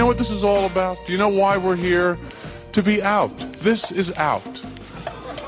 know 0.00 0.06
what 0.06 0.16
this 0.16 0.30
is 0.30 0.42
all 0.42 0.64
about? 0.64 0.96
Do 1.04 1.12
you 1.12 1.18
know 1.18 1.28
why 1.28 1.58
we're 1.58 1.76
here? 1.76 2.16
To 2.72 2.82
be 2.82 3.02
out. 3.02 3.36
This 3.58 3.92
is 3.92 4.16
out. 4.16 4.62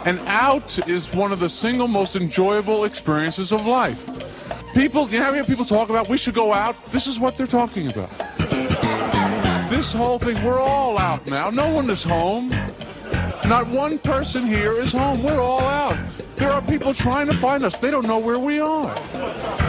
And 0.05 0.19
out 0.27 0.87
is 0.87 1.15
one 1.15 1.33
of 1.33 1.41
the 1.41 1.49
single 1.49 1.89
most 1.89 2.17
enjoyable 2.17 2.85
experiences 2.85 3.51
of 3.51 3.65
life. 3.65 4.11
People, 4.75 5.09
you 5.09 5.21
know 5.21 5.25
how 5.25 5.33
many 5.33 5.47
people 5.47 5.65
talk 5.65 5.89
about 5.89 6.11
we 6.11 6.19
should 6.19 6.35
go 6.35 6.53
out? 6.53 6.77
This 6.93 7.07
is 7.07 7.19
what 7.19 7.39
they're 7.39 7.47
talking 7.47 7.91
about. 7.91 8.11
this 9.71 9.95
whole 9.95 10.19
thing, 10.19 10.43
we're 10.45 10.61
all 10.61 10.99
out 10.99 11.27
now. 11.27 11.49
No 11.49 11.71
one 11.71 11.89
is 11.89 12.03
home. 12.03 12.51
Not 13.47 13.67
one 13.69 13.99
person 13.99 14.45
here 14.45 14.73
is 14.73 14.93
home. 14.93 15.23
We're 15.23 15.41
all 15.41 15.61
out. 15.61 15.97
There 16.37 16.51
are 16.51 16.61
people 16.61 16.93
trying 16.93 17.27
to 17.29 17.35
find 17.35 17.65
us. 17.65 17.79
They 17.79 17.91
don't 17.91 18.07
know 18.07 18.19
where 18.19 18.39
we 18.39 18.61
are. 18.61 19.62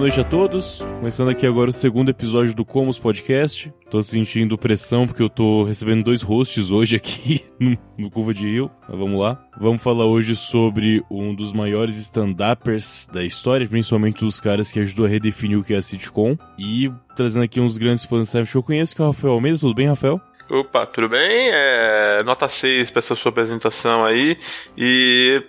Noite 0.00 0.18
a 0.18 0.24
todos. 0.24 0.80
Começando 0.98 1.28
aqui 1.28 1.46
agora 1.46 1.68
o 1.68 1.72
segundo 1.74 2.08
episódio 2.08 2.54
do 2.54 2.64
Comos 2.64 2.98
Podcast. 2.98 3.70
Tô 3.90 4.00
sentindo 4.00 4.56
pressão 4.56 5.06
porque 5.06 5.22
eu 5.22 5.28
tô 5.28 5.64
recebendo 5.64 6.02
dois 6.02 6.22
hosts 6.22 6.70
hoje 6.70 6.96
aqui 6.96 7.44
no, 7.98 8.10
Curva 8.10 8.32
de 8.32 8.46
Rio. 8.46 8.70
Mas 8.88 8.98
vamos 8.98 9.20
lá. 9.20 9.38
Vamos 9.60 9.82
falar 9.82 10.06
hoje 10.06 10.34
sobre 10.36 11.04
um 11.10 11.34
dos 11.34 11.52
maiores 11.52 11.98
stand-uppers 11.98 13.08
da 13.12 13.22
história, 13.22 13.68
principalmente 13.68 14.24
dos 14.24 14.40
caras 14.40 14.72
que 14.72 14.80
ajudou 14.80 15.04
a 15.04 15.08
redefinir 15.08 15.58
o 15.58 15.62
que 15.62 15.74
é 15.74 15.76
a 15.76 15.82
sitcom. 15.82 16.34
E 16.58 16.90
trazendo 17.14 17.44
aqui 17.44 17.60
uns 17.60 17.76
grandes 17.76 18.06
fãs 18.06 18.32
que 18.32 18.56
eu 18.56 18.62
conheço, 18.62 18.96
que 18.96 19.02
é 19.02 19.04
o 19.04 19.08
Rafael 19.08 19.34
Almeida. 19.34 19.58
Tudo 19.58 19.74
bem, 19.74 19.86
Rafael? 19.86 20.18
Opa, 20.48 20.86
tudo 20.86 21.10
bem? 21.10 21.50
É, 21.52 22.22
nota 22.24 22.48
6 22.48 22.90
para 22.90 23.00
essa 23.00 23.14
sua 23.14 23.28
apresentação 23.28 24.02
aí. 24.02 24.38
E. 24.78 25.42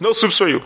No 0.00 0.14
subsoil. 0.14 0.62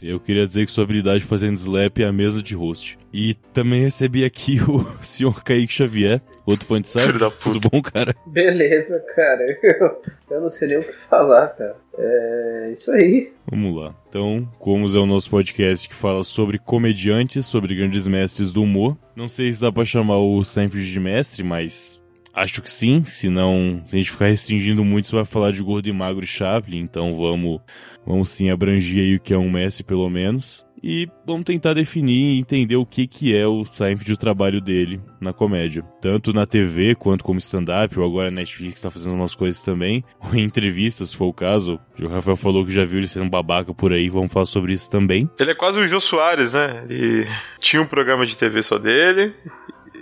Eu 0.00 0.20
queria 0.20 0.46
dizer 0.46 0.66
que 0.66 0.72
sua 0.72 0.84
habilidade 0.84 1.24
fazendo 1.24 1.56
slap 1.56 1.98
é 1.98 2.04
a 2.04 2.12
mesa 2.12 2.42
de 2.42 2.54
host. 2.54 2.99
E 3.12 3.34
também 3.52 3.82
recebi 3.82 4.24
aqui 4.24 4.60
o 4.62 4.86
senhor 5.02 5.42
Kaique 5.42 5.72
Xavier, 5.72 6.20
outro 6.46 6.66
fã 6.66 6.80
de 6.80 6.88
Cypher. 6.88 7.30
Tudo 7.40 7.60
bom, 7.68 7.82
cara? 7.82 8.14
Beleza, 8.26 9.00
cara. 9.14 9.58
Eu, 9.62 10.02
eu, 10.30 10.40
não 10.40 10.50
sei 10.50 10.68
nem 10.68 10.78
o 10.78 10.82
que 10.84 10.92
falar, 10.92 11.48
cara. 11.48 11.76
É 11.98 12.70
isso 12.72 12.92
aí. 12.92 13.32
Vamos 13.50 13.76
lá. 13.76 13.94
Então, 14.08 14.48
Comos 14.58 14.94
é 14.94 14.98
o 14.98 15.06
nosso 15.06 15.28
podcast 15.28 15.88
que 15.88 15.94
fala 15.94 16.22
sobre 16.22 16.58
comediantes, 16.58 17.46
sobre 17.46 17.74
grandes 17.74 18.06
mestres 18.06 18.52
do 18.52 18.62
humor. 18.62 18.96
Não 19.16 19.28
sei 19.28 19.52
se 19.52 19.60
dá 19.60 19.72
pra 19.72 19.84
chamar 19.84 20.18
o 20.18 20.44
Seinfeld 20.44 20.90
de 20.90 21.00
mestre, 21.00 21.42
mas 21.42 22.00
Acho 22.32 22.62
que 22.62 22.70
sim, 22.70 23.04
senão 23.04 23.82
se 23.86 23.96
a 23.96 23.98
gente 23.98 24.10
ficar 24.12 24.26
restringindo 24.26 24.84
muito, 24.84 25.08
você 25.08 25.16
vai 25.16 25.24
falar 25.24 25.50
de 25.50 25.62
gordo 25.62 25.88
e 25.88 25.92
magro 25.92 26.22
e 26.22 26.28
Chaplin, 26.28 26.78
então 26.78 27.14
vamos, 27.14 27.60
vamos 28.06 28.30
sim 28.30 28.50
abranger 28.50 29.02
aí 29.02 29.16
o 29.16 29.20
que 29.20 29.34
é 29.34 29.38
um 29.38 29.50
Messi 29.50 29.82
pelo 29.82 30.08
menos. 30.08 30.64
E 30.82 31.08
vamos 31.26 31.44
tentar 31.44 31.74
definir 31.74 32.36
e 32.36 32.38
entender 32.38 32.76
o 32.76 32.86
que, 32.86 33.06
que 33.06 33.36
é 33.36 33.46
o 33.46 33.64
Seinfeld 33.64 34.12
o 34.12 34.16
trabalho 34.16 34.60
dele 34.60 35.00
na 35.20 35.32
comédia. 35.32 35.82
Tanto 36.00 36.32
na 36.32 36.46
TV 36.46 36.94
quanto 36.94 37.22
como 37.22 37.38
stand-up, 37.38 37.98
ou 37.98 38.04
agora 38.04 38.28
a 38.28 38.30
Netflix 38.30 38.74
está 38.74 38.90
fazendo 38.90 39.14
umas 39.14 39.34
coisas 39.34 39.62
também, 39.62 40.02
ou 40.20 40.34
em 40.34 40.42
entrevistas, 40.42 41.10
se 41.10 41.16
for 41.16 41.26
o 41.26 41.34
caso. 41.34 41.78
O 42.00 42.08
Rafael 42.08 42.36
falou 42.36 42.64
que 42.64 42.72
já 42.72 42.84
viu 42.84 42.98
ele 42.98 43.06
sendo 43.06 43.28
babaca 43.28 43.74
por 43.74 43.92
aí, 43.92 44.08
vamos 44.08 44.32
falar 44.32 44.46
sobre 44.46 44.72
isso 44.72 44.90
também. 44.90 45.28
Ele 45.38 45.50
é 45.50 45.54
quase 45.54 45.78
o 45.78 45.86
Jô 45.86 46.00
Soares, 46.00 46.54
né? 46.54 46.82
Ele 46.88 47.26
tinha 47.58 47.82
um 47.82 47.86
programa 47.86 48.24
de 48.24 48.36
TV 48.36 48.62
só 48.62 48.78
dele, 48.78 49.32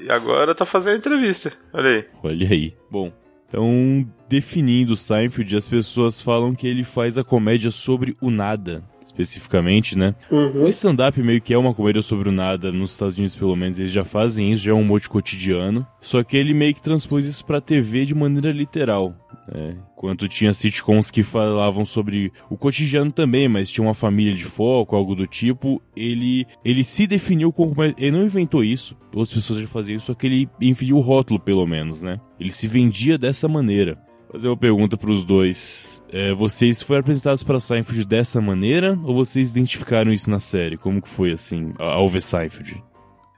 e 0.01 0.11
agora 0.11 0.55
tá 0.55 0.65
fazendo 0.65 0.99
entrevista. 0.99 1.53
Olha 1.73 1.91
aí. 1.91 2.05
Olha 2.23 2.49
aí. 2.49 2.75
Bom, 2.91 3.13
então, 3.49 4.07
definindo 4.29 4.95
Seinfeld, 4.95 5.57
as 5.57 5.69
pessoas 5.69 6.21
falam 6.21 6.55
que 6.55 6.67
ele 6.67 6.85
faz 6.85 7.17
a 7.17 7.25
comédia 7.25 7.71
sobre 7.71 8.15
o 8.21 8.31
nada, 8.31 8.85
especificamente, 9.09 9.97
né? 9.97 10.15
Uhum. 10.31 10.65
O 10.65 10.69
stand-up 10.69 11.21
meio 11.23 11.41
que 11.41 11.53
é 11.53 11.59
uma 11.59 11.75
comédia 11.75 12.03
sobre 12.03 12.29
o 12.29 12.33
nada, 12.33 12.71
nos 12.71 12.93
Estados 12.93 13.17
Unidos 13.17 13.35
pelo 13.35 13.57
menos, 13.57 13.79
eles 13.79 13.91
já 13.91 14.05
fazem 14.05 14.53
isso, 14.53 14.65
já 14.65 14.73
é 14.73 14.75
um 14.75 14.99
de 14.99 15.09
cotidiano. 15.09 15.87
Só 16.01 16.23
que 16.23 16.37
ele 16.37 16.55
meio 16.55 16.75
que 16.75 16.83
transpôs 16.83 17.25
isso 17.25 17.45
pra 17.45 17.61
TV 17.61 18.05
de 18.05 18.15
maneira 18.15 18.51
literal. 18.51 19.15
É, 19.51 19.75
enquanto 19.97 20.29
tinha 20.29 20.53
sitcoms 20.53 21.11
que 21.11 21.23
falavam 21.23 21.85
sobre 21.85 22.31
o 22.51 22.57
cotidiano 22.57 23.11
também, 23.11 23.49
mas 23.49 23.71
tinha 23.71 23.87
uma 23.87 23.95
família 23.95 24.35
de 24.35 24.45
foco, 24.45 24.95
algo 24.95 25.15
do 25.15 25.27
tipo, 25.27 25.81
ele 25.97 26.47
ele 26.63 26.85
se 26.85 27.07
definiu 27.07 27.51
como 27.51 27.75
ele 27.83 28.11
não 28.11 28.25
inventou 28.25 28.63
isso, 28.63 28.95
outras 29.07 29.33
pessoas 29.33 29.61
já 29.61 29.67
faziam 29.67 29.97
isso, 29.97 30.07
só 30.07 30.15
que 30.15 30.27
ele 30.27 30.49
inferiu 30.61 30.99
o 30.99 31.01
rótulo 31.01 31.41
pelo 31.41 31.67
menos, 31.67 32.03
né? 32.03 32.21
Ele 32.39 32.53
se 32.53 32.69
vendia 32.69 33.17
dessa 33.17 33.49
maneira. 33.49 33.99
Fazer 34.31 34.49
uma 34.49 34.57
pergunta 34.57 34.97
para 34.97 35.11
os 35.11 35.25
dois. 35.25 36.03
É, 36.11 36.33
vocês 36.35 36.83
foram 36.83 37.01
apresentados 37.01 37.43
para 37.43 37.59
Seinfeld 37.59 38.05
dessa 38.05 38.41
maneira 38.41 38.99
ou 39.05 39.15
vocês 39.15 39.51
identificaram 39.51 40.13
isso 40.13 40.31
na 40.31 40.39
série? 40.39 40.77
Como 40.77 41.01
que 41.01 41.09
foi 41.09 41.33
assim, 41.33 41.73
ao 41.79 42.09
ver 42.09 42.21
Seinfeld? 42.21 42.83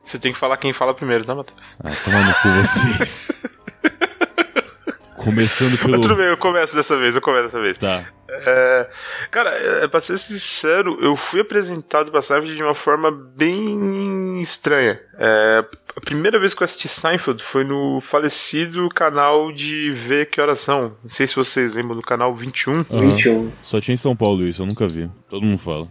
Você 0.05 0.19
tem 0.19 0.33
que 0.33 0.39
falar 0.39 0.57
quem 0.57 0.73
fala 0.73 0.93
primeiro, 0.95 1.25
tá, 1.25 1.35
Matheus? 1.35 1.77
Ah, 1.79 1.91
toma 2.05 2.21
no 2.21 2.35
cu 2.35 2.49
vocês. 2.61 3.45
Começando 5.17 5.79
pelo. 5.79 5.93
Mas 5.93 6.01
tudo 6.01 6.17
bem, 6.17 6.27
eu 6.27 6.37
começo 6.37 6.75
dessa 6.75 6.97
vez, 6.99 7.15
eu 7.15 7.21
começo 7.21 7.45
dessa 7.45 7.61
vez. 7.61 7.79
Tá. 7.79 8.05
É, 8.33 8.89
cara, 9.31 9.51
é, 9.51 9.89
pra 9.89 10.01
ser 10.01 10.19
sincero, 10.19 10.97
eu 11.01 11.17
fui 11.17 11.41
apresentado 11.41 12.11
pra 12.11 12.23
Seinfeld 12.23 12.55
de 12.55 12.63
uma 12.63 12.75
forma 12.75 13.11
bem 13.11 14.37
estranha. 14.41 15.01
É, 15.19 15.65
a 15.97 16.01
primeira 16.01 16.39
vez 16.39 16.55
que 16.55 16.63
eu 16.63 16.65
assisti 16.65 16.89
Seinfeld 16.89 17.43
foi 17.43 17.65
no 17.65 18.01
falecido 18.01 18.89
canal 18.89 19.53
de 19.53 19.93
Ver 19.93 20.31
Que 20.31 20.41
Horas 20.41 20.61
São. 20.61 20.97
Não 21.03 21.11
sei 21.11 21.27
se 21.27 21.37
vocês 21.37 21.75
lembram 21.75 21.97
do 21.97 22.03
canal 22.03 22.35
21. 22.35 22.87
Aham. 22.91 23.09
21. 23.11 23.53
Só 23.63 23.81
tinha 23.81 23.95
em 23.95 23.99
São 23.99 24.15
Paulo 24.15 24.47
isso, 24.47 24.63
eu 24.63 24.67
nunca 24.67 24.87
vi. 24.87 25.11
Todo 25.29 25.45
mundo 25.45 25.59
fala. 25.59 25.87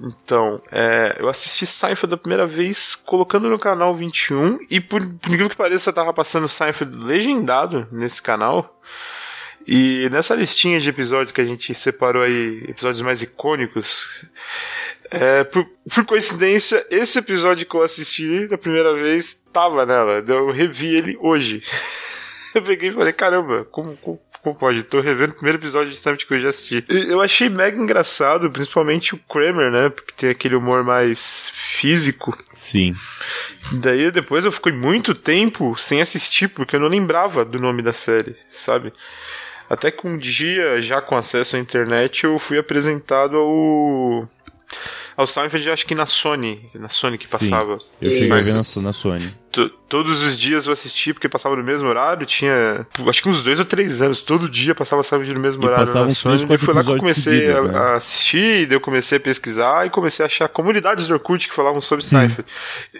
Então, 0.00 0.60
é, 0.72 1.16
eu 1.18 1.28
assisti 1.28 1.66
Seinfeld 1.66 2.14
a 2.14 2.18
primeira 2.18 2.46
vez 2.46 2.94
colocando 2.96 3.48
no 3.48 3.58
canal 3.58 3.94
21 3.94 4.58
e 4.68 4.80
por, 4.80 5.00
por 5.00 5.28
incrível 5.28 5.48
que 5.48 5.56
pareça, 5.56 5.92
tava 5.92 6.12
passando 6.12 6.48
Seinfeld 6.48 7.04
legendado 7.04 7.86
nesse 7.92 8.20
canal. 8.20 8.80
E 9.66 10.08
nessa 10.10 10.34
listinha 10.34 10.78
de 10.80 10.90
episódios 10.90 11.32
que 11.32 11.40
a 11.40 11.44
gente 11.44 11.74
separou 11.74 12.22
aí, 12.22 12.64
episódios 12.68 13.00
mais 13.00 13.22
icônicos, 13.22 14.26
é, 15.10 15.44
por, 15.44 15.66
por 15.92 16.04
coincidência, 16.04 16.84
esse 16.90 17.18
episódio 17.18 17.66
que 17.66 17.74
eu 17.74 17.82
assisti 17.82 18.46
da 18.48 18.58
primeira 18.58 18.94
vez 18.94 19.38
tava 19.52 19.86
nela. 19.86 20.22
Eu 20.26 20.50
revi 20.50 20.94
ele 20.94 21.16
hoje. 21.20 21.62
Eu 22.54 22.62
peguei 22.62 22.90
e 22.90 22.92
falei, 22.92 23.12
caramba, 23.12 23.64
como, 23.64 23.96
como, 23.96 24.20
como 24.40 24.54
pode? 24.54 24.84
Tô 24.84 25.00
revendo 25.00 25.32
o 25.32 25.34
primeiro 25.34 25.58
episódio 25.58 25.90
de 25.90 25.96
Seinfeld 25.96 26.24
que 26.24 26.34
eu 26.34 26.40
já 26.40 26.50
assisti. 26.50 26.84
E 26.88 27.10
Eu 27.10 27.20
achei 27.20 27.48
mega 27.48 27.76
engraçado, 27.76 28.48
principalmente 28.48 29.12
o 29.12 29.18
Kramer, 29.18 29.72
né? 29.72 29.88
Porque 29.88 30.12
tem 30.16 30.30
aquele 30.30 30.54
humor 30.54 30.84
mais 30.84 31.50
físico. 31.52 32.36
Sim. 32.52 32.94
Daí 33.72 34.08
depois 34.12 34.44
eu 34.44 34.52
fiquei 34.52 34.70
muito 34.70 35.14
tempo 35.14 35.74
sem 35.76 36.00
assistir, 36.00 36.46
porque 36.46 36.76
eu 36.76 36.80
não 36.80 36.86
lembrava 36.86 37.44
do 37.44 37.58
nome 37.58 37.82
da 37.82 37.92
série, 37.92 38.36
sabe? 38.50 38.92
Até 39.68 39.90
que 39.90 40.06
um 40.06 40.18
dia, 40.18 40.80
já 40.82 41.00
com 41.00 41.16
acesso 41.16 41.56
à 41.56 41.58
internet, 41.58 42.24
eu 42.24 42.38
fui 42.38 42.58
apresentado 42.58 43.36
ao. 43.36 44.28
ao 45.16 45.26
Seinfeld, 45.26 45.70
acho 45.70 45.86
que 45.86 45.94
na 45.94 46.06
Sony. 46.06 46.68
Na 46.74 46.88
Sony 46.88 47.16
que 47.18 47.26
Sim. 47.26 47.30
passava. 47.30 47.78
Eu 48.00 48.10
cheguei 48.10 48.32
a 48.32 48.40
ver 48.40 48.52
na, 48.52 48.82
na 48.82 48.92
Sony. 48.92 49.34
To- 49.54 49.70
todos 49.88 50.20
os 50.20 50.36
dias 50.36 50.66
eu 50.66 50.72
assisti 50.72 51.12
porque 51.14 51.28
passava 51.28 51.54
no 51.54 51.62
mesmo 51.62 51.88
horário. 51.88 52.26
Tinha 52.26 52.84
acho 53.08 53.22
que 53.22 53.28
uns 53.28 53.44
dois 53.44 53.60
ou 53.60 53.64
três 53.64 54.02
anos. 54.02 54.20
Todo 54.20 54.48
dia 54.48 54.74
passava 54.74 55.00
Seinfeld 55.04 55.32
no 55.32 55.38
mesmo 55.38 55.62
E 55.62 55.66
horário. 55.66 55.86
passava 55.86 56.06
uns 56.08 56.20
três, 56.20 56.40
quatro 56.44 56.48
Daí 56.48 56.58
foi 56.58 56.74
lá 56.74 56.82
que 56.82 56.90
eu 56.90 56.96
comecei 56.98 57.40
seguidos, 57.40 57.58
a, 57.60 57.62
né? 57.62 57.78
a 57.78 57.94
assistir, 57.94 58.66
daí 58.66 58.76
eu 58.76 58.80
comecei 58.80 59.18
a 59.18 59.20
pesquisar 59.20 59.86
e 59.86 59.90
comecei 59.90 60.24
a 60.24 60.26
achar 60.26 60.48
comunidades 60.48 61.06
do 61.06 61.14
Orkut 61.14 61.46
que 61.48 61.54
falavam 61.54 61.80
sobre 61.80 62.04
Seinfeld. 62.04 62.44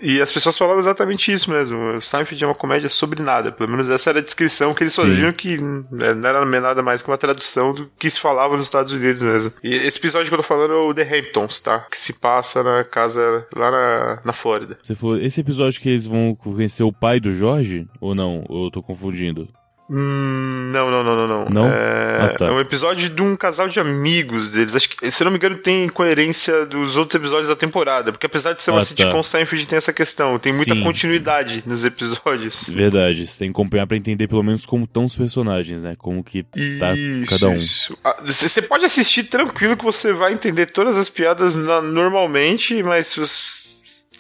E 0.01 0.21
as 0.21 0.31
pessoas 0.31 0.56
falavam 0.56 0.79
exatamente 0.81 1.33
isso 1.33 1.51
mesmo. 1.51 1.97
O 1.97 2.01
Seinfeld 2.01 2.45
é 2.45 2.47
uma 2.47 2.55
comédia 2.55 2.89
sobre 2.89 3.21
nada. 3.21 3.51
Pelo 3.51 3.71
menos 3.71 3.89
essa 3.91 4.11
era 4.11 4.21
a 4.21 4.23
descrição 4.23 4.73
que 4.73 4.85
eles 4.85 4.93
Sim. 4.93 5.03
faziam, 5.03 5.33
que 5.33 5.59
né, 5.61 6.15
não 6.15 6.29
era 6.29 6.45
nada 6.45 6.83
mais 6.85 7.03
que 7.03 7.09
uma 7.11 7.19
tradução 7.19 7.75
do 7.75 7.91
que 7.99 8.09
se 8.09 8.21
falava 8.21 8.56
nos 8.56 8.67
Estados 8.67 8.93
Unidos 8.93 9.21
mesmo. 9.23 9.53
E 9.65 9.75
esse 9.75 9.99
episódio 9.99 10.29
que 10.29 10.35
eu 10.35 10.39
tô 10.39 10.45
falando 10.45 10.73
é 10.73 10.77
o 10.77 10.95
The 10.95 11.03
Hamptons, 11.19 11.59
tá? 11.59 11.81
Que 11.91 11.97
se 11.99 12.12
passa 12.12 12.62
na 12.62 12.85
casa 12.85 13.45
lá 13.55 13.71
na, 13.73 14.21
na 14.25 14.33
Flórida. 14.33 14.79
Você 14.81 14.95
falou, 14.95 15.19
esse 15.19 15.41
episódio 15.41 15.81
que 15.81 15.89
eles 15.89 16.06
vão 16.06 16.37
conhecer 16.52 16.82
o 16.82 16.93
pai 16.93 17.19
do 17.19 17.31
Jorge? 17.32 17.87
Ou 18.00 18.14
não? 18.14 18.44
Ou 18.49 18.67
eu 18.67 18.70
tô 18.70 18.82
confundindo? 18.82 19.49
Hum, 19.91 20.70
não, 20.73 20.91
não, 20.91 21.05
não, 21.05 21.29
não, 21.29 21.44
não. 21.50 21.67
É, 21.67 22.19
Ah, 22.23 22.35
tá. 22.38 22.46
é 22.46 22.50
um 22.50 22.58
episódio 22.58 23.11
de 23.11 23.20
um 23.20 23.37
casal 23.37 23.69
de 23.69 23.79
amigos 23.79 24.50
deles. 24.50 24.75
Acho 24.75 24.88
que, 24.88 25.11
se 25.11 25.23
não 25.23 25.31
me 25.31 25.37
engano, 25.37 25.56
tem 25.56 25.87
coerência 25.91 26.64
dos 26.64 26.96
outros 26.96 27.14
episódios 27.20 27.49
da 27.49 27.55
temporada. 27.55 28.11
Porque 28.11 28.25
apesar 28.25 28.55
de 28.55 28.62
ser 28.62 28.70
uma 28.70 28.81
Ah, 28.81 28.85
sitcom, 28.85 29.11
tá. 29.19 29.23
Seinfeld 29.23 29.67
tem 29.67 29.76
essa 29.76 29.93
questão. 29.93 30.38
Tem 30.38 30.55
muita 30.55 30.75
Sim. 30.75 30.82
continuidade 30.82 31.62
nos 31.67 31.85
episódios. 31.85 32.67
Verdade, 32.67 33.26
você 33.26 33.41
tem 33.41 33.49
que 33.49 33.52
acompanhar 33.61 33.87
pra 33.87 33.96
entender 33.99 34.26
pelo 34.26 34.43
menos 34.43 34.64
como 34.64 34.85
estão 34.85 35.05
os 35.05 35.14
personagens, 35.14 35.82
né? 35.82 35.94
Como 35.99 36.25
que 36.25 36.44
tá 36.79 36.94
Isso, 36.94 37.31
cada 37.31 37.49
um. 37.50 37.55
isso. 37.55 37.94
Ah, 38.02 38.17
Você 38.25 38.62
pode 38.62 38.87
assistir 38.87 39.25
tranquilo 39.25 39.76
que 39.76 39.85
você 39.85 40.14
vai 40.14 40.32
entender 40.32 40.64
todas 40.64 40.96
as 40.96 41.11
piadas 41.11 41.55
na- 41.55 41.82
normalmente, 41.82 42.82
mas 42.82 43.08
se 43.08 43.20
você, 43.20 43.64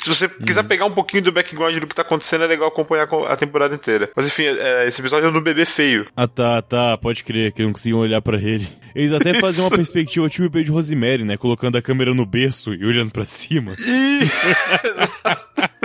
se 0.04 0.08
você 0.08 0.28
quiser 0.28 0.60
Uhum. 0.62 0.68
pegar 0.68 0.84
um 0.86 0.90
pouquinho 0.94 1.22
do 1.22 1.32
background 1.32 1.76
do 1.76 1.86
que 1.86 1.94
tá 1.94 2.02
acontecendo, 2.02 2.44
é 2.44 2.46
legal 2.46 2.68
acompanhar 2.68 3.06
co- 3.06 3.24
a 3.26 3.36
temporada 3.36 3.74
inteira. 3.74 4.10
Mas 4.14 4.26
enfim, 4.26 4.44
é, 4.44 4.86
esse 4.86 5.00
episódio 5.00 5.28
é 5.28 5.30
no 5.32 5.40
bebê 5.40 5.64
feio. 5.64 6.06
Ah 6.16 6.28
tá, 6.28 6.60
tá, 6.62 6.96
pode 6.96 7.24
crer 7.24 7.52
que 7.52 7.62
não 7.62 7.72
conseguiam 7.72 7.98
olhar 8.00 8.20
pra 8.22 8.36
ele. 8.36 8.68
Eles 8.94 9.12
até 9.12 9.34
faziam 9.40 9.64
uma 9.64 9.68
Isso. 9.68 9.76
perspectiva 9.76 10.28
tipo 10.28 10.62
de 10.62 10.70
Rosemary, 10.70 11.24
né? 11.24 11.36
Colocando 11.36 11.76
a 11.76 11.82
câmera 11.82 12.14
no 12.14 12.24
berço 12.26 12.72
e 12.74 12.84
olhando 12.84 13.10
pra 13.10 13.24
cima. 13.24 13.72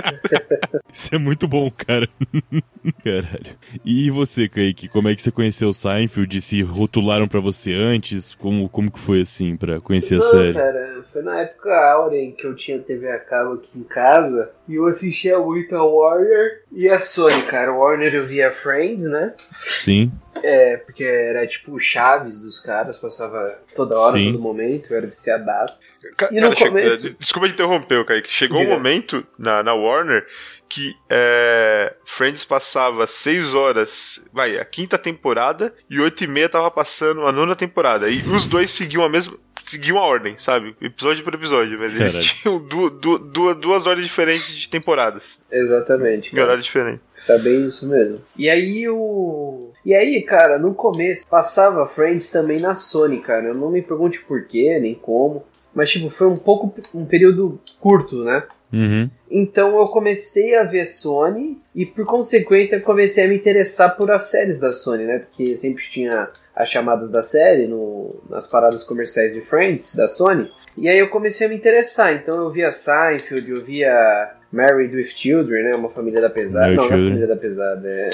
Isso 0.92 1.14
é 1.14 1.18
muito 1.18 1.46
bom, 1.46 1.70
cara. 1.70 2.08
Caralho. 3.04 3.56
E 3.84 4.10
você, 4.10 4.48
Kaique, 4.48 4.88
como 4.88 5.08
é 5.08 5.14
que 5.14 5.22
você 5.22 5.30
conheceu 5.30 5.68
o 5.68 5.72
Seinfeld? 5.74 6.40
Se 6.40 6.62
rotularam 6.62 7.28
pra 7.28 7.40
você 7.40 7.72
antes? 7.74 8.34
Como, 8.34 8.68
como 8.68 8.90
que 8.90 8.98
foi, 8.98 9.22
assim, 9.22 9.56
pra 9.56 9.80
conhecer 9.80 10.16
a 10.16 10.18
Não, 10.18 10.24
série? 10.24 10.54
cara, 10.54 11.04
foi 11.12 11.22
na 11.22 11.40
época 11.40 11.70
áurea 11.92 12.20
em 12.22 12.32
que 12.32 12.46
eu 12.46 12.54
tinha 12.54 12.78
TV 12.78 13.08
a 13.10 13.18
cabo 13.18 13.54
aqui 13.54 13.78
em 13.78 13.82
casa 13.84 14.50
e 14.68 14.74
eu 14.74 14.86
assistia 14.86 15.38
muito 15.38 15.74
a 15.76 15.84
Warner 15.84 16.62
e 16.72 16.88
a 16.88 17.00
Sony, 17.00 17.42
cara. 17.42 17.72
Warner 17.72 18.14
eu 18.14 18.26
via 18.26 18.50
Friends, 18.50 19.04
né? 19.04 19.34
Sim, 19.66 20.10
É, 20.42 20.76
porque 20.76 21.02
era 21.02 21.44
tipo 21.46 21.72
o 21.74 21.80
Chaves 21.80 22.38
dos 22.38 22.60
caras, 22.60 22.96
passava 22.96 23.58
toda 23.74 23.98
hora, 23.98 24.16
Sim. 24.16 24.32
todo 24.32 24.42
momento, 24.42 24.94
era 24.94 25.06
viciadaço. 25.06 25.76
Ca- 26.16 26.28
E 26.30 26.40
no 26.40 26.50
che- 26.54 26.66
começo- 26.68 27.08
eh, 27.08 27.14
Desculpa 27.18 27.48
te 27.48 27.54
interromper, 27.54 28.04
Kaique. 28.04 28.30
Chegou 28.30 28.60
um 28.62 28.68
momento 28.68 29.26
na, 29.38 29.62
na 29.62 29.74
Warner 29.74 30.24
que 30.68 30.94
é, 31.10 31.92
Friends 32.04 32.44
passava 32.44 33.04
seis 33.08 33.54
horas, 33.54 34.22
vai, 34.32 34.56
a 34.56 34.64
quinta 34.64 34.96
temporada, 34.96 35.74
e 35.90 35.98
oito 35.98 36.22
e 36.22 36.28
meia 36.28 36.48
tava 36.48 36.70
passando 36.70 37.26
a 37.26 37.32
nona 37.32 37.56
temporada. 37.56 38.08
E 38.08 38.22
os 38.22 38.46
dois 38.46 38.70
seguiam 38.70 39.02
a 39.02 39.08
mesma. 39.08 39.36
Seguiam 39.64 39.98
a 39.98 40.02
ordem, 40.02 40.36
sabe? 40.38 40.74
Episódio 40.80 41.22
por 41.24 41.34
episódio. 41.34 41.76
Mas 41.78 41.92
eles 41.94 42.12
Caralho. 42.14 42.30
tinham 42.34 42.58
du- 42.60 42.90
du- 42.90 43.18
du- 43.18 43.54
duas 43.56 43.84
ordens 43.86 44.06
diferentes 44.06 44.56
de 44.56 44.70
temporadas. 44.70 45.40
Exatamente. 45.50 46.28
Em 46.28 46.30
cara. 46.32 46.44
horário 46.44 46.62
diferente. 46.62 47.00
Tá 47.26 47.36
bem 47.36 47.66
isso 47.66 47.88
mesmo. 47.88 48.20
E 48.36 48.48
aí 48.48 48.88
o. 48.88 49.69
E 49.84 49.94
aí, 49.94 50.20
cara, 50.22 50.58
no 50.58 50.74
começo 50.74 51.26
passava 51.26 51.86
Friends 51.86 52.30
também 52.30 52.60
na 52.60 52.74
Sony, 52.74 53.20
cara. 53.20 53.48
Eu 53.48 53.54
não 53.54 53.70
me 53.70 53.80
pergunte 53.80 54.20
por 54.20 54.44
quê, 54.44 54.78
nem 54.80 54.94
como. 54.94 55.42
Mas, 55.74 55.90
tipo, 55.90 56.10
foi 56.10 56.26
um 56.26 56.36
pouco. 56.36 56.74
um 56.94 57.04
período 57.04 57.60
curto, 57.78 58.24
né? 58.24 58.42
uhum. 58.72 59.10
Então 59.30 59.78
eu 59.78 59.86
comecei 59.86 60.56
a 60.56 60.64
ver 60.64 60.84
Sony 60.84 61.58
e 61.74 61.86
por 61.86 62.04
consequência 62.04 62.80
comecei 62.80 63.24
a 63.24 63.28
me 63.28 63.36
interessar 63.36 63.96
por 63.96 64.10
as 64.10 64.24
séries 64.24 64.58
da 64.58 64.72
Sony, 64.72 65.04
né? 65.04 65.20
Porque 65.20 65.56
sempre 65.56 65.84
tinha 65.84 66.28
as 66.54 66.68
chamadas 66.68 67.10
da 67.10 67.22
série 67.22 67.68
no, 67.68 68.20
nas 68.28 68.48
paradas 68.48 68.82
comerciais 68.82 69.32
de 69.32 69.40
Friends 69.42 69.94
da 69.94 70.08
Sony. 70.08 70.50
E 70.76 70.88
aí 70.88 70.98
eu 70.98 71.08
comecei 71.08 71.46
a 71.46 71.50
me 71.50 71.56
interessar. 71.56 72.12
Então 72.12 72.36
eu 72.36 72.50
via 72.50 72.72
Seinfeld, 72.72 73.48
eu 73.48 73.64
via 73.64 74.34
Married 74.52 74.94
with 74.94 75.06
Children, 75.06 75.64
né? 75.64 75.76
Uma 75.76 75.90
família 75.90 76.20
da 76.20 76.30
pesada. 76.30 76.74
Married 76.74 76.76
não, 76.76 76.88
não 76.88 76.96
é 76.96 77.08
família 77.08 77.26
da 77.28 77.36
pesada, 77.36 77.88
é 77.88 78.10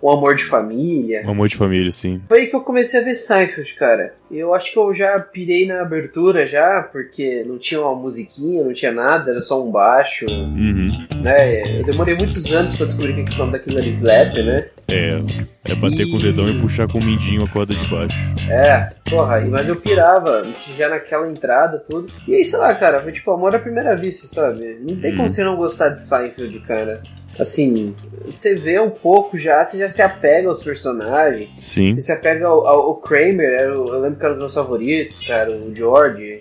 Um 0.00 0.10
Amor 0.10 0.36
de 0.36 0.44
Família. 0.44 1.22
Um 1.26 1.30
amor 1.30 1.48
de 1.48 1.56
família, 1.56 1.90
sim. 1.90 2.20
Foi 2.28 2.40
aí 2.42 2.46
que 2.46 2.54
eu 2.54 2.60
comecei 2.60 3.00
a 3.00 3.02
ver 3.02 3.14
Seinfeld, 3.14 3.74
cara. 3.74 4.14
Eu 4.30 4.54
acho 4.54 4.70
que 4.72 4.78
eu 4.78 4.94
já 4.94 5.18
pirei 5.18 5.66
na 5.66 5.80
abertura 5.80 6.46
já, 6.46 6.82
porque 6.92 7.42
não 7.46 7.58
tinha 7.58 7.80
uma 7.80 7.94
musiquinha, 7.96 8.62
não 8.62 8.72
tinha 8.72 8.92
nada, 8.92 9.30
era 9.32 9.40
só 9.40 9.64
um 9.66 9.70
baixo 9.72 10.24
Uhum. 10.30 10.88
né? 11.22 11.78
Eu 11.80 11.84
demorei 11.84 12.14
muitos 12.14 12.52
anos 12.54 12.76
pra 12.76 12.86
descobrir 12.86 13.24
que 13.24 13.34
o 13.34 13.38
nome 13.38 13.52
daquilo 13.52 13.78
era 13.78 13.86
Slap, 13.88 14.36
né? 14.36 14.60
É, 14.88 15.72
é 15.72 15.74
bater 15.74 16.08
com 16.08 16.16
o 16.16 16.20
dedão 16.20 16.46
e 16.46 16.60
puxar 16.60 16.86
com 16.86 16.98
o 16.98 17.04
mindinho 17.04 17.42
a 17.44 17.48
corda 17.48 17.74
de 17.74 17.88
baixo. 17.88 18.16
É, 18.50 18.88
porra, 19.10 19.40
e- 19.44 19.48
mas 19.50 19.68
eu 19.68 19.76
pirava 19.76 20.46
já 20.76 20.88
naquela 20.90 21.28
entrada, 21.28 21.78
tudo. 21.88 22.12
E 22.28 22.34
aí, 22.34 22.44
sei 22.44 22.58
lá, 22.60 22.72
cara, 22.74 23.00
foi 23.00 23.10
tipo 23.12 23.30
amor 23.32 23.54
à 23.56 23.58
primeira 23.58 23.96
vista, 23.96 24.28
sabe? 24.28 24.76
Não 24.80 24.94
tem 24.96 25.12
como 25.12 25.24
Hum. 25.24 25.28
você 25.28 25.42
não 25.42 25.56
gostar 25.56 25.88
de 25.88 26.00
Seinfeld, 26.02 26.60
cara. 26.60 27.02
Assim, 27.38 27.94
você 28.26 28.54
vê 28.56 28.80
um 28.80 28.90
pouco 28.90 29.38
já, 29.38 29.64
você 29.64 29.78
já 29.78 29.88
se 29.88 30.02
apega 30.02 30.48
aos 30.48 30.62
personagens. 30.62 31.50
Sim. 31.58 31.94
Você 31.94 32.00
se 32.02 32.12
apega 32.12 32.46
ao, 32.46 32.66
ao- 32.66 32.80
ao 32.82 32.96
Kramer, 32.96 33.70
o- 33.70 33.94
eu 33.94 34.00
lembro 34.00 34.18
que 34.18 34.24
era 34.24 34.34
um 34.34 34.36
dos 34.36 34.42
meus 34.42 34.54
favoritos, 34.54 35.26
cara, 35.26 35.50
o 35.52 35.74
George. 35.74 36.38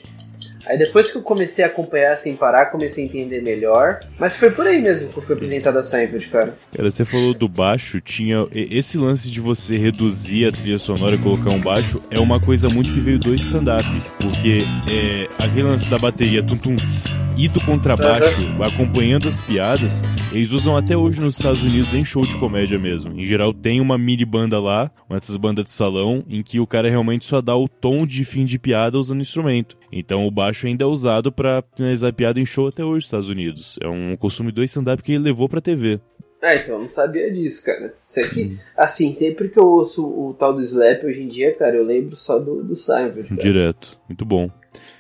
Aí 0.68 0.78
depois 0.78 1.12
que 1.12 1.18
eu 1.18 1.22
comecei 1.22 1.64
a 1.64 1.68
acompanhar 1.68 2.18
sem 2.18 2.36
parar, 2.36 2.68
comecei 2.68 3.04
a 3.04 3.08
entender 3.08 3.42
melhor. 3.42 4.02
Mas 4.20 4.36
foi 4.36 4.52
por 4.52 4.68
aí 4.68 4.82
mesmo 4.82 5.12
que 5.12 5.22
foi 5.22 5.36
apresentada 5.36 5.80
a 5.80 5.84
Seinfeld, 5.84 6.28
cara. 6.28 6.58
Cara, 6.76 6.92
você 6.92 7.06
falou 7.06 7.34
do 7.34 7.48
baixo, 7.48 8.02
tinha. 8.02 8.46
Esse 8.52 8.98
lance 8.98 9.30
de 9.30 9.40
você 9.40 9.78
reduzir 9.78 10.48
a 10.48 10.52
trilha 10.52 10.78
sonora 10.78 11.16
e 11.16 11.18
colocar 11.18 11.52
um 11.52 11.60
baixo 11.60 12.02
é 12.12 12.20
uma 12.20 12.40
coisa 12.40 12.70
muito 12.70 12.94
que 12.94 13.00
veio 13.00 13.20
do 13.20 13.34
stand-up. 13.36 13.86
Porque 14.20 14.60
é, 14.90 15.28
aquele 15.44 15.64
lance 15.64 15.90
da 15.90 15.98
bateria 15.98 16.44
tum 16.44 16.58
tum 16.58 16.76
tss, 16.76 17.18
e 17.38 17.48
do 17.48 17.62
contrabaixo, 17.62 18.42
acompanhando 18.64 19.28
as 19.28 19.40
piadas, 19.42 20.02
eles 20.34 20.52
usam 20.52 20.76
até 20.76 20.98
hoje 20.98 21.22
nos 21.22 21.38
Estados 21.38 21.62
Unidos 21.62 21.94
em 21.94 22.04
show 22.04 22.26
de 22.26 22.36
comédia 22.38 22.80
mesmo. 22.80 23.14
Em 23.20 23.26
geral, 23.26 23.54
tem 23.54 23.80
uma 23.80 23.96
mini 23.96 24.26
banda 24.26 24.60
lá, 24.60 24.90
uma 25.08 25.20
dessas 25.20 25.38
bandas 25.38 25.66
de 25.66 25.72
salão, 25.72 26.24
em 26.28 26.42
que 26.42 26.60
o 26.60 26.66
cara 26.66 26.90
realmente 26.90 27.26
só 27.26 27.40
dá 27.40 27.56
o 27.56 27.68
tom 27.68 28.08
de 28.08 28.26
fim 28.26 28.44
de 28.44 28.58
piada 28.58 28.98
usando 28.98 29.22
instrumento. 29.22 29.78
Então 29.92 30.26
o 30.26 30.32
baixo 30.32 30.57
ainda 30.66 30.84
é 30.84 30.88
usado 30.88 31.32
pra 31.32 31.64
finalizar 31.76 32.14
piada 32.14 32.40
em 32.40 32.46
show 32.46 32.68
até 32.68 32.84
hoje 32.84 32.96
nos 32.96 33.06
Estados 33.06 33.30
Unidos. 33.30 33.78
É 33.82 33.88
um 33.88 34.16
costume 34.16 34.52
do 34.52 34.64
stand-up 34.64 35.04
que 35.04 35.12
ele 35.12 35.24
levou 35.24 35.48
pra 35.48 35.62
TV. 35.62 36.00
É, 36.42 36.56
então, 36.56 36.76
eu 36.76 36.82
não 36.82 36.90
sabia 36.90 37.32
disso, 37.32 37.66
cara. 37.66 37.94
Isso 38.04 38.20
aqui, 38.20 38.60
assim, 38.76 39.14
sempre 39.14 39.50
que 39.50 39.60
eu 39.60 39.66
ouço 39.66 40.06
o 40.06 40.36
tal 40.38 40.54
do 40.54 40.62
Slap 40.62 41.04
hoje 41.04 41.22
em 41.22 41.28
dia, 41.28 41.56
cara, 41.56 41.76
eu 41.76 41.84
lembro 41.84 42.16
só 42.16 42.40
do, 42.40 42.64
do 42.64 42.76
Seinfeld, 42.76 43.30
cara. 43.30 43.42
Direto. 43.42 44.00
Muito 44.08 44.24
bom. 44.24 44.50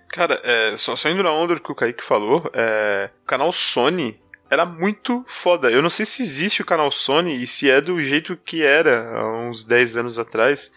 Cara, 0.08 0.40
é, 0.44 0.76
só, 0.78 0.96
só 0.96 1.10
indo 1.10 1.22
na 1.22 1.32
onda 1.32 1.56
do 1.56 1.62
que 1.62 1.72
o 1.72 1.76
Kaique 1.76 2.04
falou, 2.04 2.50
é, 2.54 3.10
o 3.24 3.26
canal 3.26 3.52
Sony 3.52 4.20
era 4.50 4.66
muito 4.66 5.24
foda. 5.28 5.70
Eu 5.70 5.82
não 5.82 5.90
sei 5.90 6.06
se 6.06 6.24
existe 6.24 6.62
o 6.62 6.66
canal 6.66 6.90
Sony 6.90 7.42
e 7.42 7.46
se 7.46 7.70
é 7.70 7.82
do 7.82 8.00
jeito 8.00 8.38
que 8.38 8.64
era 8.64 9.10
há 9.12 9.48
uns 9.48 9.66
10 9.66 9.98
anos 9.98 10.18
atrás. 10.18 10.72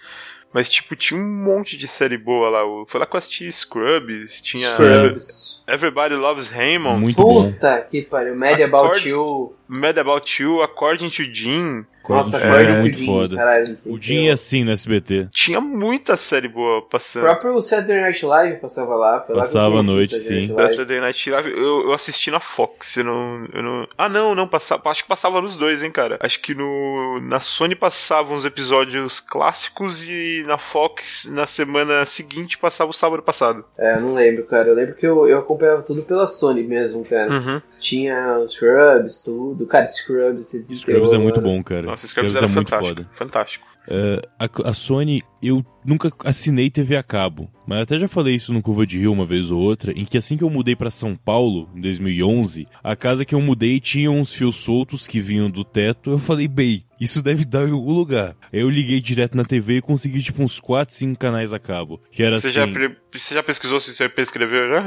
Mas, 0.52 0.68
tipo, 0.68 0.96
tinha 0.96 1.18
um 1.18 1.24
monte 1.24 1.76
de 1.76 1.86
série 1.86 2.18
boa 2.18 2.48
lá. 2.50 2.60
Foi 2.88 2.98
lá 2.98 3.06
que 3.06 3.14
eu 3.14 3.18
assisti 3.18 3.50
Scrubs, 3.52 4.40
tinha 4.40 4.66
Scrubs. 4.66 5.62
Everybody 5.66 6.14
Loves 6.14 6.48
Raymond, 6.48 7.00
Muito 7.00 7.16
bom. 7.22 7.52
Puta 7.52 7.80
que 7.88 8.02
pariu. 8.02 8.34
Mad 8.34 8.60
About 8.60 9.08
You. 9.08 9.54
Mad 9.68 9.96
About 9.98 10.42
You, 10.42 10.60
According 10.60 11.10
to 11.10 11.32
Jim. 11.32 11.86
Nossa, 12.16 12.36
é, 12.38 12.46
According 12.48 12.72
to 12.74 12.80
muito 12.80 12.98
Jim, 12.98 13.06
foda. 13.06 13.36
Caralho, 13.36 13.66
sei 13.76 13.92
O 13.92 14.00
Jim 14.00 14.24
eu- 14.24 14.30
é 14.30 14.32
assim 14.32 14.64
no 14.64 14.70
SBT. 14.72 15.28
Tinha 15.30 15.60
muita 15.60 16.16
série 16.16 16.48
boa 16.48 16.78
O 16.78 16.82
passando. 16.82 17.22
próprio 17.22 17.60
Saturday 17.60 18.00
Night 18.00 18.24
Live 18.24 18.60
passava 18.60 18.94
lá. 18.94 19.20
Foi 19.20 19.34
lá 19.34 19.42
Passava 19.42 19.66
à 19.66 19.70
conheci 19.70 19.90
o 19.90 19.94
noite, 19.94 20.14
Saturday 20.18 20.40
sim. 20.42 20.46
Night 20.48 20.60
Live. 20.62 20.72
Saturday 20.74 21.00
Night 21.00 21.30
Live, 21.30 21.50
eu, 21.50 21.80
eu 21.84 21.92
assisti 21.92 22.30
na 22.30 22.40
Fox, 22.40 22.96
eu 22.96 23.04
não, 23.04 23.46
eu 23.52 23.62
não... 23.62 23.88
Ah, 23.96 24.08
não, 24.08 24.34
não, 24.34 24.46
passava, 24.48 24.82
acho 24.90 25.02
que 25.02 25.08
passava 25.08 25.40
nos 25.40 25.56
dois, 25.56 25.82
hein, 25.82 25.90
cara. 25.90 26.18
Acho 26.22 26.40
que 26.40 26.54
no, 26.54 27.20
na 27.22 27.40
Sony 27.40 27.74
passavam 27.74 28.36
os 28.36 28.44
episódios 28.44 29.20
clássicos 29.20 30.08
e 30.08 30.42
na 30.46 30.58
Fox, 30.58 31.28
na 31.30 31.46
semana 31.46 32.04
seguinte, 32.04 32.58
passava 32.58 32.90
o 32.90 32.94
sábado 32.94 33.22
passado. 33.22 33.64
É, 33.78 33.94
eu 33.96 34.00
não 34.00 34.14
lembro, 34.14 34.44
cara. 34.44 34.68
Eu 34.68 34.74
lembro 34.74 34.94
que 34.94 35.06
eu, 35.06 35.26
eu 35.28 35.38
acompanhava 35.38 35.82
tudo 35.82 36.02
pela 36.02 36.26
Sony 36.26 36.62
mesmo, 36.62 37.04
cara. 37.04 37.30
Uhum. 37.30 37.62
Tinha 37.80 38.38
os 38.38 38.52
Scrubs, 38.52 39.22
tudo. 39.24 39.66
Cara, 39.66 39.86
Scrubs, 39.86 40.46
você 40.48 40.58
desenterrou, 40.60 41.06
Scrubs 41.06 41.12
é 41.12 41.18
muito 41.18 41.40
bom, 41.40 41.62
cara. 41.62 41.82
Nossa, 41.82 42.06
Scrubs 42.06 42.34
é 42.34 42.38
era 42.38 42.48
muito 42.48 42.68
fantástico. 42.70 43.02
foda. 43.02 43.10
Fantástico. 43.18 43.70
É, 43.88 44.22
a, 44.38 44.68
a 44.68 44.72
Sony, 44.74 45.22
eu 45.42 45.64
nunca 45.84 46.12
assinei 46.24 46.70
TV 46.70 46.96
a 46.96 47.02
cabo, 47.02 47.50
mas 47.66 47.78
eu 47.78 47.82
até 47.82 47.98
já 47.98 48.06
falei 48.06 48.34
isso 48.34 48.52
no 48.52 48.60
Curva 48.62 48.86
de 48.86 48.98
Rio 48.98 49.10
uma 49.10 49.24
vez 49.24 49.50
ou 49.50 49.58
outra, 49.58 49.90
em 49.92 50.04
que 50.04 50.18
assim 50.18 50.36
que 50.36 50.44
eu 50.44 50.50
mudei 50.50 50.76
pra 50.76 50.90
São 50.90 51.16
Paulo, 51.16 51.68
em 51.74 51.80
2011, 51.80 52.66
a 52.84 52.94
casa 52.94 53.24
que 53.24 53.34
eu 53.34 53.40
mudei 53.40 53.80
tinha 53.80 54.10
uns 54.10 54.32
fios 54.34 54.56
soltos 54.56 55.06
que 55.06 55.18
vinham 55.18 55.50
do 55.50 55.64
teto, 55.64 56.10
eu 56.10 56.18
falei, 56.18 56.46
bem, 56.46 56.84
isso 57.00 57.22
deve 57.22 57.44
dar 57.46 57.66
em 57.66 57.72
algum 57.72 57.92
lugar. 57.92 58.36
Aí 58.52 58.60
eu 58.60 58.68
liguei 58.68 59.00
direto 59.00 59.34
na 59.36 59.44
TV 59.46 59.78
e 59.78 59.82
consegui 59.82 60.22
tipo 60.22 60.42
uns 60.42 60.60
4, 60.60 60.94
5 60.94 61.18
canais 61.18 61.52
a 61.54 61.58
cabo, 61.58 62.00
que 62.12 62.22
era 62.22 62.38
Você, 62.38 62.48
assim... 62.48 62.56
já, 62.56 62.68
pre- 62.68 62.96
você 63.10 63.34
já 63.34 63.42
pesquisou 63.42 63.80
se 63.80 63.92
você 63.94 64.08
prescreveu 64.10 64.68
já? 64.68 64.84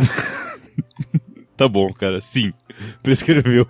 Tá 1.64 1.68
bom, 1.70 1.92
cara, 1.94 2.20
sim, 2.22 2.52
prescreveu. 3.02 3.66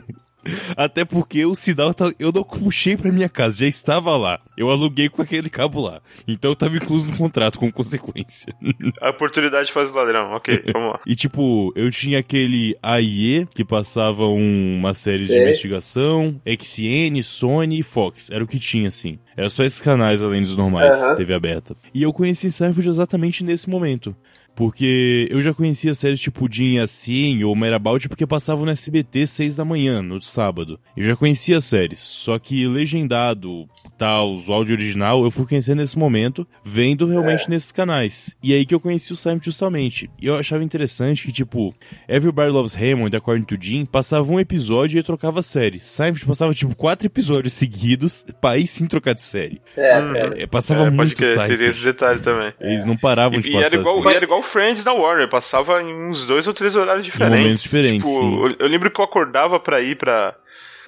Até 0.76 1.06
porque 1.06 1.46
o 1.46 1.56
sinal 1.56 1.94
tá, 1.94 2.12
eu 2.20 2.30
não 2.30 2.44
puxei 2.44 2.98
pra 2.98 3.10
minha 3.14 3.30
casa, 3.30 3.60
já 3.60 3.66
estava 3.66 4.18
lá. 4.18 4.42
Eu 4.58 4.70
aluguei 4.70 5.08
com 5.08 5.22
aquele 5.22 5.50
cabo 5.50 5.80
lá. 5.80 6.02
Então 6.28 6.54
tava 6.54 6.76
incluso 6.76 7.10
no 7.10 7.16
contrato 7.18 7.58
com 7.58 7.72
consequência. 7.72 8.54
A 9.00 9.12
oportunidade 9.12 9.72
faz 9.72 9.92
o 9.92 9.96
ladrão. 9.96 10.32
Ok, 10.34 10.62
vamos 10.74 10.90
lá. 10.94 11.00
E 11.08 11.16
tipo, 11.16 11.72
eu 11.78 11.90
tinha 11.90 12.20
aquele 12.20 12.76
AIE 12.84 13.48
que 13.56 13.64
passava 13.64 14.26
um- 14.28 14.76
uma 14.76 14.94
série 14.94 15.26
de 15.26 15.34
investigação, 15.34 16.42
XN, 16.46 17.22
Sony 17.24 17.80
e 17.80 17.84
Fox. 17.84 18.30
Era 18.30 18.44
o 18.44 18.48
que 18.48 18.60
tinha, 18.60 18.90
assim. 18.90 19.20
Era 19.38 19.50
só 19.50 19.64
esses 19.64 19.82
canais 19.82 20.22
além 20.22 20.42
dos 20.42 20.58
normais, 20.58 20.94
Aham. 20.94 21.16
TV 21.16 21.34
aberta. 21.34 21.74
E 21.94 22.04
eu 22.04 22.12
conheci 22.12 22.52
Seinfeld 22.52 22.90
exatamente 22.90 23.46
nesse 23.46 23.70
momento. 23.70 24.14
Porque 24.56 25.28
eu 25.32 25.42
já 25.42 25.54
conhecia 25.54 25.94
séries 25.94 26.20
tipo 26.20 26.48
Jim 26.52 26.78
Assim 26.78 27.44
ou 27.44 27.56
Merabout 27.56 28.08
porque 28.08 28.26
passavam 28.28 28.66
no 28.66 28.72
SBT 28.72 29.26
6 29.26 29.56
da 29.56 29.66
manhã, 29.66 30.02
no 30.02 30.22
sábado. 30.22 30.80
Eu 30.96 31.04
já 31.04 31.16
conhecia 31.16 31.58
as 31.58 31.66
séries, 31.66 32.00
só 32.00 32.38
que 32.38 32.68
legendado, 32.68 33.68
tal, 33.98 34.38
o 34.38 34.54
áudio 34.54 34.76
original, 34.76 35.24
eu 35.24 35.32
fui 35.32 35.46
conhecer 35.46 35.76
nesse 35.76 35.98
momento, 35.98 36.48
vendo 36.64 37.06
realmente 37.08 37.50
nesses 37.50 37.72
canais. 37.72 38.36
E 38.44 38.54
aí 38.54 38.66
que 38.66 38.74
eu 38.76 38.80
conheci 38.80 39.12
o 39.12 39.16
Seinfeld 39.16 39.46
justamente. 39.46 40.10
E 40.22 40.28
eu 40.28 40.36
achava 40.36 40.64
interessante 40.64 41.26
que, 41.26 41.32
tipo, 41.32 41.74
Everybody 42.08 42.52
Loves 42.52 42.74
Raymond, 42.74 43.16
According 43.16 43.44
to 43.46 43.58
Jim, 43.60 43.86
passava 43.86 44.32
um 44.32 44.40
episódio 44.40 45.00
e 45.00 45.04
trocava 45.04 45.42
série. 45.42 45.80
Seinfeld 45.80 46.26
passava, 46.26 46.54
tipo, 46.54 46.76
quatro 46.76 47.06
episódios 47.08 47.54
seguidos 47.54 48.26
pra 48.40 48.52
aí 48.52 48.68
sim 48.68 48.86
trocar 48.86 49.14
de 49.14 49.22
série. 49.24 49.62
É, 49.76 50.00
Hum, 50.00 50.16
é. 50.16 50.44
É, 50.44 50.48
passava 50.48 50.82
É, 50.82 50.84
pode 50.86 50.96
muito 50.96 51.16
crer, 51.16 51.30
teria 51.36 51.48
Seinfeld. 51.48 51.70
esse 51.72 51.84
detalhe 51.84 52.20
também. 52.20 52.54
Eles 52.60 52.86
não 52.86 52.96
paravam 52.98 53.40
E, 53.40 53.42
de 53.42 53.50
e 53.50 53.54
passar 53.54 53.66
era 53.66 53.76
igual, 53.76 54.00
assim. 54.00 54.10
e 54.10 54.14
era 54.14 54.26
igual 54.26 54.43
Friends 54.44 54.84
da 54.84 54.94
Warner, 54.94 55.30
passava 55.30 55.82
em 55.82 55.94
uns 55.94 56.26
dois 56.28 56.48
ou 56.48 56.54
três 56.54 56.76
horários 56.76 57.06
diferentes. 57.06 57.40
momentos 57.40 57.64
diferentes, 57.64 57.98
Tipo, 58.08 58.20
sim. 58.20 58.42
Eu, 58.44 58.56
eu 58.60 58.68
lembro 58.68 58.92
que 58.92 59.00
eu 59.00 59.06
acordava 59.06 59.60
pra 59.60 59.82
ir 59.82 59.96
pra, 59.98 60.36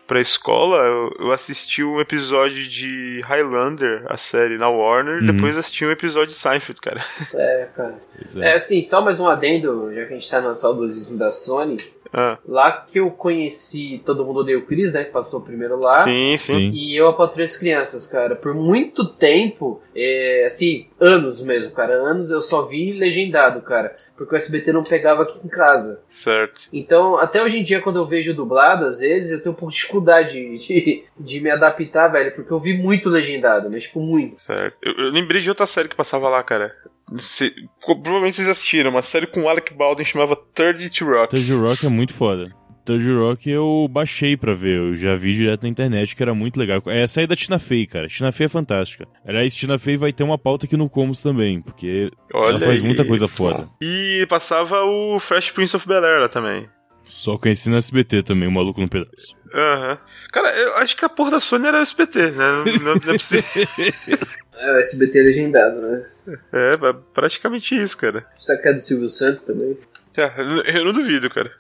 pra 0.08 0.20
escola, 0.22 0.78
eu, 0.86 1.16
eu 1.20 1.32
assisti 1.32 1.84
um 1.84 2.00
episódio 2.00 2.64
de 2.68 3.22
Highlander, 3.26 4.04
a 4.08 4.18
série, 4.18 4.58
na 4.58 4.70
Warner, 4.70 5.22
Uhum. 5.22 5.34
depois 5.34 5.58
assisti 5.58 5.86
um 5.86 5.92
episódio 5.92 6.28
de 6.30 6.34
Seinfeld, 6.36 6.80
cara. 6.82 7.02
É, 7.34 7.68
cara. 7.76 7.96
Pois 8.18 8.38
É, 8.38 8.54
assim, 8.54 8.84
só 8.84 9.02
mais 9.02 9.20
um 9.20 9.28
adendo, 9.28 9.92
já 9.94 10.06
que 10.06 10.14
a 10.14 10.16
gente 10.16 10.30
tá 10.30 10.42
no 10.42 10.56
saudosismo 10.56 11.18
da 11.18 11.32
Sony. 11.32 11.78
Ah, 12.18 12.38
Lá 12.48 12.72
que 12.72 12.98
eu 13.00 13.12
conheci 13.12 14.02
Todo 14.06 14.24
Mundo 14.24 14.40
Odeia 14.40 14.58
o 14.58 14.66
Chris, 14.66 14.94
né? 14.94 15.04
Que 15.04 15.12
passou 15.12 15.42
primeiro 15.42 15.78
lá. 15.78 16.04
sim, 16.04 16.38
sim. 16.38 16.54
Sim. 16.54 16.72
E 16.74 16.96
eu 16.96 17.10
apatrei 17.10 17.44
as 17.44 17.58
crianças, 17.58 18.08
cara. 18.08 18.36
Por 18.38 18.54
muito 18.54 19.06
tempo, 19.16 19.82
é, 19.96 20.44
assim, 20.46 20.88
anos 21.00 21.42
mesmo, 21.42 21.72
cara. 21.72 21.94
Anos 21.94 22.30
eu 22.30 22.42
só 22.42 22.64
vi 22.66 22.92
legendado, 22.94 23.62
cara. 23.62 23.96
Porque 24.18 24.36
o 24.36 24.38
SBT 24.38 24.74
não 24.74 24.84
pegava 24.84 25.24
aqui 25.24 25.40
em 25.44 25.48
casa. 25.48 26.04
Certo. 26.08 26.62
Então, 26.74 27.18
até 27.18 27.42
hoje 27.42 27.60
em 27.60 27.64
dia, 27.64 27.82
quando 27.82 27.98
eu 28.00 28.06
vejo 28.06 28.34
dublado, 28.34 28.86
às 28.86 29.00
vezes 29.00 29.32
eu 29.32 29.42
tenho 29.42 29.54
um 29.54 29.58
pouco 29.58 29.72
de 29.74 29.80
dificuldade 29.80 30.58
de, 30.58 31.04
de 31.20 31.40
me 31.40 31.50
adaptar, 31.50 32.08
velho. 32.10 32.34
Porque 32.36 32.52
eu 32.52 32.60
vi 32.60 32.74
muito 32.78 33.10
legendado, 33.10 33.70
mas 33.70 33.84
tipo, 33.84 34.00
muito. 34.00 34.40
Certo. 34.42 34.76
Eu, 34.82 34.94
eu 34.94 35.12
lembrei 35.12 35.42
de 35.42 35.50
outra 35.50 35.66
série 35.66 35.88
que 35.90 35.96
passava 35.96 36.28
lá, 36.30 36.44
cara. 36.44 36.76
Se- 37.18 37.54
provavelmente 37.86 38.36
vocês 38.36 38.48
assistiram, 38.48 38.90
uma 38.90 39.02
série 39.04 39.28
com 39.28 39.44
o 39.44 39.48
Alec 39.50 39.74
Baldwin 39.74 40.04
chamava 40.04 40.36
Third 40.36 40.90
to 40.90 41.06
Rock. 41.06 41.30
Third 41.36 41.54
Rock 41.54 41.86
é 41.86 41.90
muito 41.90 42.14
foda. 42.14 42.50
Third 42.86 43.12
Rock 43.14 43.50
eu 43.50 43.88
baixei 43.90 44.38
pra 44.38 44.54
ver, 44.54 44.78
eu 44.78 44.94
já 44.96 45.16
vi 45.16 45.34
direto 45.34 45.64
na 45.64 45.70
internet 45.70 46.16
que 46.16 46.22
era 46.24 46.34
muito 46.36 46.58
legal. 46.60 46.82
É 46.86 47.04
a 47.04 47.08
saída 47.08 47.30
da 47.30 47.36
Tina 47.36 47.58
Fey, 47.60 47.86
cara. 47.88 48.08
Tina 48.08 48.32
Fey 48.32 48.46
é 48.46 48.50
fantástica. 48.50 49.08
Aliás, 49.26 49.54
Tina 49.56 49.78
Fey 49.80 49.98
vai 49.98 50.14
ter 50.14 50.24
uma 50.24 50.38
pauta 50.38 50.66
aqui 50.66 50.78
no 50.78 50.88
Comus 50.90 51.22
também, 51.22 51.62
porque 51.62 52.12
ela 52.34 52.44
Olha 52.46 52.60
faz 52.60 52.80
aí. 52.82 52.86
muita 52.86 53.04
coisa 53.04 53.28
foda. 53.28 53.68
E 53.82 54.26
passava 54.30 54.84
o 54.84 55.20
Fresh 55.20 55.52
Prince 55.52 55.76
of 55.76 55.88
Bel-Air 55.88 56.22
lá 56.22 56.30
também. 56.30 56.70
Só 57.04 57.38
conheci 57.38 57.70
no 57.70 57.78
SBT 57.78 58.24
também, 58.24 58.48
o 58.48 58.52
maluco 58.52 58.82
no 58.82 58.90
pedaço. 58.90 59.36
Aham. 59.54 59.98
Cara, 60.32 60.50
eu 60.58 60.76
acho 60.78 60.98
que 60.98 61.06
a 61.06 61.10
porra 61.10 61.32
da 61.32 61.40
Sony 61.40 61.68
era 61.68 61.80
o 61.80 61.84
SPT, 61.84 62.32
né? 62.32 62.32
Não, 62.32 62.66
não, 62.66 62.96
não 62.96 63.14
é 63.14 63.18
possível. 63.18 63.44
É, 64.58 64.72
o 64.78 64.80
SBT 64.80 65.22
legendado, 65.22 65.82
né? 65.82 66.06
É, 66.54 66.78
pra- 66.78 66.94
praticamente 66.94 67.76
isso, 67.76 67.98
cara. 67.98 68.26
Será 68.40 68.62
que 68.62 68.70
é 68.70 68.74
do 68.74 68.80
Silvio 68.80 69.10
Santos 69.10 69.44
também? 69.46 69.78
É, 70.16 70.78
eu 70.80 70.86
não 70.86 70.94
duvido, 70.94 71.30
cara. 71.30 71.52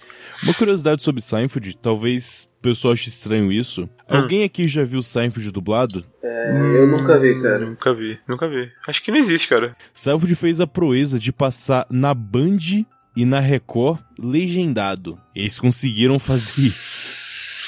Uma 0.43 0.53
curiosidade 0.53 1.01
sobre 1.03 1.21
Seinfeld, 1.21 1.77
talvez 1.81 2.47
o 2.59 2.61
pessoal 2.61 2.93
ache 2.93 3.09
estranho 3.09 3.51
isso. 3.51 3.89
Alguém 4.07 4.43
aqui 4.43 4.67
já 4.67 4.83
viu 4.83 5.01
Seinfeld 5.01 5.51
dublado? 5.51 6.05
É, 6.23 6.51
eu 6.77 6.87
nunca 6.87 7.19
vi, 7.19 7.41
cara. 7.41 7.65
Nunca 7.65 7.93
vi, 7.93 8.19
nunca 8.27 8.47
vi. 8.47 8.71
Acho 8.87 9.01
que 9.03 9.11
não 9.11 9.17
existe, 9.17 9.47
cara. 9.47 9.75
Seinfeld 9.93 10.35
fez 10.35 10.59
a 10.61 10.67
proeza 10.67 11.17
de 11.17 11.31
passar 11.31 11.85
na 11.89 12.13
Band 12.13 12.85
e 13.15 13.25
na 13.25 13.39
Record 13.39 13.99
legendado. 14.19 15.17
Eles 15.33 15.59
conseguiram 15.59 16.19
fazer 16.19 16.67
isso. 16.67 17.24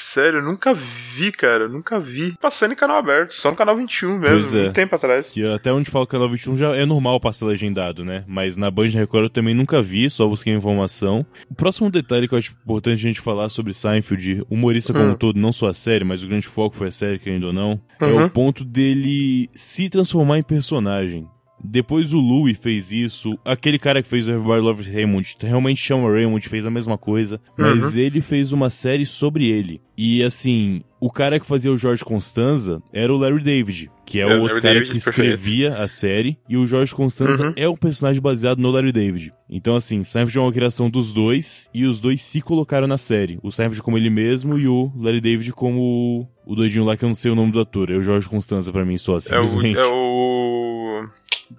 Sério, 0.08 0.38
eu 0.38 0.44
nunca 0.44 0.72
vi, 0.74 1.30
cara. 1.30 1.68
Nunca 1.68 2.00
vi. 2.00 2.34
Passando 2.40 2.72
em 2.72 2.76
canal 2.76 2.96
aberto, 2.96 3.34
só 3.34 3.50
no 3.50 3.56
canal 3.56 3.76
21 3.76 4.18
mesmo, 4.18 4.36
Pois 4.36 4.54
é. 4.54 4.62
muito 4.62 4.74
tempo 4.74 4.94
atrás. 4.96 5.28
Que 5.30 5.46
até 5.46 5.72
onde 5.72 5.90
fala 5.90 6.04
o 6.04 6.08
canal 6.08 6.28
21 6.30 6.56
já 6.56 6.74
é 6.74 6.86
normal 6.86 7.20
passar 7.20 7.46
legendado, 7.46 8.04
né? 8.04 8.24
Mas 8.26 8.56
na 8.56 8.70
Band 8.70 8.86
Record 8.88 9.24
eu 9.24 9.30
também 9.30 9.54
nunca 9.54 9.82
vi, 9.82 10.08
só 10.08 10.26
busquei 10.26 10.54
informação. 10.54 11.26
O 11.50 11.54
próximo 11.54 11.90
detalhe 11.90 12.26
que 12.26 12.34
eu 12.34 12.38
acho 12.38 12.52
importante 12.52 12.94
a 13.00 13.08
gente 13.08 13.20
falar 13.20 13.48
sobre 13.48 13.74
Seinfeld, 13.74 14.44
humorista 14.50 14.92
como 14.92 15.04
Hum. 15.06 15.10
um 15.12 15.14
todo, 15.14 15.38
não 15.38 15.52
só 15.52 15.68
a 15.68 15.74
série, 15.74 16.04
mas 16.04 16.22
o 16.22 16.28
grande 16.28 16.46
foco 16.46 16.76
foi 16.76 16.88
a 16.88 16.92
série, 16.92 17.18
querendo 17.18 17.44
ou 17.48 17.52
não, 17.52 17.80
é 18.00 18.04
Uhum. 18.06 18.24
o 18.26 18.30
ponto 18.30 18.64
dele 18.64 19.48
se 19.52 19.88
transformar 19.90 20.38
em 20.38 20.42
personagem. 20.42 21.26
Depois 21.62 22.12
o 22.12 22.18
Louis 22.18 22.56
fez 22.56 22.92
isso, 22.92 23.38
aquele 23.44 23.78
cara 23.78 24.02
que 24.02 24.08
fez 24.08 24.26
o 24.28 24.30
Everybody 24.30 24.60
Loves 24.60 24.86
Raymond, 24.86 25.36
realmente 25.42 25.80
chama 25.80 26.10
Raymond, 26.10 26.48
fez 26.48 26.64
a 26.64 26.70
mesma 26.70 26.96
coisa, 26.96 27.40
mas 27.56 27.94
Uhum. 27.94 28.00
ele 28.00 28.20
fez 28.20 28.52
uma 28.52 28.70
série 28.70 29.04
sobre 29.06 29.46
ele. 29.48 29.80
E 29.96 30.22
assim, 30.22 30.82
o 31.00 31.10
cara 31.10 31.40
que 31.40 31.46
fazia 31.46 31.72
o 31.72 31.76
Jorge 31.76 32.04
Constanza 32.04 32.80
era 32.92 33.12
o 33.12 33.16
Larry 33.16 33.42
David, 33.42 33.90
que 34.06 34.20
é, 34.20 34.22
É, 34.22 34.26
o 34.26 34.28
Larry 34.28 34.42
outro 34.42 34.62
cara 34.62 34.74
David, 34.74 34.88
que 34.92 34.94
perfeito. 35.04 35.10
escrevia 35.10 35.76
a 35.78 35.88
série, 35.88 36.38
e 36.48 36.56
o 36.56 36.64
Jorge 36.66 36.94
Constanza 36.94 37.48
Uhum. 37.48 37.52
é 37.56 37.68
um 37.68 37.76
personagem 37.76 38.22
baseado 38.22 38.60
no 38.60 38.70
Larry 38.70 38.92
David. 38.92 39.32
Então 39.50 39.74
assim, 39.74 40.04
Seinfeld 40.04 40.38
é 40.38 40.40
uma 40.40 40.52
criação 40.52 40.88
dos 40.88 41.12
dois, 41.12 41.68
e 41.74 41.84
os 41.84 42.00
dois 42.00 42.22
se 42.22 42.40
colocaram 42.40 42.86
na 42.86 42.96
série. 42.96 43.38
O 43.42 43.50
Seinfeld 43.50 43.82
como 43.82 43.98
ele 43.98 44.10
mesmo, 44.10 44.56
e 44.56 44.68
o 44.68 44.92
Larry 44.96 45.20
David 45.20 45.52
como 45.52 46.28
o 46.46 46.54
doidinho 46.54 46.84
lá 46.84 46.96
que 46.96 47.04
eu 47.04 47.08
não 47.08 47.14
sei 47.14 47.30
o 47.32 47.34
nome 47.34 47.50
do 47.50 47.58
ator. 47.60 47.90
É 47.90 47.96
o 47.96 48.02
Jorge 48.02 48.28
Constanza 48.28 48.70
pra 48.72 48.84
mim 48.84 48.96
só, 48.96 49.14
É 49.14 49.16
o, 49.16 49.20
simplesmente. 49.20 49.78
é 49.78 49.84
o. 49.84 50.57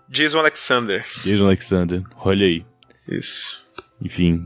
Jason 0.10 0.40
Alexander. 0.40 1.06
Jason 1.24 1.46
Alexander, 1.46 2.04
olha 2.24 2.46
aí. 2.46 2.66
Isso. 3.08 3.68
Enfim. 4.02 4.46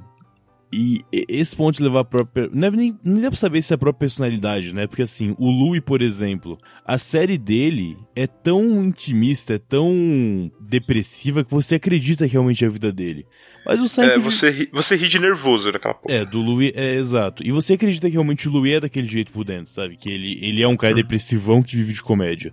E 0.75 1.01
esse 1.11 1.55
ponto 1.55 1.77
de 1.77 1.83
levar 1.83 1.99
a 1.99 2.03
própria. 2.03 2.49
Não, 2.51 2.67
é 2.67 2.71
nem, 2.71 2.97
nem 3.03 3.21
dá 3.21 3.29
pra 3.29 3.37
saber 3.37 3.61
se 3.61 3.71
é 3.71 3.75
a 3.75 3.77
própria 3.77 3.99
personalidade, 3.99 4.73
né? 4.73 4.87
Porque 4.87 5.03
assim, 5.03 5.35
o 5.37 5.51
Louis, 5.51 5.79
por 5.85 6.01
exemplo, 6.01 6.57
a 6.83 6.97
série 6.97 7.37
dele 7.37 7.95
é 8.15 8.25
tão 8.25 8.83
intimista, 8.83 9.53
é 9.53 9.59
tão 9.59 10.51
depressiva 10.59 11.43
que 11.43 11.51
você 11.51 11.75
acredita 11.75 12.25
que 12.25 12.31
realmente 12.31 12.63
é 12.63 12.67
a 12.67 12.71
vida 12.71 12.91
dele. 12.91 13.27
Mas 13.63 13.79
o 13.81 13.85
É, 13.85 13.87
Seinfeld. 13.87 14.23
você, 14.23 14.49
ri, 14.49 14.69
você 14.73 14.95
ri 14.95 15.07
de 15.07 15.19
nervoso 15.19 15.71
naquela 15.71 15.93
porra. 15.93 16.15
É, 16.15 16.25
do 16.25 16.41
Louis, 16.41 16.71
é 16.75 16.95
exato. 16.95 17.45
E 17.45 17.51
você 17.51 17.73
acredita 17.73 18.07
que 18.07 18.13
realmente 18.13 18.49
o 18.49 18.51
Louis 18.51 18.73
é 18.73 18.79
daquele 18.79 19.07
jeito 19.07 19.31
por 19.31 19.43
dentro, 19.43 19.71
sabe? 19.71 19.95
Que 19.95 20.09
ele, 20.09 20.39
ele 20.41 20.63
é 20.63 20.67
um 20.67 20.75
cara 20.75 20.95
depressivão 20.95 21.61
que 21.61 21.75
vive 21.75 21.93
de 21.93 22.01
comédia. 22.01 22.51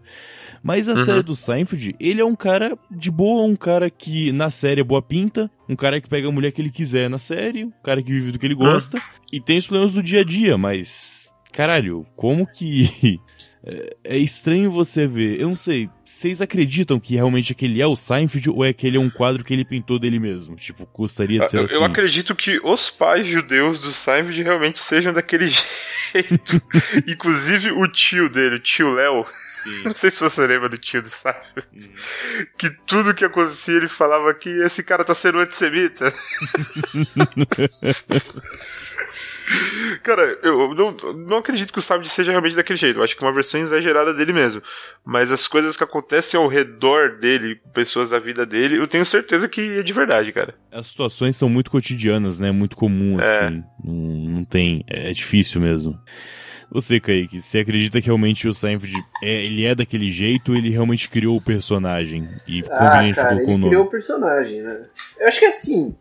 Mas 0.62 0.88
a 0.88 0.95
Uhum. 0.95 1.05
série 1.05 1.23
do 1.23 1.35
Seinfeld, 1.35 1.97
ele 1.99 2.21
é 2.21 2.25
um 2.25 2.37
cara 2.37 2.76
de 2.90 3.11
boa, 3.11 3.45
um 3.47 3.57
cara 3.57 3.88
que 3.88 4.31
na 4.33 4.50
série 4.50 4.81
é 4.83 4.85
boa 4.85 5.00
pinta, 5.00 5.50
um 5.69 5.75
cara 5.75 6.00
que 6.00 6.09
pega 6.09 6.29
a 6.29 6.33
mulher 6.33 6.52
que 6.52 6.61
ele 6.61 6.71
quiser 6.71 7.09
na 7.09 7.17
série, 7.19 7.64
um 7.64 7.73
cara 7.83 8.02
que 8.02 8.12
vive 8.12 8.33
do 8.33 8.38
que 8.38 8.47
ele 8.47 8.55
gosta, 8.55 9.00
e 9.33 9.40
tem 9.40 9.57
os 9.59 9.67
problemas 9.67 9.95
do 9.95 10.02
dia 10.02 10.21
a 10.21 10.25
dia, 10.25 10.59
mas. 10.59 11.33
Caralho, 11.52 12.07
como 12.14 12.47
que. 12.47 13.19
É, 13.62 13.97
é 14.05 14.17
estranho 14.17 14.71
você 14.71 15.07
ver. 15.07 15.38
Eu 15.38 15.49
não 15.49 15.55
sei, 15.55 15.90
vocês 16.05 16.40
acreditam 16.40 16.99
que 16.99 17.14
realmente 17.14 17.52
aquele 17.52 17.81
é 17.83 17.87
o 17.87 17.95
Seinfeld 17.95 18.50
ou 18.50 18.64
é 18.64 18.73
que 18.73 18.87
ele 18.87 18.97
é 18.97 19.00
um 19.00 19.11
quadro 19.11 19.45
que 19.45 19.52
ele 19.52 19.64
pintou 19.64 19.99
dele 19.99 20.19
mesmo? 20.19 20.57
Tipo, 20.57 20.88
gostaria 20.95 21.40
de 21.40 21.50
ser 21.50 21.59
Eu, 21.59 21.64
assim. 21.64 21.75
eu 21.75 21.85
acredito 21.85 22.35
que 22.35 22.59
os 22.64 22.88
pais 22.90 23.26
judeus 23.26 23.79
do 23.79 23.93
Seinfeld 23.93 24.43
realmente 24.43 24.79
sejam 24.79 25.12
daquele 25.12 25.49
jeito. 26.12 26.62
Inclusive 27.07 27.73
o 27.73 27.87
tio 27.87 28.31
dele, 28.31 28.57
o 28.57 28.61
tio 28.61 28.93
Léo. 28.95 29.26
Não 29.85 29.95
sei 29.95 30.11
se 30.11 30.19
você 30.21 30.47
lembra 30.47 30.71
do 30.71 30.79
tio 30.79 31.02
do 31.02 31.11
Seinfeld. 31.11 31.90
Que 32.57 32.71
tudo 32.87 33.12
que 33.12 33.26
acontecia 33.26 33.76
ele 33.76 33.88
falava 33.88 34.33
que 34.33 34.49
esse 34.49 34.83
cara 34.83 35.05
tá 35.05 35.14
sendo 35.14 35.38
antissemita. 35.38 36.11
Cara, 40.02 40.38
eu 40.42 40.75
não, 40.75 40.92
não 41.14 41.37
acredito 41.38 41.73
que 41.73 41.78
o 41.78 41.83
Seinfeld 41.83 42.09
seja 42.09 42.30
realmente 42.30 42.57
daquele 42.57 42.78
jeito. 42.78 42.99
Eu 42.99 43.02
acho 43.02 43.16
que 43.16 43.25
é 43.25 43.26
uma 43.26 43.35
versão 43.35 43.61
exagerada 43.61 44.14
dele 44.14 44.33
mesmo. 44.33 44.62
Mas 45.04 45.30
as 45.30 45.47
coisas 45.47 45.76
que 45.76 45.85
acontecem 45.85 46.38
ao 46.40 46.49
redor 46.49 47.19
dele, 47.19 47.61
pessoas 47.75 48.11
da 48.11 48.19
vida 48.19 48.47
dele, 48.47 48.78
eu 48.78 48.87
tenho 48.88 49.04
certeza 49.04 49.49
que 49.49 49.78
é 49.78 49.83
de 49.83 49.92
verdade, 49.92 50.33
cara. 50.33 50.54
As 50.73 50.87
situações 50.87 51.37
são 51.37 51.49
muito 51.49 51.71
cotidianas, 51.71 52.38
né? 52.38 52.50
Muito 52.50 52.76
comum, 52.76 53.19
É. 53.21 53.25
assim. 53.47 53.64
Não, 53.85 53.95
não 53.95 54.45
tem. 54.45 54.85
É 54.87 55.12
difícil 55.12 55.61
mesmo. 55.61 55.99
Você, 56.73 57.00
Kaique, 57.00 57.40
você 57.42 57.59
acredita 57.59 58.00
que 58.00 58.07
realmente 58.07 58.47
o 58.47 58.52
Seinfeld 58.52 58.95
é, 59.25 59.40
ele 59.42 59.64
é 59.66 59.75
daquele 59.75 60.09
jeito 60.09 60.52
ou 60.52 60.57
ele 60.57 60.71
realmente 60.71 61.09
criou 61.09 61.37
o 61.37 61.42
personagem? 61.42 62.28
E 62.47 62.62
Ah, 62.71 62.78
conveniente 62.78 63.16
cara, 63.16 63.28
colocou 63.30 63.49
o 63.49 63.52
ele 63.54 63.59
nome? 63.59 63.69
criou 63.71 63.85
o 63.87 63.90
personagem, 63.90 64.62
né? 64.62 64.83
Eu 65.19 65.26
acho 65.26 65.40
que 65.40 65.47
assim, 65.47 65.97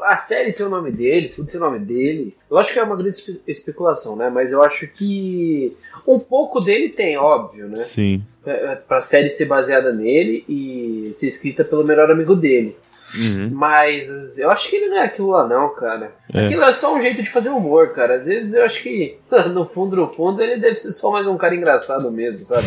a 0.00 0.16
série 0.16 0.52
tem 0.52 0.66
o 0.66 0.68
nome 0.70 0.90
dele, 0.90 1.28
tudo 1.28 1.50
tem 1.50 1.60
o 1.60 1.64
nome 1.64 1.78
dele. 1.78 2.36
Eu 2.50 2.58
acho 2.58 2.72
que 2.72 2.78
é 2.78 2.82
uma 2.82 2.96
grande 2.96 3.16
espe- 3.16 3.42
especulação, 3.46 4.16
né? 4.16 4.28
Mas 4.30 4.52
eu 4.52 4.62
acho 4.62 4.86
que 4.88 5.76
um 6.06 6.18
pouco 6.18 6.60
dele 6.60 6.88
tem, 6.90 7.16
óbvio, 7.16 7.68
né? 7.68 7.76
Sim. 7.78 8.22
É, 8.44 8.50
é, 8.50 8.74
Pra 8.76 9.00
série 9.00 9.30
ser 9.30 9.46
baseada 9.46 9.92
nele 9.92 10.44
e 10.48 11.10
ser 11.14 11.28
escrita 11.28 11.64
pelo 11.64 11.84
melhor 11.84 12.10
amigo 12.10 12.34
dele. 12.34 12.76
Uhum. 13.16 13.50
Mas 13.52 14.38
eu 14.38 14.50
acho 14.50 14.68
que 14.68 14.76
ele 14.76 14.88
não 14.88 14.96
é 14.98 15.04
aquilo 15.04 15.30
lá, 15.30 15.46
não, 15.46 15.68
cara. 15.74 16.12
É. 16.32 16.46
Aquilo 16.46 16.62
é 16.64 16.72
só 16.72 16.96
um 16.96 17.00
jeito 17.00 17.22
de 17.22 17.30
fazer 17.30 17.50
humor, 17.50 17.90
cara. 17.92 18.16
Às 18.16 18.26
vezes 18.26 18.54
eu 18.54 18.64
acho 18.64 18.82
que, 18.82 19.16
no 19.54 19.64
fundo, 19.66 19.94
no 19.94 20.08
fundo, 20.12 20.42
ele 20.42 20.58
deve 20.60 20.74
ser 20.76 20.92
só 20.92 21.12
mais 21.12 21.26
um 21.26 21.36
cara 21.36 21.54
engraçado 21.54 22.10
mesmo, 22.10 22.44
sabe? 22.44 22.66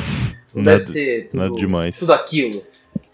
Não 0.55 0.63
Nada- 0.63 0.77
deve 0.79 0.89
ser 0.91 1.27
tudo, 1.29 1.39
nada 1.41 1.55
demais. 1.55 1.99
tudo 1.99 2.13
aquilo. 2.13 2.61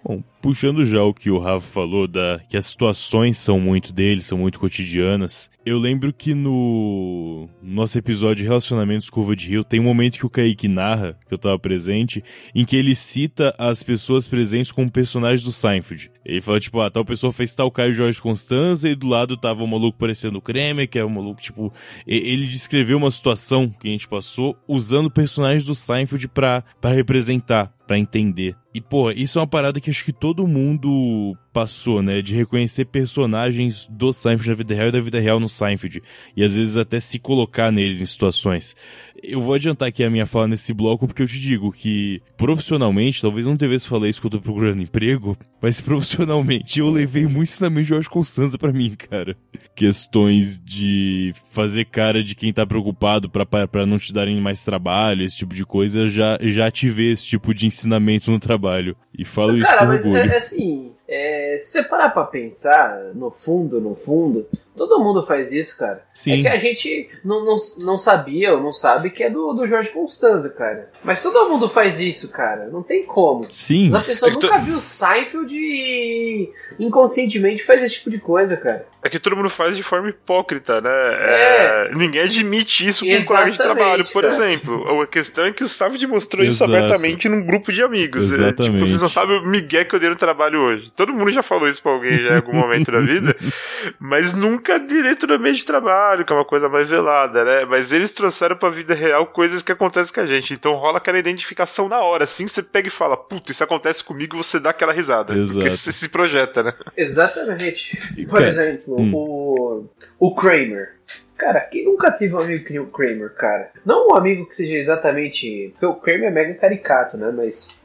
Bom, 0.03 0.22
puxando 0.43 0.85
já 0.85 1.01
o 1.01 1.13
que 1.13 1.31
o 1.31 1.39
Rafa 1.39 1.65
falou, 1.65 2.05
da, 2.05 2.41
que 2.50 2.57
as 2.57 2.65
situações 2.65 3.38
são 3.38 3.62
muito 3.62 3.93
dele, 3.93 4.19
são 4.19 4.38
muito 4.38 4.59
cotidianas. 4.59 5.50
Eu 5.65 5.79
lembro 5.79 6.12
que 6.12 6.33
no 6.33 7.47
nosso 7.62 7.97
episódio 7.97 8.43
de 8.43 8.43
Relacionamentos 8.43 9.09
Curva 9.09 9.38
de 9.38 9.47
Rio, 9.47 9.63
tem 9.63 9.79
um 9.79 9.83
momento 9.83 10.17
que 10.17 10.25
o 10.25 10.29
Kaique 10.29 10.67
narra, 10.67 11.17
que 11.25 11.33
eu 11.33 11.38
tava 11.38 11.57
presente, 11.57 12.21
em 12.53 12.65
que 12.65 12.75
ele 12.75 12.93
cita 12.93 13.55
as 13.57 13.81
pessoas 13.81 14.27
presentes 14.27 14.73
como 14.73 14.91
personagens 14.91 15.43
do 15.43 15.51
Seinfeld. 15.53 16.12
Ele 16.25 16.41
fala, 16.41 16.59
tipo, 16.59 16.81
ah, 16.81 16.91
tal 16.91 17.05
pessoa 17.05 17.31
fez 17.31 17.55
tal 17.55 17.71
Caio 17.71 17.93
Jorge 17.93 18.21
Constanza 18.21 18.89
e 18.89 18.95
do 18.95 19.07
lado 19.07 19.38
tava 19.38 19.63
o 19.63 19.67
maluco 19.67 19.97
parecendo 19.97 20.39
o 20.39 20.41
Kremer, 20.41 20.89
que 20.89 21.00
é 21.00 21.05
o 21.05 21.09
maluco, 21.09 21.41
tipo... 21.41 21.71
Ele 22.05 22.47
descreveu 22.47 22.97
uma 22.97 23.12
situação 23.12 23.69
que 23.69 23.88
a 23.88 23.91
gente 23.91 24.09
passou 24.09 24.57
usando 24.67 25.09
personagens 25.09 25.63
do 25.63 25.73
Seinfeld 25.73 26.27
pra, 26.27 26.65
pra 26.81 26.91
representar, 26.91 27.73
pra 27.88 27.97
entender. 27.97 28.57
E, 28.73 28.81
pô, 28.81 29.12
isso 29.12 29.38
é 29.38 29.41
uma 29.41 29.47
parada 29.47 29.79
que 29.79 29.89
acho 29.89 30.03
que 30.03 30.12
todo 30.12 30.32
mundo 30.41 31.37
passou, 31.53 32.01
né? 32.01 32.22
De 32.22 32.36
reconhecer 32.36 32.86
personagens 32.86 33.88
do 33.89 34.12
Seinfeld 34.12 34.50
na 34.50 34.55
vida 34.55 34.74
real 34.74 34.88
e 34.89 34.91
da 34.91 35.00
vida 35.00 35.19
real 35.19 35.39
no 35.39 35.48
Seinfeld. 35.48 36.01
E 36.36 36.43
às 36.43 36.55
vezes 36.55 36.75
até 36.75 37.00
se 37.00 37.19
colocar 37.19 37.72
neles 37.72 38.01
em 38.01 38.05
situações. 38.05 38.75
Eu 39.22 39.39
vou 39.39 39.53
adiantar 39.53 39.88
aqui 39.88 40.03
a 40.03 40.10
minha 40.10 40.25
fala 40.25 40.50
nesse 40.50 40.74
bloco 40.74 41.07
porque 41.07 41.22
eu 41.22 41.27
te 41.27 41.39
digo 41.39 41.72
que 41.72 42.22
profissionalmente, 42.36 43.22
talvez 43.22 43.45
não 43.45 43.55
devesse 43.55 43.88
falar 43.88 44.10
isso 44.10 44.22
quando 44.22 44.33
eu 44.33 44.39
tô 44.39 44.43
procurando 44.43 44.81
emprego, 44.81 45.38
mas 45.62 45.79
profissionalmente 45.81 46.79
eu 46.79 46.89
levei 46.89 47.24
muito 47.24 47.43
ensinamento 47.43 47.83
de 47.83 47.89
Jorge 47.89 48.10
Constanza 48.10 48.57
pra 48.57 48.74
mim, 48.74 48.95
cara. 48.98 49.38
Questões 49.75 50.60
de 50.60 51.33
fazer 51.51 51.86
cara 51.86 52.24
de 52.24 52.36
quem 52.36 52.51
tá 52.51 52.65
preocupado 52.65 53.29
pra 53.29 53.86
não 53.86 53.98
te 53.98 54.12
darem 54.12 54.41
mais 54.41 54.63
trabalho, 54.63 55.24
esse 55.24 55.38
tipo 55.38 55.53
de 55.53 55.65
coisa, 55.65 56.07
já, 56.07 56.38
já 56.41 56.69
tive 56.69 57.12
esse 57.12 57.27
tipo 57.27 57.53
de 57.53 57.65
ensinamento 57.67 58.29
no 58.31 58.39
trabalho. 58.39 58.95
E 59.17 59.24
falo 59.24 59.55
isso 59.57 59.67
Cara, 59.67 59.81
com 59.81 59.88
mas 59.88 60.05
orgulho. 60.05 60.22
é, 60.24 60.27
é 60.27 60.38
assim, 60.38 60.91
é, 61.07 61.57
se 61.60 61.72
você 61.72 61.83
parar 61.83 62.10
pra 62.10 62.24
pensar, 62.24 63.12
no 63.13 63.29
fundo, 63.29 63.81
no 63.81 63.93
fundo, 63.93 64.48
todo 64.75 65.00
mundo 65.03 65.25
faz 65.25 65.51
isso, 65.51 65.77
cara. 65.77 65.98
É 65.98 66.15
Sim. 66.15 66.41
que 66.41 66.48
a 66.48 66.57
gente 66.57 67.10
não, 67.24 67.43
não, 67.43 67.55
não 67.79 67.98
sabia 67.98 68.53
ou 68.53 68.62
não 68.62 68.72
sabe 68.72 69.10
que 69.10 69.24
é 69.24 69.29
do, 69.29 69.53
do 69.53 69.67
Jorge 69.67 69.89
Constanza, 69.89 70.50
cara. 70.50 70.89
Mas 71.03 71.22
todo 71.22 71.50
mundo 71.50 71.69
faz 71.69 72.00
isso, 72.00 72.31
cara. 72.31 72.67
Não 72.72 72.81
tem 72.81 73.05
como. 73.05 73.45
Sim. 73.51 73.89
Mas 73.91 73.95
a 73.95 74.05
pessoa 74.05 74.31
É 74.31 74.33
nunca 74.33 74.57
viu 74.60 74.79
Seinfeld 74.79 75.53
e 75.53 76.51
inconscientemente 76.79 77.63
faz 77.63 77.83
esse 77.83 77.95
tipo 77.95 78.10
de 78.10 78.19
coisa, 78.19 78.55
cara. 78.55 78.86
É 79.03 79.10
que 79.10 79.19
todo 79.19 79.36
mundo 79.36 79.50
faz 79.50 79.75
de 79.75 79.83
forma 79.83 80.10
hipócrita, 80.10 80.79
né? 80.79 80.89
É, 80.89 81.91
Ninguém 81.93 82.22
admite 82.22 82.88
isso 82.88 83.05
com 83.05 83.12
um 83.12 83.25
colega 83.25 83.51
de 83.51 83.57
trabalho, 83.57 84.05
por 84.05 84.24
cara. 84.24 84.33
exemplo. 84.33 85.01
A 85.01 85.07
questão 85.07 85.45
é 85.45 85.51
que 85.51 85.63
o 85.63 85.67
mostrou 86.07 86.43
isso 86.43 86.63
Exato. 86.63 86.74
abertamente 86.74 87.27
num 87.27 87.45
grupo 87.45 87.72
de 87.72 87.81
amigos. 87.83 88.31
É, 88.31 88.36
Exatamente. 88.36 88.72
tipo, 88.72 88.86
vocês 88.86 89.01
não 89.01 89.10
sabem 89.10 89.38
o 89.39 89.45
migué 89.45 89.83
que 89.83 89.93
eu 89.93 90.00
dei 90.00 90.10
no 90.10 90.15
trabalho 90.15 90.60
hoje. 90.62 90.92
Todo 90.95 91.13
mundo 91.13 91.31
já 91.31 91.41
falou 91.41 91.67
isso 91.67 91.81
pra 91.81 91.91
alguém 91.91 92.19
já 92.19 92.33
em 92.33 92.35
algum 92.35 92.53
momento 92.53 92.91
da 92.91 93.00
vida, 93.00 93.35
mas 94.00 94.33
nunca 94.33 94.79
direto 94.79 95.25
no 95.25 95.35
ambiente 95.35 95.57
de 95.57 95.65
trabalho, 95.65 96.23
que 96.23 96.31
é 96.31 96.35
uma 96.35 96.45
coisa 96.45 96.69
mais 96.69 96.88
velada, 96.88 97.43
né? 97.43 97.65
Mas 97.65 97.91
eles 97.91 98.12
trouxeram 98.12 98.55
pra 98.55 98.69
vida 98.69 98.93
real 98.93 99.25
coisas 99.27 99.63
que 99.63 99.71
acontecem 99.71 100.13
com 100.13 100.21
a 100.21 100.27
gente. 100.27 100.53
Então 100.53 100.73
rola 100.73 101.00
aquela 101.00 101.17
identificação 101.17 101.89
na 101.89 102.01
hora. 102.01 102.25
Assim 102.25 102.47
você 102.47 102.62
pega 102.62 102.88
e 102.88 102.91
fala, 102.91 103.17
puta, 103.17 103.51
isso 103.51 103.63
acontece 103.63 104.03
comigo, 104.03 104.38
você 104.38 104.59
dá 104.59 104.69
aquela 104.69 104.93
risada. 104.93 105.33
Exato. 105.33 105.59
Porque 105.59 105.75
você 105.75 105.91
se 105.91 106.09
projeta, 106.09 106.62
né? 106.62 106.73
Exatamente. 106.95 108.25
Por 108.27 108.43
exemplo, 108.43 109.00
hum. 109.00 109.12
o, 109.13 109.85
o 110.19 110.35
Kramer. 110.35 110.93
Cara, 111.38 111.59
quem 111.62 111.83
nunca 111.85 112.12
teve 112.12 112.33
um 112.35 112.39
amigo 112.39 112.63
que 112.63 112.71
nem 112.71 112.81
o 112.81 112.88
Kramer, 112.88 113.33
cara? 113.33 113.71
Não 113.85 114.07
um 114.09 114.15
amigo 114.15 114.45
que 114.47 114.55
seja 114.55 114.77
exatamente. 114.77 115.71
Porque 115.71 115.85
o 115.85 115.95
Kramer 115.95 116.29
é 116.29 116.31
mega 116.31 116.53
caricato, 116.55 117.17
né? 117.17 117.33
Mas. 117.35 117.81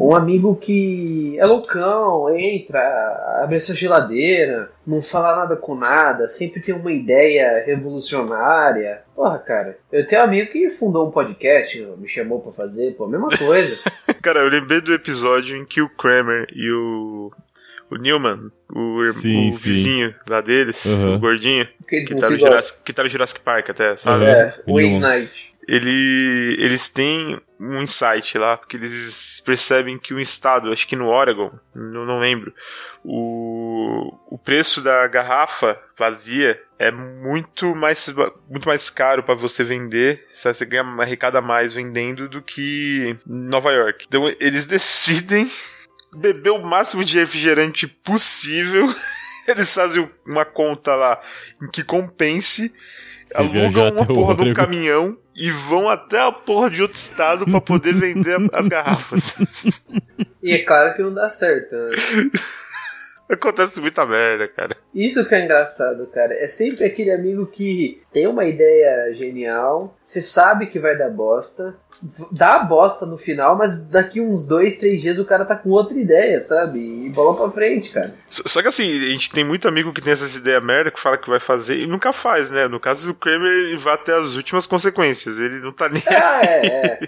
Um 0.00 0.16
amigo 0.16 0.56
que 0.56 1.38
é 1.38 1.44
loucão, 1.44 2.34
entra, 2.34 2.80
abre 3.42 3.56
a 3.56 3.60
sua 3.60 3.74
geladeira, 3.74 4.70
não 4.86 5.02
fala 5.02 5.36
nada 5.36 5.56
com 5.56 5.74
nada, 5.74 6.26
sempre 6.26 6.60
tem 6.62 6.74
uma 6.74 6.90
ideia 6.90 7.62
revolucionária. 7.66 9.02
Porra, 9.14 9.38
cara, 9.38 9.78
eu 9.92 10.06
tenho 10.06 10.22
um 10.22 10.24
amigo 10.24 10.50
que 10.50 10.70
fundou 10.70 11.06
um 11.06 11.10
podcast, 11.10 11.78
me 11.98 12.08
chamou 12.08 12.40
pra 12.40 12.52
fazer, 12.52 12.94
pô, 12.96 13.06
mesma 13.06 13.28
coisa. 13.36 13.76
Cara, 14.22 14.40
eu 14.40 14.48
lembrei 14.48 14.80
do 14.80 14.92
episódio 14.92 15.56
em 15.56 15.64
que 15.64 15.80
o 15.80 15.88
Kramer 15.88 16.46
e 16.54 16.70
o, 16.70 17.30
o 17.90 17.96
Newman, 17.96 18.50
o, 18.74 19.04
Sim, 19.12 19.48
o 19.48 19.52
sim. 19.52 19.68
vizinho 19.70 20.14
lá 20.28 20.40
deles, 20.40 20.84
Aham. 20.86 21.16
o 21.16 21.18
gordinho, 21.18 21.66
Que 21.88 21.96
eles 21.96 22.08
que 22.08 22.14
tá, 22.16 22.30
no. 22.30 22.38
Jurassic, 22.38 22.82
que 22.84 22.92
tá 22.92 23.02
no 23.02 23.08
Jurassic 23.08 23.40
Park 23.40 23.70
até, 23.70 23.96
sabe? 23.96 24.24
É, 24.26 24.54
o. 24.66 24.80
Ignite. 24.80 25.49
Ele, 25.72 26.56
eles 26.58 26.88
têm 26.88 27.40
um 27.60 27.80
insight 27.80 28.36
lá, 28.36 28.56
porque 28.56 28.76
eles 28.76 29.40
percebem 29.46 29.96
que 29.96 30.12
o 30.12 30.18
estado, 30.18 30.72
acho 30.72 30.84
que 30.84 30.96
no 30.96 31.06
Oregon, 31.06 31.52
não, 31.72 32.04
não 32.04 32.18
lembro, 32.18 32.52
o, 33.04 34.12
o 34.26 34.36
preço 34.36 34.80
da 34.80 35.06
garrafa 35.06 35.80
vazia 35.96 36.60
é 36.76 36.90
muito 36.90 37.72
mais, 37.76 38.12
muito 38.48 38.66
mais 38.66 38.90
caro 38.90 39.22
para 39.22 39.36
você 39.36 39.62
vender, 39.62 40.26
sabe? 40.34 40.56
você 40.56 40.66
ganha 40.66 40.82
uma 40.82 41.04
arrecada 41.04 41.40
mais 41.40 41.72
vendendo 41.72 42.28
do 42.28 42.42
que 42.42 43.16
Nova 43.24 43.70
York. 43.70 44.06
Então 44.08 44.28
eles 44.40 44.66
decidem 44.66 45.48
beber 46.16 46.50
o 46.50 46.66
máximo 46.66 47.04
de 47.04 47.16
refrigerante 47.16 47.86
possível. 47.86 48.92
Eles 49.48 49.72
fazem 49.72 50.08
uma 50.24 50.44
conta 50.44 50.94
lá 50.94 51.20
em 51.60 51.68
que 51.68 51.82
compense, 51.82 52.72
Você 53.26 53.36
alugam 53.36 53.90
uma 53.90 54.06
porra 54.06 54.36
de 54.36 54.50
um 54.50 54.54
caminhão 54.54 55.16
e 55.40 55.50
vão 55.50 55.88
até 55.88 56.20
a 56.20 56.30
porra 56.30 56.70
de 56.70 56.82
outro 56.82 56.98
estado 56.98 57.46
para 57.46 57.60
poder 57.60 57.94
vender 57.94 58.36
as 58.52 58.68
garrafas. 58.68 59.80
E 60.42 60.52
é 60.52 60.64
claro 60.64 60.94
que 60.96 61.02
não 61.02 61.12
dá 61.12 61.28
certo, 61.28 61.74
né? 61.74 61.90
Acontece 63.30 63.80
muita 63.80 64.04
merda, 64.04 64.48
cara. 64.48 64.76
Isso 64.94 65.24
que 65.24 65.34
é 65.34 65.44
engraçado, 65.44 66.06
cara. 66.08 66.34
É 66.34 66.46
sempre 66.48 66.84
aquele 66.84 67.12
amigo 67.12 67.46
que 67.46 68.02
tem 68.12 68.26
uma 68.26 68.44
ideia 68.44 69.12
genial, 69.14 69.96
você 70.02 70.20
sabe 70.20 70.66
que 70.66 70.80
vai 70.80 70.96
dar 70.98 71.10
bosta, 71.10 71.76
dá 72.32 72.58
bosta 72.58 73.06
no 73.06 73.16
final, 73.16 73.56
mas 73.56 73.84
daqui 73.86 74.20
uns 74.20 74.48
dois, 74.48 74.78
três 74.80 75.00
dias 75.00 75.18
o 75.20 75.24
cara 75.24 75.44
tá 75.44 75.54
com 75.54 75.70
outra 75.70 75.96
ideia, 75.96 76.40
sabe? 76.40 76.80
E 76.80 77.08
bola 77.10 77.36
pra 77.36 77.50
frente, 77.52 77.92
cara. 77.92 78.12
Só 78.28 78.60
que 78.60 78.66
assim, 78.68 78.84
a 79.04 79.10
gente 79.12 79.30
tem 79.30 79.44
muito 79.44 79.68
amigo 79.68 79.92
que 79.92 80.00
tem 80.00 80.12
essas 80.12 80.34
ideias 80.34 80.62
merda, 80.64 80.90
que 80.90 81.00
fala 81.00 81.16
que 81.16 81.30
vai 81.30 81.38
fazer 81.38 81.76
e 81.76 81.86
nunca 81.86 82.12
faz, 82.12 82.50
né? 82.50 82.66
No 82.66 82.80
caso 82.80 83.06
do 83.06 83.14
Kramer, 83.14 83.48
ele 83.52 83.76
vai 83.78 83.94
até 83.94 84.12
as 84.12 84.34
últimas 84.34 84.66
consequências. 84.66 85.38
Ele 85.38 85.60
não 85.60 85.72
tá 85.72 85.88
nem. 85.88 86.02
Ah, 86.08 86.40
é, 86.42 86.66
é. 86.66 86.98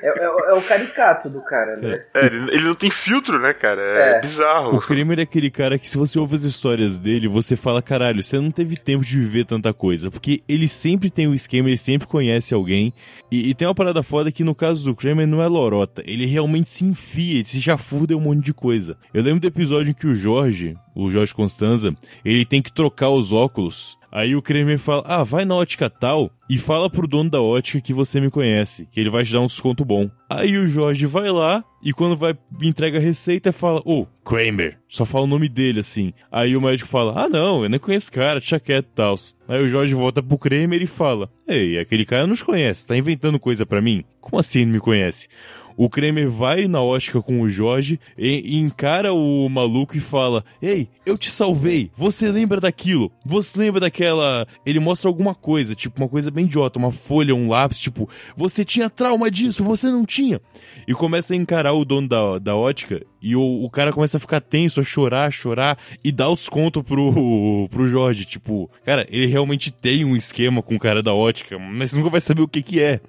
É, 0.00 0.24
é 0.24 0.30
o- 0.30 0.40
é 0.50 0.52
o 0.54 0.62
caricato 0.62 1.28
do 1.28 1.40
cara, 1.42 1.76
né? 1.76 2.04
É, 2.14 2.26
ele, 2.26 2.36
ele 2.52 2.64
não 2.64 2.74
tem 2.76 2.90
filtro, 2.90 3.38
né, 3.40 3.52
cara? 3.52 3.82
É, 3.82 4.12
É. 4.16 4.20
bizarro. 4.20 4.76
O 4.76 4.80
Kramer 4.80 5.18
é 5.18 5.22
aquele 5.22 5.50
cara 5.50 5.71
que, 5.78 5.88
se 5.88 5.98
você 5.98 6.18
ouve 6.18 6.34
as 6.34 6.44
histórias 6.44 6.98
dele, 6.98 7.28
você 7.28 7.56
fala, 7.56 7.82
caralho, 7.82 8.22
você 8.22 8.38
não 8.38 8.50
teve 8.50 8.76
tempo 8.76 9.04
de 9.04 9.18
viver 9.18 9.44
tanta 9.44 9.72
coisa. 9.72 10.10
Porque 10.10 10.42
ele 10.48 10.68
sempre 10.68 11.10
tem 11.10 11.28
um 11.28 11.34
esquema, 11.34 11.68
ele 11.68 11.76
sempre 11.76 12.06
conhece 12.06 12.54
alguém. 12.54 12.92
E, 13.30 13.50
e 13.50 13.54
tem 13.54 13.66
uma 13.66 13.74
parada 13.74 14.02
foda 14.02 14.32
que, 14.32 14.44
no 14.44 14.54
caso 14.54 14.84
do 14.84 14.94
Kramer, 14.94 15.26
não 15.26 15.42
é 15.42 15.46
lorota. 15.46 16.02
Ele 16.06 16.26
realmente 16.26 16.70
se 16.70 16.84
enfia, 16.84 17.36
ele 17.36 17.44
se 17.44 17.60
fudeu 17.78 18.18
um 18.18 18.22
monte 18.22 18.44
de 18.44 18.54
coisa. 18.54 18.96
Eu 19.12 19.22
lembro 19.22 19.40
do 19.40 19.46
episódio 19.46 19.90
em 19.90 19.94
que 19.94 20.06
o 20.06 20.14
Jorge, 20.14 20.76
o 20.94 21.08
Jorge 21.10 21.34
Constanza, 21.34 21.94
ele 22.24 22.44
tem 22.44 22.60
que 22.60 22.72
trocar 22.72 23.10
os 23.10 23.32
óculos. 23.32 23.98
Aí 24.12 24.36
o 24.36 24.42
Kramer 24.42 24.78
fala, 24.78 25.02
ah, 25.06 25.24
vai 25.24 25.46
na 25.46 25.54
ótica 25.54 25.88
tal 25.88 26.30
e 26.48 26.58
fala 26.58 26.90
pro 26.90 27.08
dono 27.08 27.30
da 27.30 27.40
ótica 27.40 27.80
que 27.80 27.94
você 27.94 28.20
me 28.20 28.30
conhece, 28.30 28.86
que 28.92 29.00
ele 29.00 29.08
vai 29.08 29.24
te 29.24 29.32
dar 29.32 29.40
um 29.40 29.46
desconto 29.46 29.86
bom. 29.86 30.10
Aí 30.28 30.58
o 30.58 30.66
Jorge 30.66 31.06
vai 31.06 31.30
lá 31.30 31.64
e 31.82 31.94
quando 31.94 32.14
vai 32.14 32.36
entrega 32.60 32.98
a 32.98 33.00
receita 33.00 33.52
fala, 33.52 33.80
ô, 33.86 34.06
Kramer, 34.22 34.78
só 34.86 35.06
fala 35.06 35.24
o 35.24 35.26
nome 35.28 35.48
dele 35.48 35.80
assim. 35.80 36.12
Aí 36.30 36.54
o 36.54 36.60
médico 36.60 36.90
fala, 36.90 37.24
ah 37.24 37.28
não, 37.28 37.62
eu 37.62 37.70
nem 37.70 37.80
conheço 37.80 38.04
esse 38.04 38.12
cara, 38.12 38.38
deixa 38.38 38.60
quieto 38.60 38.86
e 38.86 38.94
tal. 38.94 39.14
Aí 39.48 39.62
o 39.62 39.68
Jorge 39.68 39.94
volta 39.94 40.22
pro 40.22 40.36
Kramer 40.36 40.82
e 40.82 40.86
fala, 40.86 41.30
ei, 41.48 41.78
aquele 41.78 42.04
cara 42.04 42.26
não 42.26 42.34
te 42.34 42.44
conhece, 42.44 42.86
tá 42.86 42.94
inventando 42.94 43.40
coisa 43.40 43.64
pra 43.64 43.80
mim? 43.80 44.04
Como 44.20 44.38
assim 44.38 44.60
ele 44.60 44.72
me 44.72 44.80
conhece? 44.80 45.26
O 45.76 45.88
Kramer 45.88 46.28
vai 46.28 46.66
na 46.66 46.80
ótica 46.80 47.20
com 47.22 47.40
o 47.40 47.48
Jorge 47.48 47.98
e, 48.16 48.56
encara 48.56 49.12
o 49.12 49.48
maluco 49.48 49.96
e 49.96 50.00
fala: 50.00 50.44
Ei, 50.60 50.88
eu 51.04 51.16
te 51.16 51.30
salvei. 51.30 51.90
Você 51.96 52.30
lembra 52.30 52.60
daquilo? 52.60 53.10
Você 53.24 53.58
lembra 53.58 53.80
daquela. 53.80 54.46
Ele 54.64 54.80
mostra 54.80 55.08
alguma 55.08 55.34
coisa, 55.34 55.74
tipo 55.74 56.00
uma 56.00 56.08
coisa 56.08 56.30
bem 56.30 56.44
idiota, 56.44 56.78
uma 56.78 56.92
folha, 56.92 57.34
um 57.34 57.48
lápis, 57.48 57.78
tipo, 57.78 58.08
você 58.36 58.64
tinha 58.64 58.90
trauma 58.90 59.30
disso, 59.30 59.64
você 59.64 59.88
não 59.88 60.04
tinha. 60.04 60.40
E 60.86 60.94
começa 60.94 61.34
a 61.34 61.36
encarar 61.36 61.72
o 61.72 61.84
dono 61.84 62.08
da, 62.08 62.38
da 62.38 62.56
ótica 62.56 63.04
e 63.20 63.36
o, 63.36 63.64
o 63.64 63.70
cara 63.70 63.92
começa 63.92 64.16
a 64.16 64.20
ficar 64.20 64.40
tenso, 64.40 64.80
a 64.80 64.84
chorar, 64.84 65.26
a 65.26 65.30
chorar 65.30 65.78
e 66.02 66.10
dá 66.10 66.28
os 66.28 66.48
contos 66.48 66.82
pro, 66.82 67.68
pro 67.70 67.86
Jorge. 67.86 68.24
Tipo, 68.24 68.70
cara, 68.84 69.06
ele 69.10 69.26
realmente 69.26 69.70
tem 69.70 70.04
um 70.04 70.16
esquema 70.16 70.62
com 70.62 70.74
o 70.74 70.78
cara 70.78 71.02
da 71.02 71.14
ótica, 71.14 71.58
mas 71.58 71.92
nunca 71.92 72.10
vai 72.10 72.20
saber 72.20 72.42
o 72.42 72.48
que 72.48 72.62
que 72.62 72.82
é. 72.82 73.00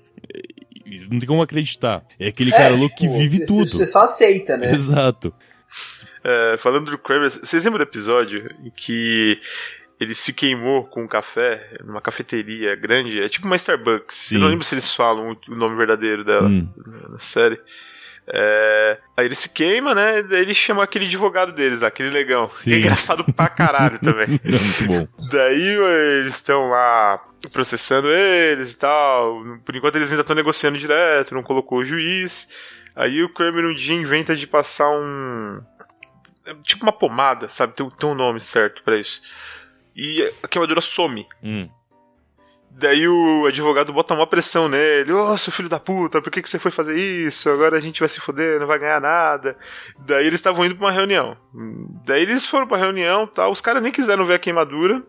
Não 1.10 1.20
tem 1.20 1.28
como 1.28 1.42
acreditar. 1.42 2.04
É 2.20 2.28
aquele 2.28 2.54
é, 2.54 2.58
cara 2.58 2.76
louco 2.76 2.96
que 2.96 3.08
pô, 3.08 3.18
vive 3.18 3.38
cê, 3.38 3.46
tudo. 3.46 3.70
Você 3.70 3.86
só 3.86 4.04
aceita, 4.04 4.58
né? 4.58 4.72
Exato. 4.76 5.34
É, 6.24 6.58
falando 6.58 6.92
do 6.92 6.98
Kramer, 6.98 7.30
vocês 7.30 7.64
lembram 7.64 7.84
do 7.84 7.90
episódio 7.90 8.50
em 8.64 8.70
que 8.70 9.40
ele 10.00 10.14
se 10.14 10.34
queimou 10.34 10.86
com 10.86 11.04
um 11.04 11.08
café 11.08 11.74
numa 11.84 12.02
cafeteria 12.02 12.76
grande? 12.76 13.22
É 13.22 13.28
tipo 13.28 13.46
uma 13.46 13.56
Starbucks. 13.56 14.16
Sim. 14.16 14.36
Eu 14.36 14.42
não 14.42 14.48
lembro 14.48 14.64
se 14.64 14.74
eles 14.74 14.94
falam 14.94 15.38
o 15.48 15.56
nome 15.56 15.76
verdadeiro 15.76 16.24
dela 16.24 16.48
hum. 16.48 16.68
na 17.10 17.20
série. 17.20 17.60
É... 18.28 19.00
Aí 19.18 19.26
ele 19.26 19.36
se 19.36 19.50
queima, 19.50 19.94
né? 19.94 20.24
Daí 20.24 20.42
ele 20.42 20.54
chama 20.54 20.84
aquele 20.84 21.06
advogado 21.06 21.52
deles, 21.52 21.84
aquele 21.84 22.10
legão. 22.10 22.48
Sim. 22.48 22.74
É 22.74 22.78
engraçado 22.78 23.24
pra 23.34 23.50
caralho 23.50 24.00
também. 24.00 24.28
Muito 24.44 24.86
bom. 24.88 25.08
Daí 25.30 25.78
eles 26.20 26.36
estão 26.36 26.70
lá 26.70 27.22
processando 27.52 28.10
eles 28.10 28.74
e 28.74 28.78
tal. 28.78 29.44
Por 29.66 29.76
enquanto 29.76 29.96
eles 29.96 30.10
ainda 30.10 30.22
estão 30.22 30.36
negociando 30.36 30.78
direto, 30.78 31.36
não 31.36 31.44
colocou 31.44 31.80
o 31.80 31.86
juiz. 31.86 32.48
Aí 32.96 33.24
o 33.24 33.34
Kramer 33.34 33.66
um 33.66 33.74
dia 33.74 33.96
inventa 33.96 34.36
de 34.36 34.48
passar 34.48 34.90
um. 34.90 35.62
Tipo 36.64 36.84
uma 36.84 36.92
pomada, 36.92 37.48
sabe? 37.48 37.74
Tem, 37.74 37.90
tem 37.90 38.10
um 38.10 38.16
nome 38.16 38.40
certo 38.40 38.84
para 38.84 38.98
isso. 38.98 39.22
E 39.96 40.22
a 40.42 40.48
queimadura 40.48 40.82
some. 40.82 41.28
Hum. 41.42 41.70
Daí 42.76 43.08
o 43.08 43.46
advogado 43.46 43.94
bota 43.94 44.16
uma 44.16 44.26
pressão 44.26 44.68
nele. 44.68 45.14
Ô, 45.14 45.32
oh, 45.32 45.38
seu 45.38 45.54
filho 45.54 45.70
da 45.70 45.80
puta, 45.80 46.22
por 46.22 46.32
que, 46.32 46.42
que 46.42 46.50
você 46.50 46.58
foi 46.58 46.72
fazer 46.72 46.96
isso? 46.96 47.50
Agora 47.50 47.78
a 47.78 47.80
gente 47.80 48.00
vai 48.00 48.10
se 48.10 48.20
foder, 48.20 48.60
não 48.60 48.66
vai 48.66 48.80
ganhar 48.80 49.00
nada. 49.00 49.56
Daí 50.00 50.26
eles 50.26 50.40
estavam 50.40 50.66
indo 50.66 50.76
pra 50.76 50.88
uma 50.88 50.92
reunião. 50.92 51.38
Daí 52.06 52.24
eles 52.24 52.46
foram 52.46 52.68
pra 52.68 52.78
reunião 52.78 53.28
tal. 53.28 53.52
Os 53.52 53.62
caras 53.62 53.82
nem 53.82 53.92
quiseram 53.92 54.26
ver 54.26 54.36
a 54.36 54.40
queimadura. 54.40 55.04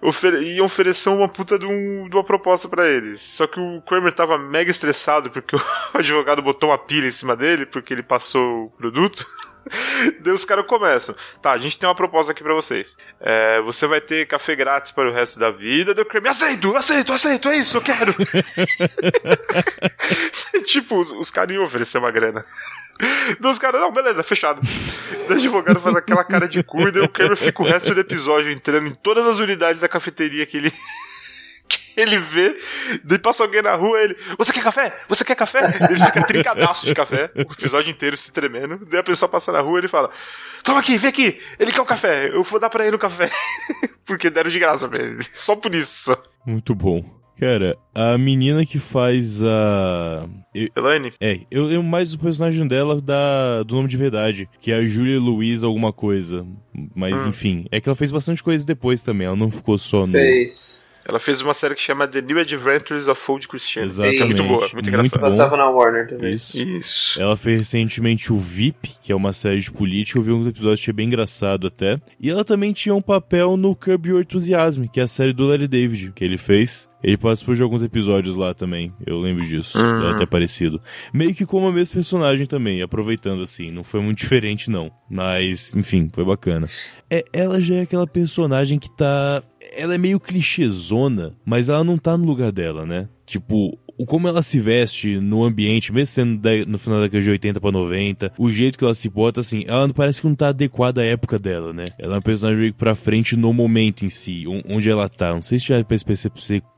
Ofere 0.00 0.54
iam 0.54 0.66
oferecer 0.66 1.08
uma 1.08 1.28
puta 1.28 1.58
de, 1.58 1.66
um, 1.66 2.08
de 2.08 2.14
uma 2.14 2.24
proposta 2.24 2.68
para 2.68 2.88
eles. 2.88 3.20
Só 3.20 3.46
que 3.46 3.58
o 3.58 3.82
Kramer 3.82 4.14
tava 4.14 4.38
mega 4.38 4.70
estressado 4.70 5.30
porque 5.30 5.56
o 5.58 5.60
advogado 5.94 6.40
botou 6.40 6.70
uma 6.70 6.78
pilha 6.78 7.08
em 7.08 7.12
cima 7.12 7.36
dele 7.36 7.66
porque 7.66 7.92
ele 7.92 8.04
passou 8.04 8.66
o 8.66 8.70
produto. 8.70 9.26
Daí 10.20 10.32
os 10.32 10.44
caras 10.44 10.66
começam. 10.66 11.14
Tá, 11.40 11.52
a 11.52 11.58
gente 11.58 11.78
tem 11.78 11.88
uma 11.88 11.94
proposta 11.94 12.32
aqui 12.32 12.42
para 12.42 12.54
vocês. 12.54 12.96
É, 13.20 13.60
você 13.62 13.86
vai 13.86 14.00
ter 14.00 14.26
café 14.26 14.54
grátis 14.54 14.92
para 14.92 15.08
o 15.08 15.12
resto 15.12 15.38
da 15.38 15.50
vida. 15.50 15.92
O 15.92 16.04
Kramer, 16.04 16.30
aceito, 16.30 16.76
aceito, 16.76 17.12
aceito, 17.12 17.48
é 17.48 17.56
isso, 17.58 17.76
eu 17.76 17.82
quero. 17.82 18.14
tipo, 20.64 20.96
os, 20.98 21.12
os 21.12 21.30
caras 21.30 21.54
iam 21.54 21.64
oferecer 21.64 21.98
uma 21.98 22.10
grana. 22.10 22.44
Dos 23.38 23.58
caras, 23.58 23.80
não, 23.80 23.92
beleza, 23.92 24.22
fechado. 24.22 24.60
O 25.28 25.32
advogado 25.32 25.80
faz 25.80 25.96
aquela 25.96 26.24
cara 26.24 26.46
de 26.46 26.62
cu 26.62 26.80
e 26.82 27.00
o 27.00 27.08
Kramer 27.08 27.36
fica 27.36 27.62
o 27.62 27.66
resto 27.66 27.94
do 27.94 28.00
episódio 28.00 28.50
entrando 28.50 28.88
em 28.88 28.94
todas 28.94 29.26
as 29.26 29.38
unidades 29.38 29.80
da 29.80 29.88
cafeteria 29.88 30.44
que 30.44 30.56
ele. 30.58 30.72
Que 31.70 31.78
ele 32.00 32.18
vê, 32.18 32.56
daí 33.04 33.18
passa 33.18 33.44
alguém 33.44 33.62
na 33.62 33.74
rua 33.74 34.00
ele, 34.00 34.16
você 34.36 34.52
quer 34.52 34.62
café? 34.62 35.00
Você 35.08 35.24
quer 35.24 35.36
café? 35.36 35.60
Ele 35.88 36.04
fica 36.04 36.26
trincadaço 36.26 36.84
de 36.84 36.94
café, 36.94 37.30
o 37.36 37.52
episódio 37.52 37.90
inteiro 37.90 38.16
se 38.16 38.32
tremendo, 38.32 38.84
daí 38.86 39.00
a 39.00 39.04
pessoa 39.04 39.28
passa 39.28 39.52
na 39.52 39.60
rua 39.60 39.78
e 39.78 39.80
ele 39.82 39.88
fala, 39.88 40.10
toma 40.64 40.80
aqui, 40.80 40.98
vem 40.98 41.10
aqui, 41.10 41.40
ele 41.58 41.72
quer 41.72 41.80
o 41.80 41.84
um 41.84 41.86
café, 41.86 42.28
eu 42.28 42.42
vou 42.42 42.60
dar 42.60 42.68
pra 42.68 42.84
ele 42.84 42.96
o 42.96 42.98
um 42.98 43.00
café. 43.00 43.30
Porque 44.04 44.28
deram 44.28 44.50
de 44.50 44.58
graça 44.58 44.88
pra 44.88 44.98
ele, 44.98 45.22
só 45.32 45.54
por 45.54 45.72
isso. 45.72 46.16
Muito 46.44 46.74
bom. 46.74 47.20
Cara, 47.40 47.74
a 47.94 48.18
menina 48.18 48.66
que 48.66 48.78
faz 48.78 49.42
a. 49.42 50.28
Elaine? 50.54 51.10
É, 51.18 51.40
eu 51.50 51.64
lembro 51.64 51.84
mais 51.84 52.10
do 52.10 52.18
personagem 52.18 52.68
dela 52.68 53.00
da, 53.00 53.62
do 53.62 53.76
nome 53.76 53.88
de 53.88 53.96
verdade, 53.96 54.46
que 54.60 54.70
é 54.70 54.74
a 54.74 54.84
Julia 54.84 55.18
Louise 55.18 55.64
alguma 55.64 55.90
coisa. 55.90 56.46
Mas 56.94 57.18
hum. 57.24 57.30
enfim, 57.30 57.64
é 57.70 57.80
que 57.80 57.88
ela 57.88 57.96
fez 57.96 58.12
bastante 58.12 58.42
coisa 58.42 58.66
depois 58.66 59.02
também, 59.02 59.26
ela 59.26 59.36
não 59.36 59.50
ficou 59.50 59.78
só 59.78 60.06
no. 60.06 60.12
Fez. 60.12 60.79
Ela 61.10 61.18
fez 61.18 61.40
uma 61.40 61.52
série 61.52 61.74
que 61.74 61.82
chama 61.82 62.06
The 62.06 62.22
New 62.22 62.38
Adventures 62.38 63.08
of 63.08 63.20
Old 63.28 63.48
Christian. 63.48 63.82
Exatamente. 63.82 64.24
Muito 64.26 64.42
boa, 64.44 64.60
muito, 64.60 64.74
muito 64.74 64.88
engraçada. 64.88 65.18
Passava 65.18 65.56
na 65.56 65.68
Warner 65.68 66.08
também. 66.08 66.30
Isso. 66.30 66.56
Isso. 66.56 67.20
Ela 67.20 67.36
fez 67.36 67.58
recentemente 67.58 68.32
o 68.32 68.38
VIP, 68.38 68.92
que 69.02 69.10
é 69.10 69.16
uma 69.16 69.32
série 69.32 69.58
de 69.58 69.72
política. 69.72 70.20
Eu 70.20 70.22
vi 70.22 70.30
alguns 70.30 70.46
episódios, 70.46 70.80
achei 70.80 70.94
bem 70.94 71.08
engraçado 71.08 71.66
até. 71.66 72.00
E 72.20 72.30
ela 72.30 72.44
também 72.44 72.72
tinha 72.72 72.94
um 72.94 73.02
papel 73.02 73.56
no 73.56 73.74
Curb 73.74 74.08
Your 74.08 74.20
Enthusiasm, 74.20 74.84
que 74.84 75.00
é 75.00 75.02
a 75.02 75.08
série 75.08 75.32
do 75.32 75.46
Larry 75.46 75.66
David, 75.66 76.12
que 76.14 76.24
ele 76.24 76.38
fez. 76.38 76.88
Ele 77.02 77.16
participou 77.16 77.54
de 77.54 77.62
alguns 77.62 77.82
episódios 77.82 78.36
lá 78.36 78.52
também, 78.52 78.92
eu 79.06 79.18
lembro 79.18 79.44
disso. 79.44 79.78
Uhum. 79.78 80.08
É 80.08 80.10
até 80.12 80.26
parecido. 80.26 80.80
Meio 81.12 81.34
que 81.34 81.46
como 81.46 81.66
a 81.66 81.72
mesma 81.72 81.94
personagem 81.94 82.46
também, 82.46 82.82
aproveitando 82.82 83.42
assim. 83.42 83.68
Não 83.70 83.82
foi 83.82 84.00
muito 84.00 84.18
diferente, 84.18 84.70
não. 84.70 84.90
Mas, 85.08 85.72
enfim, 85.74 86.10
foi 86.12 86.24
bacana. 86.24 86.68
É, 87.10 87.24
ela 87.32 87.60
já 87.60 87.76
é 87.76 87.80
aquela 87.80 88.06
personagem 88.06 88.78
que 88.78 88.94
tá. 88.94 89.42
Ela 89.72 89.94
é 89.94 89.98
meio 89.98 90.20
clichêzona, 90.20 91.34
mas 91.44 91.68
ela 91.68 91.84
não 91.84 91.96
tá 91.96 92.16
no 92.16 92.24
lugar 92.24 92.50
dela, 92.52 92.84
né? 92.84 93.08
Tipo, 93.24 93.78
como 94.06 94.26
ela 94.26 94.42
se 94.42 94.58
veste 94.58 95.20
no 95.20 95.44
ambiente, 95.44 95.92
mesmo 95.92 96.06
sendo 96.06 96.40
no 96.66 96.78
final 96.78 96.98
da 96.98 97.04
década 97.04 97.22
de 97.22 97.30
80 97.30 97.60
pra 97.60 97.70
90, 97.70 98.32
o 98.38 98.50
jeito 98.50 98.78
que 98.78 98.84
ela 98.84 98.94
se 98.94 99.08
bota, 99.08 99.40
assim, 99.40 99.64
ela 99.66 99.88
parece 99.90 100.20
que 100.20 100.26
não 100.26 100.34
tá 100.34 100.48
adequada 100.48 101.02
à 101.02 101.04
época 101.04 101.38
dela, 101.38 101.72
né? 101.72 101.84
Ela 101.98 102.14
é 102.14 102.16
uma 102.16 102.22
personagem 102.22 102.60
meio 102.60 102.74
pra 102.74 102.94
frente 102.94 103.36
no 103.36 103.52
momento 103.52 104.04
em 104.04 104.10
si, 104.10 104.44
onde 104.66 104.90
ela 104.90 105.08
tá. 105.08 105.32
Não 105.32 105.42
sei 105.42 105.58
se 105.58 105.66
já 105.68 105.84
fez 105.84 106.02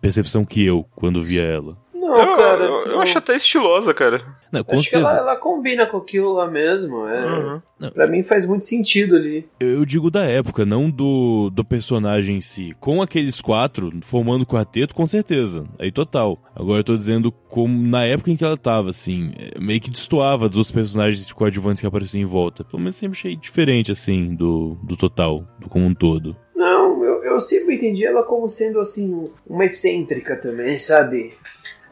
percepção 0.01 0.45
que 0.45 0.63
eu 0.65 0.85
quando 0.95 1.23
via 1.23 1.43
ela. 1.43 1.77
Não, 2.17 2.31
eu, 2.31 2.37
cara. 2.37 2.65
Eu, 2.65 2.87
eu 2.93 3.01
acho 3.01 3.19
até 3.19 3.37
estilosa, 3.37 3.95
cara. 3.95 4.25
Não, 4.51 4.63
com 4.63 4.79
acho 4.79 4.91
certeza. 4.91 5.11
que 5.11 5.17
ela, 5.19 5.31
ela, 5.31 5.37
combina 5.37 5.87
com 5.87 5.97
aquilo 5.97 6.33
lá 6.33 6.47
mesmo. 6.47 7.07
É. 7.09 7.27
Uhum. 7.27 7.61
Pra 7.91 8.07
mim 8.07 8.23
faz 8.23 8.47
muito 8.47 8.67
sentido 8.67 9.17
ali. 9.17 9.49
Eu, 9.59 9.85
digo 9.85 10.11
da 10.11 10.25
época, 10.25 10.65
não 10.65 10.91
do, 10.91 11.51
do 11.51 11.65
personagem 11.65 12.37
em 12.37 12.41
si. 12.41 12.77
Com 12.79 13.03
aqueles 13.03 13.41
quatro, 13.41 13.91
formando 14.03 14.43
o 14.43 14.47
quarteto, 14.47 14.95
com 14.95 15.07
certeza. 15.07 15.65
Aí 15.79 15.91
total. 15.91 16.39
Agora 16.55 16.81
eu 16.81 16.85
tô 16.85 16.97
dizendo 16.97 17.33
como 17.33 17.87
na 17.87 18.05
época 18.05 18.31
em 18.31 18.37
que 18.37 18.45
ela 18.45 18.57
tava, 18.57 18.91
assim, 18.91 19.33
é, 19.37 19.59
meio 19.59 19.81
que 19.81 19.91
destoava 19.91 20.49
dos 20.49 20.71
personagens 20.71 21.33
coadjuvantes 21.33 21.81
que 21.81 21.87
apareciam 21.87 22.23
em 22.23 22.27
volta. 22.27 22.63
Pelo 22.63 22.81
menos 22.81 22.97
sempre 22.97 23.19
achei 23.19 23.37
diferente, 23.37 23.91
assim, 23.91 24.35
do, 24.35 24.77
do 24.83 24.97
total, 24.97 25.45
do 25.59 25.69
como 25.69 25.87
um 25.87 25.95
todo. 25.95 26.37
Não, 26.55 27.03
eu, 27.03 27.25
eu 27.25 27.41
sempre 27.41 27.75
entendi 27.75 28.07
ela 28.07 28.23
como 28.23 28.49
sendo, 28.49 28.79
assim, 28.79 29.29
uma 29.47 29.65
excêntrica 29.65 30.37
também, 30.37 30.79
sabe? 30.79 31.33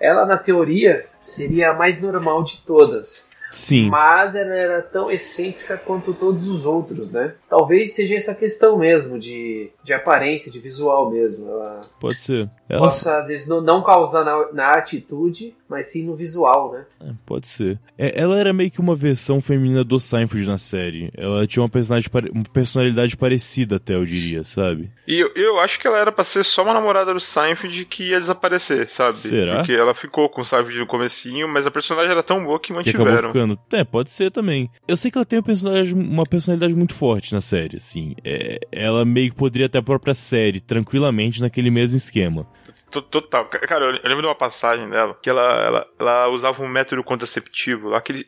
Ela, 0.00 0.24
na 0.24 0.36
teoria, 0.36 1.06
seria 1.20 1.70
a 1.70 1.74
mais 1.74 2.00
normal 2.00 2.42
de 2.42 2.58
todas. 2.58 3.28
Sim. 3.50 3.88
Mas 3.90 4.34
ela 4.34 4.54
era 4.54 4.82
tão 4.82 5.10
excêntrica 5.10 5.76
quanto 5.76 6.14
todos 6.14 6.48
os 6.48 6.64
outros, 6.64 7.12
né? 7.12 7.34
Talvez 7.50 7.96
seja 7.96 8.14
essa 8.14 8.32
questão 8.36 8.78
mesmo 8.78 9.18
de, 9.18 9.70
de 9.82 9.92
aparência, 9.92 10.52
de 10.52 10.60
visual 10.60 11.10
mesmo. 11.10 11.50
Ela 11.50 11.80
Pode 11.98 12.20
ser. 12.20 12.48
Ela... 12.68 12.82
Possa, 12.82 13.18
às 13.18 13.26
vezes, 13.26 13.48
não, 13.48 13.60
não 13.60 13.82
causar 13.82 14.24
na, 14.24 14.52
na 14.52 14.70
atitude, 14.70 15.52
mas 15.68 15.88
sim 15.88 16.06
no 16.06 16.14
visual, 16.14 16.72
né? 16.72 16.84
É, 17.00 17.12
pode 17.26 17.48
ser. 17.48 17.78
É, 17.98 18.20
ela 18.20 18.38
era 18.38 18.52
meio 18.52 18.70
que 18.70 18.80
uma 18.80 18.94
versão 18.94 19.40
feminina 19.40 19.82
do 19.82 19.98
Seinfeld 19.98 20.46
na 20.46 20.58
série. 20.58 21.10
Ela 21.16 21.44
tinha 21.46 21.62
uma 21.62 21.68
personalidade, 21.68 22.30
uma 22.32 22.44
personalidade 22.44 23.16
parecida 23.16 23.76
até, 23.76 23.96
eu 23.96 24.04
diria, 24.04 24.44
sabe? 24.44 24.88
E 25.06 25.18
eu, 25.18 25.32
eu 25.34 25.58
acho 25.58 25.80
que 25.80 25.88
ela 25.88 25.98
era 25.98 26.12
pra 26.12 26.22
ser 26.22 26.44
só 26.44 26.62
uma 26.62 26.72
namorada 26.72 27.12
do 27.12 27.18
Seinfeld 27.18 27.84
que 27.86 28.10
ia 28.10 28.20
desaparecer, 28.20 28.88
sabe? 28.88 29.16
Será? 29.16 29.56
Porque 29.56 29.72
ela 29.72 29.92
ficou 29.92 30.28
com 30.28 30.40
o 30.40 30.44
Seinfeld 30.44 30.78
no 30.78 30.86
comecinho, 30.86 31.48
mas 31.48 31.66
a 31.66 31.70
personagem 31.70 32.12
era 32.12 32.22
tão 32.22 32.44
boa 32.44 32.60
que 32.60 32.72
mantiveram. 32.72 33.32
Que 33.32 33.76
é, 33.76 33.82
pode 33.82 34.12
ser 34.12 34.30
também. 34.30 34.70
Eu 34.86 34.96
sei 34.96 35.10
que 35.10 35.18
ela 35.18 35.24
tem 35.24 35.40
uma 35.40 35.44
personalidade, 35.44 35.94
uma 35.94 36.24
personalidade 36.24 36.74
muito 36.74 36.94
forte 36.94 37.32
na 37.32 37.39
série, 37.40 37.76
assim. 37.76 38.14
É, 38.24 38.59
ela 38.72 39.05
meio 39.05 39.31
que 39.31 39.37
poderia 39.37 39.68
ter 39.68 39.79
a 39.79 39.83
própria 39.83 40.14
série, 40.14 40.61
tranquilamente, 40.61 41.40
naquele 41.40 41.70
mesmo 41.70 41.96
esquema. 41.96 42.46
Total. 42.90 43.44
Cara, 43.46 43.85
eu 43.85 43.92
lembro 44.09 44.22
de 44.22 44.26
uma 44.26 44.35
passagem 44.35 44.88
dela 44.90 45.16
que 45.22 45.31
ela, 45.31 45.64
ela, 45.64 45.87
ela 45.96 46.29
usava 46.29 46.61
um 46.61 46.66
método 46.66 47.05
contraceptivo. 47.05 47.94
Aquele, 47.94 48.26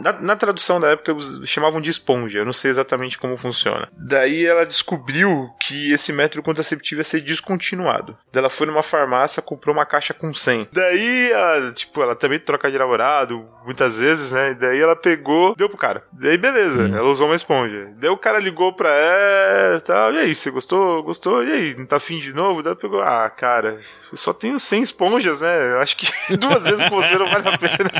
na, 0.00 0.12
na 0.20 0.36
tradução 0.36 0.78
da 0.78 0.90
época 0.90 1.16
chamavam 1.44 1.80
de 1.80 1.90
esponja. 1.90 2.38
Eu 2.38 2.44
não 2.44 2.52
sei 2.52 2.70
exatamente 2.70 3.18
como 3.18 3.36
funciona. 3.36 3.88
Daí 3.96 4.46
ela 4.46 4.64
descobriu 4.64 5.50
que 5.60 5.92
esse 5.92 6.12
método 6.12 6.40
contraceptivo 6.40 7.00
ia 7.00 7.04
ser 7.04 7.20
descontinuado. 7.20 8.16
Daí 8.32 8.40
ela 8.40 8.48
foi 8.50 8.68
numa 8.68 8.82
farmácia, 8.84 9.42
comprou 9.42 9.74
uma 9.74 9.84
caixa 9.84 10.14
com 10.14 10.32
100. 10.32 10.68
Daí, 10.72 11.32
ela, 11.32 11.72
tipo, 11.72 12.00
ela 12.00 12.14
também 12.14 12.38
troca 12.38 12.70
de 12.70 12.78
namorado 12.78 13.44
muitas 13.64 13.98
vezes. 13.98 14.30
né? 14.30 14.54
Daí 14.54 14.78
ela 14.78 14.94
pegou, 14.94 15.56
deu 15.56 15.68
pro 15.68 15.76
cara. 15.76 16.04
Daí 16.12 16.38
beleza, 16.38 16.84
Hum. 16.84 16.94
ela 16.96 17.08
usou 17.10 17.26
uma 17.26 17.34
esponja. 17.34 17.88
Daí 17.96 18.08
o 18.10 18.16
cara 18.16 18.29
ligou 18.38 18.72
pra 18.72 18.90
ela 18.90 19.78
e 19.78 19.80
tal. 19.80 20.12
E 20.12 20.18
aí, 20.18 20.34
você 20.34 20.50
gostou? 20.50 21.02
Gostou? 21.02 21.44
E 21.44 21.52
aí, 21.52 21.74
não 21.76 21.86
tá 21.86 21.96
afim 21.96 22.18
de 22.18 22.32
novo? 22.32 22.62
Daí 22.62 22.74
pegou, 22.74 23.00
ah, 23.00 23.28
cara, 23.30 23.80
eu 24.12 24.16
só 24.16 24.32
tenho 24.32 24.58
100 24.58 24.82
esponjas, 24.82 25.40
né? 25.40 25.72
Eu 25.72 25.80
acho 25.80 25.96
que 25.96 26.06
duas 26.36 26.64
vezes 26.64 26.88
com 26.88 26.96
você 26.96 27.16
não 27.16 27.26
vale 27.26 27.48
a 27.48 27.58
pena. 27.58 27.90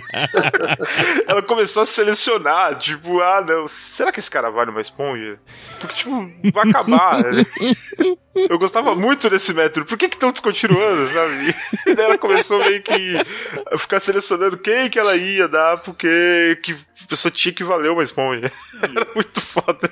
ela 1.27 1.43
começou 1.43 1.83
a 1.83 1.87
selecionar, 1.87 2.77
tipo, 2.79 3.21
ah, 3.21 3.45
não, 3.47 3.67
será 3.67 4.13
que 4.13 4.21
esse 4.21 4.31
cara 4.31 4.51
vale 4.51 4.71
uma 4.71 4.81
esponja? 4.81 5.39
Porque, 5.81 5.95
tipo, 5.95 6.31
vai 6.53 6.69
acabar. 6.69 7.23
né? 7.25 7.45
Eu 8.35 8.59
gostava 8.59 8.95
muito 8.95 9.29
desse 9.29 9.53
método. 9.53 9.87
Por 9.87 9.99
que 9.99 10.07
estão 10.07 10.31
descontinuando, 10.31 11.09
sabe? 11.13 11.55
E 11.87 11.95
daí 11.95 12.07
ela 12.07 12.19
começou 12.19 12.59
meio 12.59 12.83
que 12.83 13.17
a 13.73 13.79
ficar 13.79 14.01
selecionando 14.01 14.59
quem 14.59 14.89
que 14.89 14.99
ela 14.99 15.17
ia 15.17 15.49
dar, 15.49 15.79
porque 15.79 16.59
que 16.63 16.77
pessoa 17.07 17.33
tinha 17.33 17.53
que 17.53 17.65
valer 17.65 17.91
uma 17.91 18.03
esponja. 18.03 18.51
Era 18.83 19.07
muito 19.15 19.41
foda. 19.41 19.91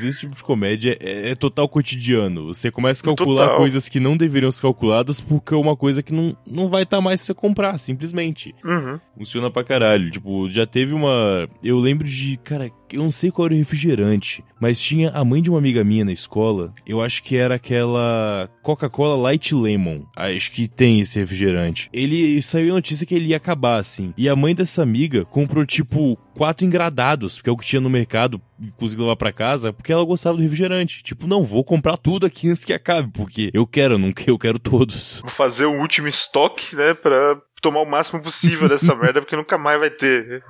Esse 0.00 0.20
tipo 0.20 0.34
de 0.34 0.42
comédia 0.42 0.96
é, 1.00 1.30
é 1.30 1.34
total 1.34 1.68
cotidiano. 1.68 2.46
Você 2.46 2.70
começa 2.70 3.02
a 3.02 3.04
calcular 3.04 3.44
Total. 3.46 3.58
coisas 3.58 3.88
que 3.88 3.98
não 3.98 4.16
deveriam 4.16 4.50
ser 4.50 4.62
calculadas 4.62 5.20
porque 5.20 5.54
é 5.54 5.56
uma 5.56 5.76
coisa 5.76 6.02
que 6.02 6.12
não, 6.12 6.36
não 6.46 6.68
vai 6.68 6.84
estar 6.84 7.00
mais 7.00 7.20
se 7.20 7.26
você 7.26 7.34
comprar, 7.34 7.78
simplesmente. 7.78 8.54
Uhum. 8.64 9.00
Funciona 9.16 9.50
pra 9.50 9.64
caralho. 9.64 10.10
Tipo, 10.10 10.48
já 10.48 10.66
teve 10.66 10.94
uma. 10.94 11.48
Eu 11.62 11.78
lembro 11.78 12.06
de. 12.06 12.36
Cara, 12.38 12.70
eu 12.92 13.02
não 13.02 13.10
sei 13.10 13.30
qual 13.30 13.46
era 13.46 13.54
o 13.54 13.58
refrigerante, 13.58 14.44
mas 14.60 14.80
tinha 14.80 15.10
a 15.10 15.24
mãe 15.24 15.42
de 15.42 15.50
uma 15.50 15.58
amiga 15.58 15.84
minha 15.84 16.04
na 16.04 16.12
escola. 16.12 16.72
Eu 16.86 17.00
acho 17.00 17.22
que 17.22 17.36
era 17.36 17.54
aquela 17.54 18.48
Coca-Cola 18.62 19.16
Light 19.16 19.54
Lemon. 19.54 20.04
Acho 20.16 20.52
que 20.52 20.68
tem 20.68 21.00
esse 21.00 21.18
refrigerante. 21.18 21.88
Ele 21.92 22.40
saiu 22.42 22.72
a 22.72 22.76
notícia 22.76 23.06
que 23.06 23.14
ele 23.14 23.28
ia 23.28 23.36
acabar, 23.36 23.78
assim. 23.78 24.12
E 24.16 24.28
a 24.28 24.36
mãe 24.36 24.54
dessa 24.54 24.82
amiga 24.82 25.24
comprou, 25.24 25.64
tipo, 25.64 26.16
quatro 26.34 26.64
engradados, 26.64 27.36
porque 27.36 27.50
é 27.50 27.52
o 27.52 27.56
que 27.56 27.66
tinha 27.66 27.80
no 27.80 27.90
mercado 27.90 28.40
e 28.60 28.70
conseguiu 28.72 29.04
levar 29.04 29.16
pra 29.16 29.32
casa, 29.32 29.72
porque 29.72 29.92
ela 29.92 30.04
gostava 30.04 30.36
do 30.36 30.42
refrigerante. 30.42 31.02
Tipo, 31.02 31.26
não, 31.26 31.44
vou 31.44 31.64
comprar 31.64 31.96
tudo 31.96 32.26
aqui 32.26 32.48
antes 32.48 32.64
que 32.64 32.72
acabe, 32.72 33.10
porque 33.12 33.50
eu 33.52 33.66
quero, 33.66 33.98
não 33.98 34.12
que 34.12 34.30
eu 34.30 34.38
quero 34.38 34.58
todos. 34.58 35.20
Vou 35.20 35.30
fazer 35.30 35.66
o 35.66 35.80
último 35.80 36.08
estoque, 36.08 36.74
né, 36.76 36.94
pra 36.94 37.40
tomar 37.60 37.80
o 37.80 37.86
máximo 37.86 38.22
possível 38.22 38.68
dessa 38.68 38.94
merda, 38.96 39.20
porque 39.20 39.36
nunca 39.36 39.58
mais 39.58 39.78
vai 39.78 39.90
ter. 39.90 40.42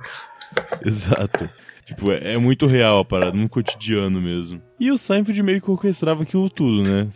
Exato. 0.85 1.49
Tipo, 1.89 2.11
é, 2.11 2.33
é 2.33 2.37
muito 2.37 2.67
real 2.67 2.99
a 2.99 3.05
parada, 3.05 3.35
no 3.35 3.49
cotidiano 3.49 4.21
mesmo. 4.21 4.61
E 4.79 4.91
o 4.91 4.97
Seinfeld 4.97 5.41
meio 5.41 5.59
que 5.59 5.71
orquestrava 5.71 6.21
aquilo 6.21 6.47
tudo, 6.49 6.83
né? 6.83 7.07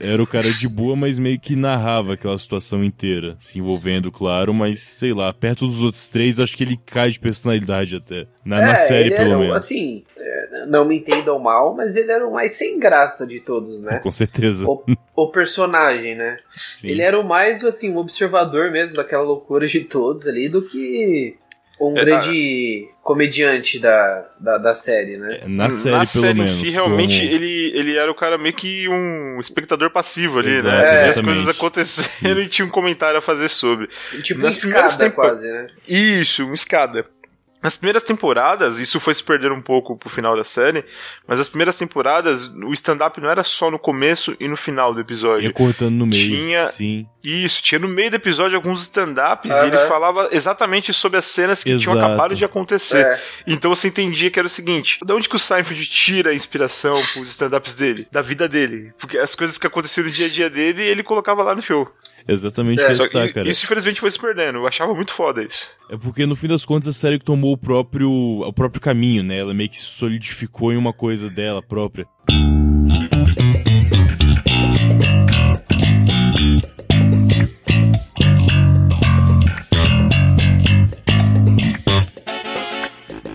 Era 0.00 0.22
o 0.22 0.26
cara 0.26 0.48
de 0.52 0.68
boa, 0.68 0.94
mas 0.94 1.18
meio 1.18 1.40
que 1.40 1.56
narrava 1.56 2.12
aquela 2.14 2.36
situação 2.38 2.84
inteira, 2.84 3.36
se 3.40 3.58
envolvendo, 3.58 4.12
claro, 4.12 4.52
mas 4.54 4.80
sei 4.80 5.12
lá, 5.12 5.32
perto 5.32 5.66
dos 5.66 5.82
outros 5.82 6.08
três, 6.08 6.38
acho 6.38 6.56
que 6.56 6.62
ele 6.62 6.76
cai 6.84 7.10
de 7.10 7.18
personalidade 7.18 7.96
até. 7.96 8.26
Na, 8.44 8.60
na 8.60 8.72
É, 8.72 8.74
série, 8.76 9.08
ele 9.08 9.16
pelo 9.16 9.30
era, 9.30 9.38
menos. 9.38 9.56
Assim, 9.56 10.04
é, 10.16 10.66
não 10.66 10.84
me 10.84 10.98
entendam 10.98 11.38
mal, 11.40 11.74
mas 11.76 11.96
ele 11.96 12.12
era 12.12 12.26
o 12.26 12.32
mais 12.32 12.52
sem 12.52 12.78
graça 12.78 13.26
de 13.26 13.40
todos, 13.40 13.80
né? 13.82 13.98
Com 14.02 14.10
certeza. 14.12 14.64
O, 14.66 14.84
o 15.16 15.28
personagem, 15.28 16.14
né? 16.16 16.36
Sim. 16.50 16.88
Ele 16.88 17.02
era 17.02 17.18
o 17.18 17.26
mais, 17.26 17.64
assim, 17.64 17.92
um 17.92 17.98
observador 17.98 18.70
mesmo 18.70 18.96
daquela 18.96 19.22
loucura 19.24 19.66
de 19.66 19.80
todos 19.80 20.28
ali, 20.28 20.48
do 20.48 20.62
que 20.62 21.36
um 21.80 21.96
É, 21.96 22.04
grande 22.04 22.88
comediante 23.02 23.78
da, 23.78 24.26
da, 24.38 24.58
da 24.58 24.74
série, 24.74 25.16
né? 25.16 25.40
É, 25.42 25.48
Na 25.48 25.70
série, 25.70 25.92
Na 25.96 25.98
pelo 26.06 26.24
série 26.24 26.34
menos. 26.34 26.50
em 26.50 26.64
si, 26.64 26.70
realmente, 26.70 27.20
como- 27.20 27.32
ele, 27.34 27.72
ele 27.78 27.96
era 27.96 28.10
o 28.10 28.14
cara 28.14 28.36
meio 28.36 28.54
que 28.54 28.88
um 28.88 29.38
espectador 29.40 29.90
passivo 29.90 30.38
ali, 30.40 30.50
Exato, 30.50 30.76
né? 30.76 31.02
Via 31.02 31.10
as 31.10 31.20
coisas 31.20 31.48
acontecendo 31.48 32.38
Isso. 32.40 32.48
e 32.48 32.50
tinha 32.50 32.66
um 32.66 32.70
comentário 32.70 33.18
a 33.18 33.22
fazer 33.22 33.48
sobre. 33.48 33.88
Tipo, 34.22 34.40
Nas 34.40 34.62
uma 34.62 34.70
escada 34.70 34.96
tempo- 34.98 35.16
quase, 35.16 35.50
né? 35.50 35.66
Isso, 35.86 36.44
uma 36.44 36.54
escada. 36.54 37.04
Nas 37.68 37.76
primeiras 37.76 38.02
temporadas, 38.02 38.78
isso 38.78 38.98
foi 38.98 39.12
se 39.12 39.22
perder 39.22 39.52
um 39.52 39.60
pouco 39.60 39.94
pro 39.94 40.08
final 40.08 40.34
da 40.34 40.42
série, 40.42 40.86
mas 41.26 41.38
as 41.38 41.50
primeiras 41.50 41.76
temporadas, 41.76 42.48
o 42.48 42.72
stand-up 42.72 43.20
não 43.20 43.28
era 43.28 43.44
só 43.44 43.70
no 43.70 43.78
começo 43.78 44.34
e 44.40 44.48
no 44.48 44.56
final 44.56 44.94
do 44.94 45.00
episódio. 45.00 45.44
Ia 45.44 45.52
cortando 45.52 45.92
no 45.94 46.06
meio. 46.06 46.24
Tinha- 46.30 46.64
Sim. 46.64 47.06
Isso, 47.22 47.60
tinha 47.62 47.78
no 47.78 47.86
meio 47.88 48.10
do 48.10 48.14
episódio 48.16 48.56
alguns 48.56 48.80
stand-ups 48.82 49.50
Aham. 49.50 49.64
e 49.64 49.68
ele 49.68 49.78
falava 49.86 50.28
exatamente 50.32 50.94
sobre 50.94 51.18
as 51.18 51.26
cenas 51.26 51.62
que 51.62 51.76
tinham 51.76 51.92
Exato. 51.92 51.98
acabado 51.98 52.34
de 52.34 52.42
acontecer. 52.42 53.04
É. 53.04 53.20
Então 53.46 53.74
você 53.74 53.88
entendia 53.88 54.30
que 54.30 54.38
era 54.38 54.46
o 54.46 54.48
seguinte: 54.50 54.98
de 55.04 55.12
onde 55.12 55.28
que 55.28 55.36
o 55.36 55.38
Seinfeld 55.38 55.84
tira 55.90 56.30
a 56.30 56.34
inspiração 56.34 56.94
pros 57.12 57.28
stand-ups 57.28 57.74
dele? 57.74 58.08
Da 58.10 58.22
vida 58.22 58.48
dele. 58.48 58.94
Porque 58.98 59.18
as 59.18 59.34
coisas 59.34 59.58
que 59.58 59.66
aconteciam 59.66 60.06
no 60.06 60.10
dia 60.10 60.24
a 60.24 60.30
dia 60.30 60.48
dele, 60.48 60.82
ele 60.82 61.02
colocava 61.02 61.42
lá 61.42 61.54
no 61.54 61.60
show. 61.60 61.86
Exatamente 62.26 62.80
É, 62.80 62.86
o 62.86 62.88
que 62.88 62.94
Só 62.94 63.04
está, 63.04 63.28
cara. 63.28 63.48
isso 63.48 63.64
infelizmente 63.66 64.00
foi 64.00 64.10
se 64.10 64.18
perdendo. 64.18 64.58
Eu 64.58 64.66
achava 64.66 64.94
muito 64.94 65.12
foda 65.12 65.42
isso. 65.42 65.68
É 65.90 65.96
porque 65.96 66.24
no 66.24 66.36
fim 66.36 66.46
das 66.48 66.64
contas 66.64 66.88
a 66.88 66.92
série 66.92 67.18
que 67.18 67.24
tomou 67.24 67.57
o 67.58 67.60
próprio, 67.60 68.10
o 68.10 68.52
próprio 68.52 68.80
caminho, 68.80 69.24
né? 69.24 69.38
Ela 69.38 69.52
meio 69.52 69.68
que 69.68 69.76
se 69.76 69.82
solidificou 69.82 70.72
em 70.72 70.76
uma 70.76 70.92
coisa 70.92 71.28
dela 71.28 71.60
própria. 71.60 72.06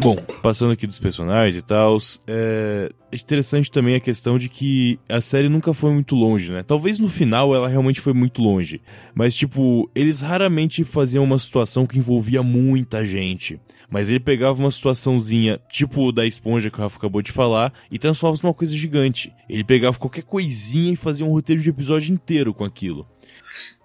Bom, 0.03 0.17
passando 0.41 0.73
aqui 0.73 0.85
dos 0.85 0.99
personagens 0.99 1.55
e 1.55 1.61
tal, 1.61 1.95
é 2.27 2.89
interessante 3.13 3.71
também 3.71 3.95
a 3.95 4.01
questão 4.01 4.37
de 4.37 4.49
que 4.49 4.99
a 5.07 5.21
série 5.21 5.47
nunca 5.47 5.73
foi 5.73 5.93
muito 5.93 6.13
longe, 6.13 6.51
né? 6.51 6.61
Talvez 6.61 6.99
no 6.99 7.07
final 7.07 7.55
ela 7.55 7.69
realmente 7.69 8.01
foi 8.01 8.11
muito 8.11 8.41
longe, 8.41 8.81
mas 9.15 9.33
tipo, 9.33 9.89
eles 9.95 10.19
raramente 10.19 10.83
faziam 10.83 11.23
uma 11.23 11.39
situação 11.39 11.87
que 11.87 11.97
envolvia 11.97 12.43
muita 12.43 13.05
gente. 13.05 13.57
Mas 13.89 14.09
ele 14.09 14.19
pegava 14.19 14.59
uma 14.59 14.71
situaçãozinha, 14.71 15.57
tipo 15.71 16.11
da 16.11 16.25
esponja 16.25 16.69
que 16.69 16.77
o 16.77 16.81
Rafa 16.81 16.97
acabou 16.97 17.21
de 17.21 17.31
falar, 17.31 17.71
e 17.89 17.97
transformava 17.97 18.41
numa 18.43 18.53
coisa 18.53 18.75
gigante. 18.75 19.31
Ele 19.47 19.63
pegava 19.63 19.97
qualquer 19.97 20.23
coisinha 20.23 20.91
e 20.91 20.97
fazia 20.97 21.25
um 21.25 21.31
roteiro 21.31 21.61
de 21.61 21.69
episódio 21.69 22.13
inteiro 22.13 22.53
com 22.53 22.65
aquilo. 22.65 23.07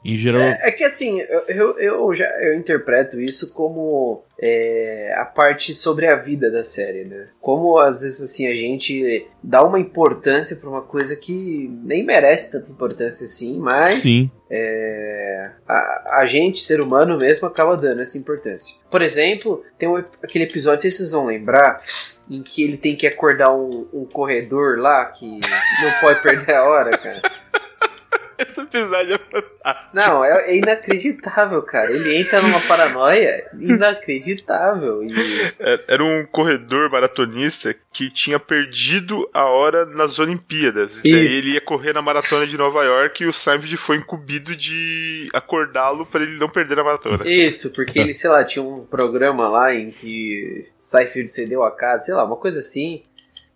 Em 0.05 0.17
geral, 0.17 0.41
É, 0.41 0.61
é 0.63 0.71
que 0.71 0.85
assim, 0.85 1.21
eu, 1.49 1.79
eu, 1.79 2.15
já 2.15 2.27
eu 2.41 2.55
interpreto 2.55 3.21
isso 3.21 3.53
como 3.53 4.23
é, 4.41 5.13
a 5.17 5.25
parte 5.25 5.75
sobre 5.75 6.07
a 6.07 6.15
vida 6.15 6.51
da 6.51 6.63
série, 6.63 7.05
né? 7.05 7.29
Como 7.41 7.77
às 7.79 8.03
vezes 8.03 8.23
assim 8.23 8.47
a 8.47 8.55
gente 8.55 9.27
dá 9.43 9.63
uma 9.65 9.81
importância 9.81 10.57
pra 10.57 10.71
uma 10.71 10.83
coisa 10.83 11.17
que 11.17 11.69
nem 11.83 12.05
merece 12.05 12.53
tanta 12.53 12.71
importância 12.71 13.27
assim, 13.27 13.59
mas 13.59 13.97
sim. 13.97 14.31
é, 14.49 15.51
a, 15.67 16.19
a 16.21 16.27
gente, 16.27 16.65
ser 16.65 16.81
humano 16.81 17.19
mesmo, 17.19 17.49
acaba 17.49 17.77
dando 17.77 18.01
essa 18.01 18.17
importância. 18.17 18.77
Por 18.89 19.03
exemplo, 19.03 19.65
tem 19.79 19.89
um 19.89 19.97
aquele 19.97 20.45
episódio, 20.45 20.83
se 20.83 20.93
vocês 20.93 21.11
vão 21.11 21.27
lembrar, 21.27 21.83
em 22.31 22.43
que 22.43 22.63
ele 22.63 22.77
tem 22.77 22.95
que 22.95 23.07
acordar 23.07 23.53
um, 23.53 23.89
um 23.93 24.05
corredor 24.05 24.79
lá 24.79 25.05
que 25.07 25.27
não 25.27 26.01
pode 26.01 26.23
perder 26.23 26.55
a 26.55 26.65
hora, 26.65 26.97
cara. 26.97 27.23
Esse 28.39 28.61
episódio 28.61 29.15
é 29.15 29.19
fantástico. 29.19 29.91
Não, 29.93 30.25
é, 30.25 30.51
é 30.51 30.57
inacreditável, 30.57 31.61
cara. 31.63 31.91
Ele 31.91 32.17
entra 32.17 32.41
numa 32.41 32.61
paranoia 32.61 33.45
inacreditável. 33.59 35.03
E, 35.03 35.13
É, 35.59 35.85
Era 35.89 36.05
um 36.05 36.25
corredor 36.25 36.91
maratonista 36.91 37.75
que 37.93 38.11
tinha 38.11 38.39
perdido 38.39 39.29
a 39.35 39.47
hora 39.47 39.85
nas 39.85 40.19
Olimpíadas. 40.19 41.01
E 41.05 41.13
daí 41.13 41.27
Isso. 41.27 41.35
ele 41.35 41.55
ia 41.55 41.61
correr 41.61 41.93
na 41.93 42.01
maratona 42.01 42.47
de 42.47 42.57
Nova 42.57 42.85
York 42.85 43.23
e 43.23 43.27
o 43.27 43.33
Seinfeld 43.33 43.77
foi 43.77 43.97
incumbido 43.97 44.55
de 44.55 45.29
acordá-lo 45.35 46.07
para 46.07 46.23
ele 46.23 46.37
não 46.37 46.49
perder 46.49 46.79
a 46.79 46.85
maratona. 46.85 47.29
isso, 47.29 47.73
porque 47.73 47.99
ele, 47.99 48.15
sei 48.15 48.31
lá, 48.31 48.45
tinha 48.45 48.63
um 48.63 48.85
programa 48.85 49.49
lá 49.49 49.75
em 49.75 49.91
que 49.91 50.67
Seinfeld 50.79 51.33
cedeu 51.33 51.65
a 51.65 51.71
casa, 51.71 52.05
sei 52.05 52.15
lá, 52.15 52.25
uma 52.25 52.37
coisa 52.37 52.61
assim. 52.61 53.03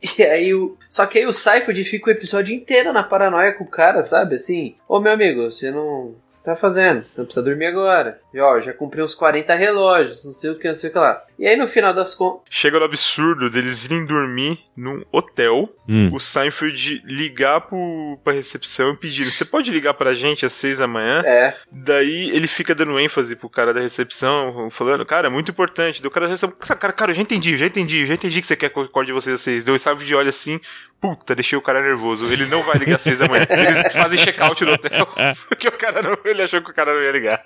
E 0.18 0.22
aí 0.22 0.52
o. 0.52 0.76
Só 0.88 1.06
que 1.06 1.18
aí 1.18 1.26
o 1.26 1.32
Seinfeld 1.32 1.84
fica 1.84 2.10
o 2.10 2.12
episódio 2.12 2.54
inteiro 2.54 2.92
na 2.92 3.02
paranoia 3.02 3.52
com 3.52 3.64
o 3.64 3.70
cara, 3.70 4.02
sabe? 4.02 4.34
Assim, 4.34 4.74
ô 4.88 5.00
meu 5.00 5.12
amigo, 5.12 5.50
você 5.50 5.70
não. 5.70 6.06
O 6.06 6.16
que 6.28 6.34
você 6.34 6.44
tá 6.44 6.56
fazendo? 6.56 7.04
Você 7.04 7.20
não 7.20 7.24
precisa 7.26 7.44
dormir 7.44 7.66
agora. 7.66 8.20
E, 8.32 8.40
ó, 8.40 8.60
já 8.60 8.72
comprei 8.72 9.04
uns 9.04 9.14
40 9.14 9.54
relógios, 9.54 10.24
não 10.24 10.32
sei 10.32 10.50
o 10.50 10.58
que, 10.58 10.66
não 10.68 10.74
sei 10.74 10.90
o 10.90 10.92
que 10.92 10.98
lá. 10.98 11.22
E 11.38 11.46
aí 11.46 11.56
no 11.56 11.66
final 11.68 11.92
das 11.92 12.14
contas. 12.14 12.42
Chega 12.50 12.78
no 12.78 12.84
absurdo 12.84 13.50
deles 13.50 13.84
irem 13.84 14.06
dormir 14.06 14.58
num 14.76 15.02
hotel, 15.12 15.68
Hum. 15.88 16.10
o 16.14 16.20
Seinfeld 16.20 17.02
ligar 17.04 17.60
pro, 17.62 18.18
pra 18.22 18.32
recepção 18.32 18.92
e 18.92 18.96
pedir: 18.96 19.30
Você 19.30 19.44
pode 19.44 19.70
ligar 19.70 19.94
pra 19.94 20.14
gente 20.14 20.46
às 20.46 20.52
seis 20.52 20.78
da 20.78 20.86
manhã? 20.86 21.22
É, 21.26 21.56
Daí 21.70 22.30
ele 22.30 22.46
fica 22.46 22.74
dando 22.74 22.98
ênfase 22.98 23.34
pro 23.36 23.50
cara 23.50 23.74
da 23.74 23.80
recepção, 23.80 24.70
falando, 24.70 25.04
cara, 25.04 25.26
é 25.26 25.30
muito 25.30 25.50
importante. 25.50 26.00
Daí 26.00 26.08
o 26.08 26.10
cara 26.10 26.26
da 26.26 26.32
recepção, 26.32 26.56
cara, 26.78 26.92
cara, 26.92 27.10
eu 27.10 27.16
já 27.16 27.22
entendi, 27.22 27.56
já 27.56 27.66
entendi, 27.66 28.06
já 28.06 28.14
entendi 28.14 28.40
que 28.40 28.46
você 28.46 28.56
quer 28.56 28.70
que 28.70 28.78
eu 28.78 28.84
acorde 28.84 29.12
vocês 29.12 29.34
às 29.34 29.40
seis. 29.40 29.64
Daí 29.64 29.74
o 29.74 29.78
Seinfeld 29.78 30.14
olha 30.14 30.30
assim, 30.30 30.60
puta, 31.02 31.34
deixei 31.34 31.58
o 31.58 31.62
cara 31.62 31.82
nervoso, 31.82 32.32
ele 32.32 32.46
não 32.46 32.62
vai 32.62 32.78
ligar 32.78 32.94
às 32.94 33.02
seis 33.02 33.18
da 33.18 33.26
manhã. 33.26 33.44
Eles 33.50 33.92
fazem 33.92 34.16
check-out 34.16 34.64
no 34.64 34.74
hotel, 34.74 35.08
porque 35.48 35.66
o 35.66 35.72
cara 35.72 36.00
não, 36.00 36.16
ele 36.24 36.42
achou 36.42 36.62
que 36.62 36.70
o 36.70 36.74
cara 36.74 36.94
não 36.94 37.02
ia 37.02 37.10
ligar. 37.10 37.44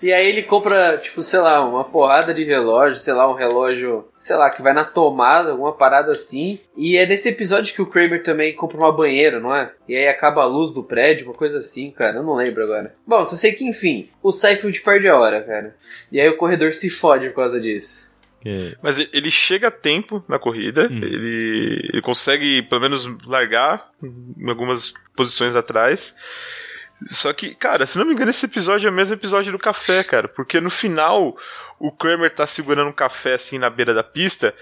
E 0.00 0.12
aí 0.12 0.28
ele 0.28 0.44
compra, 0.44 0.96
tipo, 0.98 1.20
sei 1.20 1.40
lá, 1.40 1.66
uma 1.66 1.82
porrada 1.82 2.32
de 2.32 2.44
relógio, 2.44 3.02
sei 3.02 3.12
lá, 3.12 3.28
um 3.28 3.34
relógio, 3.34 4.06
sei 4.16 4.36
lá, 4.36 4.48
que 4.48 4.62
vai 4.62 4.72
na 4.72 4.84
tomada, 4.84 5.50
alguma 5.50 5.72
parada 5.72 6.12
assim. 6.12 6.60
E 6.76 6.96
é 6.96 7.04
nesse 7.04 7.28
episódio 7.28 7.74
que 7.74 7.82
o 7.82 7.86
Kramer 7.86 8.22
também 8.22 8.54
compra 8.54 8.78
uma 8.78 8.92
banheira, 8.92 9.40
não 9.40 9.54
é? 9.54 9.72
E 9.88 9.96
aí 9.96 10.06
acaba 10.06 10.42
a 10.42 10.46
luz 10.46 10.72
do 10.72 10.84
prédio, 10.84 11.26
uma 11.26 11.34
coisa 11.34 11.58
assim, 11.58 11.90
cara, 11.90 12.18
eu 12.18 12.22
não 12.22 12.34
lembro 12.34 12.62
agora. 12.62 12.94
Bom, 13.04 13.26
só 13.26 13.34
sei 13.34 13.52
que, 13.52 13.66
enfim, 13.66 14.08
o 14.22 14.30
Seinfeld 14.30 14.80
perde 14.82 15.08
a 15.08 15.18
hora, 15.18 15.42
cara. 15.42 15.74
E 16.12 16.20
aí 16.20 16.28
o 16.28 16.36
corredor 16.36 16.72
se 16.72 16.88
fode 16.88 17.28
por 17.30 17.36
causa 17.36 17.60
disso. 17.60 18.13
É. 18.44 18.76
Mas 18.82 18.98
ele 19.12 19.30
chega 19.30 19.68
a 19.68 19.70
tempo 19.70 20.22
na 20.28 20.38
corrida, 20.38 20.86
Hum. 20.90 20.98
ele, 21.02 21.90
ele 21.92 22.02
consegue 22.02 22.62
pelo 22.62 22.80
menos 22.80 23.06
largar 23.26 23.90
em 24.02 24.48
algumas 24.48 24.92
posições 25.16 25.56
atrás. 25.56 26.14
Só 27.06 27.32
que, 27.32 27.54
cara, 27.54 27.86
se 27.86 27.98
não 27.98 28.04
me 28.06 28.12
engano, 28.14 28.30
esse 28.30 28.46
episódio 28.46 28.86
é 28.86 28.90
o 28.90 28.94
mesmo 28.94 29.14
episódio 29.14 29.50
do 29.52 29.58
café, 29.58 30.02
cara. 30.04 30.28
Porque 30.28 30.60
no 30.60 30.70
final, 30.70 31.36
o 31.78 31.90
Kramer 31.90 32.32
tá 32.32 32.46
segurando 32.46 32.88
um 32.88 32.92
café 32.92 33.34
assim 33.34 33.58
na 33.58 33.68
beira 33.68 33.92
da 33.92 34.02
pista, 34.02 34.54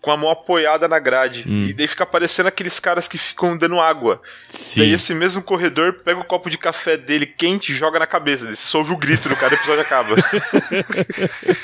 com 0.00 0.10
a 0.10 0.16
mão 0.16 0.30
apoiada 0.30 0.86
na 0.86 0.98
grade. 0.98 1.44
Hum. 1.46 1.60
E 1.60 1.72
daí 1.72 1.88
fica 1.88 2.04
aparecendo 2.04 2.46
aqueles 2.46 2.78
caras 2.78 3.08
que 3.08 3.18
ficam 3.18 3.56
dando 3.56 3.80
água. 3.80 4.20
Sim. 4.48 4.80
Daí 4.80 4.92
esse 4.92 5.12
mesmo 5.14 5.42
corredor 5.42 6.02
pega 6.04 6.20
o 6.20 6.24
copo 6.24 6.48
de 6.48 6.56
café 6.56 6.96
dele 6.96 7.26
quente 7.26 7.72
e 7.72 7.74
joga 7.74 7.98
na 7.98 8.06
cabeça. 8.06 8.44
Daí 8.44 8.54
Você 8.54 8.62
só 8.62 8.78
ouve 8.78 8.92
o 8.92 8.96
grito 8.96 9.28
do 9.28 9.36
cara 9.36 9.54
e 9.54 9.56
o 9.56 9.58
episódio 9.58 9.82
acaba. 9.82 10.14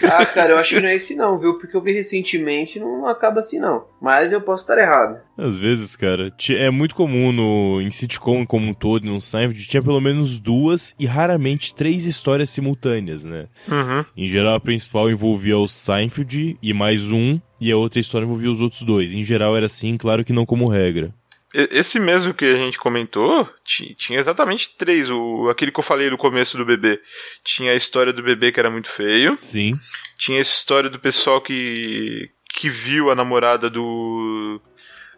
Ah, 0.05 0.27
cara, 0.27 0.53
eu 0.53 0.59
acho 0.59 0.75
que 0.75 0.81
não 0.81 0.89
é 0.89 0.97
esse 0.97 1.15
não, 1.15 1.39
viu? 1.39 1.59
Porque 1.59 1.77
eu 1.77 1.81
vi 1.81 1.93
recentemente 1.93 2.79
não 2.79 3.07
acaba 3.07 3.41
assim 3.41 3.59
não. 3.59 3.87
Mas 4.01 4.33
eu 4.33 4.41
posso 4.41 4.63
estar 4.63 4.79
errado. 4.79 5.21
Às 5.37 5.59
vezes, 5.59 5.97
cara, 5.97 6.33
é 6.51 6.71
muito 6.71 6.95
comum 6.95 7.33
no, 7.33 7.81
em 7.83 7.91
sitcom 7.91 8.47
como 8.47 8.69
um 8.69 8.75
todo, 8.75 9.05
no 9.05 9.21
Seinfeld, 9.21 9.67
tinha 9.67 9.83
pelo 9.83 10.01
menos 10.01 10.39
duas 10.39 10.95
e 10.99 11.07
raramente 11.07 11.75
três 11.75 12.07
histórias 12.07 12.51
simultâneas, 12.51 13.25
né? 13.25 13.49
Uhum. 13.69 14.05
Em 14.17 14.29
geral, 14.29 14.55
a 14.55 14.61
principal 14.61 15.11
envolvia 15.11 15.59
o 15.59 15.67
Seinfeld 15.67 16.57
e 16.63 16.73
mais 16.73 17.11
um, 17.11 17.41
e 17.61 17.73
a 17.73 17.77
outra 17.77 17.99
história 17.99 18.25
envolvia 18.25 18.51
os 18.51 18.61
outros 18.61 18.83
dois. 18.83 19.13
Em 19.15 19.25
geral 19.25 19.57
era 19.57 19.67
assim, 19.67 19.97
claro 19.97 20.25
que 20.25 20.33
não 20.33 20.47
como 20.47 20.69
regra. 20.69 21.13
Esse 21.53 22.01
mesmo 22.01 22.35
que 22.35 22.45
a 22.45 22.57
gente 22.57 22.77
comentou, 22.79 23.49
ti- 23.65 23.95
tinha 23.95 24.19
exatamente 24.19 24.77
três. 24.77 25.09
O, 25.09 25.49
aquele 25.49 25.71
que 25.71 25.79
eu 25.79 25.85
falei 25.85 26.11
no 26.11 26.19
começo 26.19 26.57
do 26.57 26.65
bebê. 26.65 27.01
Tinha 27.45 27.71
a 27.71 27.77
história 27.77 28.13
do 28.13 28.25
bebê 28.25 28.51
que 28.51 28.59
era 28.59 28.69
muito 28.71 28.89
feio. 28.89 29.37
Sim. 29.37 29.79
Tinha 30.19 30.39
a 30.39 30.43
história 30.43 30.91
do 30.91 30.99
pessoal 30.99 31.41
que, 31.41 32.29
que 32.53 32.69
viu 32.69 33.09
a 33.09 33.15
namorada 33.15 33.71
do, 33.71 34.61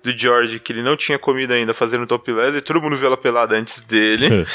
do 0.07 0.17
George, 0.17 0.61
que 0.61 0.73
ele 0.73 0.83
não 0.83 0.97
tinha 0.97 1.19
comido 1.19 1.53
ainda, 1.53 1.75
fazendo 1.75 2.07
topless, 2.07 2.57
e 2.57 2.61
todo 2.61 2.81
mundo 2.81 2.97
viu 2.97 3.07
ela 3.07 3.17
pelada 3.17 3.57
antes 3.57 3.81
dele. 3.81 4.47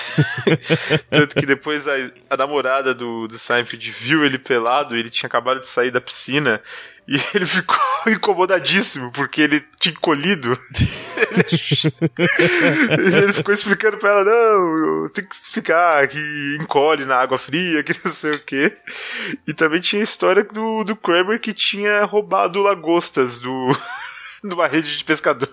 Tanto 1.11 1.35
que 1.35 1.45
depois 1.45 1.87
a, 1.87 1.93
a 2.29 2.37
namorada 2.37 2.93
do, 2.93 3.27
do 3.27 3.37
Seinfeld 3.37 3.91
viu 3.91 4.23
ele 4.23 4.37
pelado, 4.37 4.95
e 4.95 4.99
ele 4.99 5.09
tinha 5.09 5.27
acabado 5.27 5.59
de 5.59 5.67
sair 5.67 5.91
da 5.91 5.99
piscina, 5.99 6.61
e 7.07 7.15
ele 7.35 7.45
ficou 7.45 7.77
incomodadíssimo, 8.07 9.11
porque 9.11 9.41
ele 9.41 9.61
tinha 9.79 9.93
encolhido. 9.93 10.57
ele, 12.97 13.17
ele 13.23 13.33
ficou 13.33 13.53
explicando 13.53 13.97
pra 13.97 14.11
ela, 14.11 14.23
não, 14.23 15.03
eu 15.03 15.09
tenho 15.09 15.27
que 15.27 15.35
explicar 15.35 16.07
que 16.07 16.57
encolhe 16.61 17.03
na 17.03 17.17
água 17.17 17.37
fria, 17.37 17.83
que 17.83 17.93
não 18.05 18.11
sei 18.11 18.31
o 18.31 18.39
quê. 18.39 18.77
E 19.45 19.53
também 19.53 19.81
tinha 19.81 20.01
a 20.01 20.05
história 20.05 20.43
do, 20.43 20.85
do 20.85 20.95
Kramer 20.95 21.41
que 21.41 21.53
tinha 21.53 22.05
roubado 22.05 22.61
lagostas 22.61 23.39
do... 23.39 23.77
de 24.47 24.53
uma 24.53 24.67
rede 24.67 24.97
de 24.97 25.03
pescador. 25.03 25.49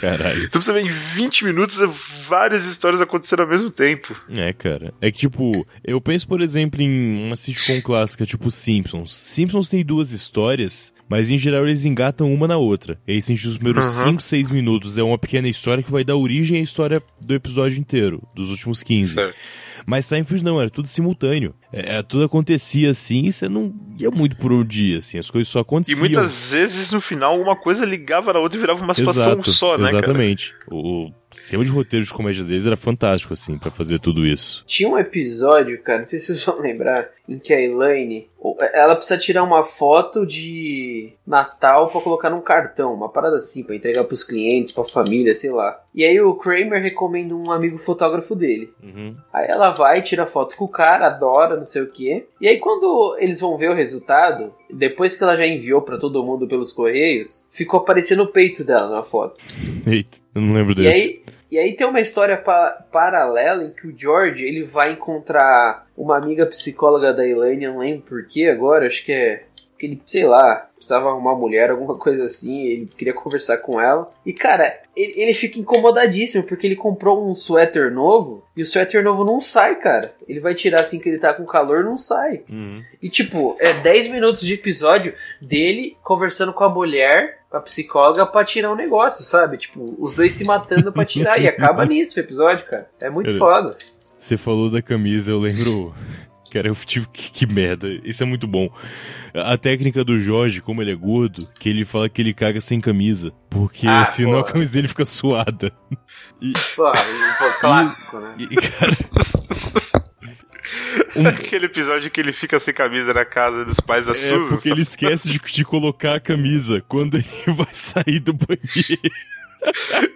Caralho. 0.00 0.44
Então 0.44 0.60
você 0.60 0.72
vê 0.72 0.80
em 0.80 0.88
20 0.88 1.44
minutos 1.44 1.78
várias 2.26 2.64
histórias 2.64 3.00
acontecendo 3.00 3.40
ao 3.42 3.48
mesmo 3.48 3.70
tempo. 3.70 4.14
É, 4.28 4.52
cara. 4.52 4.92
É 5.00 5.10
que, 5.10 5.18
tipo, 5.18 5.66
eu 5.84 6.00
penso, 6.00 6.26
por 6.26 6.40
exemplo, 6.40 6.80
em 6.82 7.24
uma 7.26 7.36
sitcom 7.36 7.80
clássica, 7.82 8.24
tipo 8.26 8.50
Simpsons. 8.50 9.14
Simpsons 9.14 9.68
tem 9.68 9.84
duas 9.84 10.10
histórias, 10.12 10.92
mas 11.08 11.30
em 11.30 11.38
geral 11.38 11.66
eles 11.66 11.84
engatam 11.84 12.32
uma 12.32 12.48
na 12.48 12.56
outra. 12.56 12.98
E 13.06 13.12
aí, 13.12 13.18
assim, 13.18 13.34
os 13.34 13.56
primeiros 13.58 13.98
Uhum. 13.98 14.10
5, 14.10 14.22
6 14.22 14.50
minutos 14.50 14.98
é 14.98 15.02
uma 15.02 15.18
pequena 15.18 15.48
história 15.48 15.82
que 15.82 15.90
vai 15.90 16.02
dar 16.04 16.16
origem 16.16 16.58
à 16.58 16.62
história 16.62 17.02
do 17.20 17.34
episódio 17.34 17.78
inteiro, 17.78 18.22
dos 18.34 18.50
últimos 18.50 18.82
15. 18.82 19.14
Certo. 19.14 19.36
Mas 19.88 20.04
Seinfeld 20.04 20.44
não, 20.44 20.60
era 20.60 20.68
tudo 20.68 20.86
simultâneo. 20.86 21.54
É, 21.72 21.96
é, 21.96 22.02
tudo 22.02 22.24
acontecia 22.24 22.90
assim 22.90 23.24
e 23.24 23.32
você 23.32 23.48
não 23.48 23.74
ia 23.98 24.10
muito 24.10 24.36
por 24.36 24.52
um 24.52 24.62
dia, 24.62 24.98
assim, 24.98 25.16
as 25.16 25.30
coisas 25.30 25.48
só 25.48 25.60
E 25.60 25.62
aconteciam. 25.62 26.00
muitas 26.00 26.52
vezes 26.52 26.92
no 26.92 27.00
final 27.00 27.40
uma 27.40 27.56
coisa 27.56 27.86
ligava 27.86 28.30
na 28.34 28.38
outra 28.38 28.58
e 28.58 28.60
virava 28.60 28.84
uma 28.84 28.92
situação 28.92 29.32
Exato, 29.32 29.50
só, 29.50 29.78
né, 29.78 29.84
cara? 29.90 29.98
Exatamente. 29.98 30.54
O 30.70 31.10
sistema 31.30 31.64
de 31.64 31.70
roteiro 31.70 32.04
de 32.04 32.12
comédia 32.12 32.44
deles 32.44 32.66
era 32.66 32.76
fantástico, 32.76 33.32
assim, 33.32 33.58
pra 33.58 33.70
fazer 33.70 33.98
tudo 33.98 34.26
isso. 34.26 34.64
Tinha 34.66 34.88
um 34.88 34.98
episódio, 34.98 35.80
cara, 35.82 36.00
não 36.00 36.06
sei 36.06 36.18
se 36.18 36.26
vocês 36.26 36.44
vão 36.44 36.60
lembrar, 36.60 37.10
em 37.28 37.38
que 37.38 37.52
a 37.52 37.60
Elaine, 37.60 38.28
ela 38.72 38.96
precisa 38.96 39.18
tirar 39.20 39.42
uma 39.42 39.64
foto 39.64 40.24
de 40.24 41.12
Natal 41.26 41.90
pra 41.90 42.00
colocar 42.00 42.30
num 42.30 42.40
cartão, 42.40 42.94
uma 42.94 43.08
parada 43.08 43.36
assim, 43.36 43.62
pra 43.62 43.76
entregar 43.76 44.04
pros 44.04 44.24
clientes, 44.24 44.72
pra 44.72 44.84
família, 44.84 45.34
sei 45.34 45.50
lá. 45.50 45.78
E 45.94 46.04
aí 46.04 46.18
o 46.20 46.34
Kramer 46.34 46.82
recomenda 46.82 47.34
um 47.34 47.50
amigo 47.50 47.78
fotógrafo 47.78 48.34
dele. 48.34 48.72
Uhum. 48.82 49.14
Aí 49.32 49.46
ela 49.48 49.70
vai, 49.70 50.00
tira 50.00 50.26
foto 50.26 50.56
com 50.56 50.64
o 50.64 50.68
cara, 50.68 51.06
adora, 51.06 51.56
não 51.56 51.66
sei 51.66 51.82
o 51.82 51.90
que. 51.90 52.26
E 52.40 52.48
aí 52.48 52.58
quando 52.58 53.16
eles 53.18 53.40
vão 53.40 53.58
ver 53.58 53.70
o 53.70 53.74
resultado, 53.74 54.54
depois 54.70 55.16
que 55.16 55.22
ela 55.24 55.36
já 55.36 55.46
enviou 55.46 55.82
pra 55.82 55.98
todo 55.98 56.22
mundo 56.24 56.46
pelos 56.46 56.72
correios, 56.72 57.44
ficou 57.52 57.80
aparecendo 57.80 58.22
o 58.24 58.28
peito 58.32 58.62
dela 58.64 58.88
na 58.90 59.02
foto. 59.02 59.40
Eita, 59.86 60.18
eu 60.34 60.42
não 60.42 60.54
lembro 60.54 60.72
E 60.72 60.76
desse. 60.76 60.98
aí, 61.00 61.22
e 61.50 61.58
aí 61.58 61.72
tem 61.76 61.86
uma 61.86 62.00
história 62.00 62.36
pa- 62.36 62.84
paralela 62.92 63.64
em 63.64 63.72
que 63.72 63.86
o 63.86 63.94
George 63.98 64.42
ele 64.42 64.64
vai 64.64 64.92
encontrar 64.92 65.86
uma 65.96 66.16
amiga 66.16 66.44
psicóloga 66.46 67.12
da 67.12 67.26
Elaine, 67.26 67.66
não 67.66 67.78
lembro 67.78 68.02
porquê 68.08 68.44
agora, 68.46 68.86
acho 68.86 69.04
que 69.04 69.12
é 69.12 69.44
que 69.78 69.86
ele, 69.86 70.02
sei 70.06 70.24
lá, 70.24 70.68
precisava 70.74 71.08
arrumar 71.08 71.32
uma 71.32 71.38
mulher, 71.38 71.70
alguma 71.70 71.96
coisa 71.96 72.24
assim, 72.24 72.66
ele 72.66 72.86
queria 72.86 73.14
conversar 73.14 73.58
com 73.58 73.80
ela. 73.80 74.10
E 74.26 74.32
cara, 74.32 74.80
ele, 74.96 75.12
ele 75.16 75.34
fica 75.34 75.58
incomodadíssimo 75.58 76.44
porque 76.44 76.66
ele 76.66 76.76
comprou 76.76 77.30
um 77.30 77.34
suéter 77.34 77.92
novo 77.92 78.44
e 78.56 78.62
o 78.62 78.66
suéter 78.66 79.04
novo 79.04 79.24
não 79.24 79.40
sai, 79.40 79.76
cara. 79.76 80.12
Ele 80.28 80.40
vai 80.40 80.54
tirar 80.54 80.80
assim 80.80 80.98
que 80.98 81.08
ele 81.08 81.18
tá 81.18 81.32
com 81.32 81.44
calor, 81.44 81.84
não 81.84 81.96
sai. 81.96 82.42
Uhum. 82.48 82.82
E 83.00 83.08
tipo, 83.08 83.56
é 83.60 83.72
10 83.74 84.10
minutos 84.10 84.42
de 84.42 84.54
episódio 84.54 85.14
dele 85.40 85.96
conversando 86.02 86.52
com 86.52 86.64
a 86.64 86.68
mulher, 86.68 87.38
com 87.48 87.56
a 87.56 87.60
psicóloga, 87.60 88.26
pra 88.26 88.44
tirar 88.44 88.72
um 88.72 88.76
negócio, 88.76 89.24
sabe? 89.24 89.58
Tipo, 89.58 89.94
os 89.98 90.14
dois 90.14 90.32
se 90.32 90.44
matando 90.44 90.92
pra 90.92 91.04
tirar. 91.04 91.40
e 91.40 91.46
acaba 91.46 91.84
nisso 91.86 92.18
o 92.18 92.20
episódio, 92.20 92.66
cara. 92.66 92.90
É 93.00 93.08
muito 93.08 93.36
foda. 93.38 93.76
Você 94.18 94.36
falou 94.36 94.68
da 94.68 94.82
camisa, 94.82 95.30
eu 95.30 95.38
lembro. 95.38 95.94
Cara, 96.50 96.68
eu 96.68 96.74
tive 96.74 97.06
que, 97.08 97.30
que 97.30 97.46
merda. 97.46 97.88
Isso 98.04 98.22
é 98.22 98.26
muito 98.26 98.46
bom. 98.46 98.70
A 99.34 99.56
técnica 99.58 100.04
do 100.04 100.18
Jorge, 100.18 100.60
como 100.60 100.80
ele 100.82 100.92
é 100.92 100.94
gordo, 100.94 101.48
que 101.58 101.68
ele 101.68 101.84
fala 101.84 102.08
que 102.08 102.20
ele 102.22 102.32
caga 102.34 102.60
sem 102.60 102.80
camisa. 102.80 103.32
Porque 103.50 103.86
Ah, 103.86 104.04
senão 104.04 104.38
a 104.38 104.42
porra. 104.42 104.52
camisa 104.54 104.72
dele 104.72 104.88
fica 104.88 105.04
suada. 105.04 105.72
Pô, 106.76 106.92
pô, 106.92 107.60
clássico, 107.60 108.18
né? 108.20 108.34
E, 108.38 108.44
e, 108.50 108.56
cara, 108.56 108.92
um- 111.16 111.26
Aquele 111.26 111.66
episódio 111.66 112.10
que 112.10 112.20
ele 112.20 112.32
fica 112.32 112.58
sem 112.60 112.72
camisa 112.72 113.12
na 113.12 113.24
casa 113.24 113.64
dos 113.64 113.80
pais 113.80 114.06
da 114.06 114.12
é 114.12 114.14
Susan. 114.14 114.48
porque 114.48 114.70
ele 114.70 114.82
esquece 114.82 115.28
de, 115.30 115.38
de 115.40 115.64
colocar 115.64 116.16
a 116.16 116.20
camisa 116.20 116.82
quando 116.88 117.16
ele 117.16 117.26
vai 117.56 117.68
sair 117.72 118.20
do 118.20 118.32
banheiro. 118.32 119.10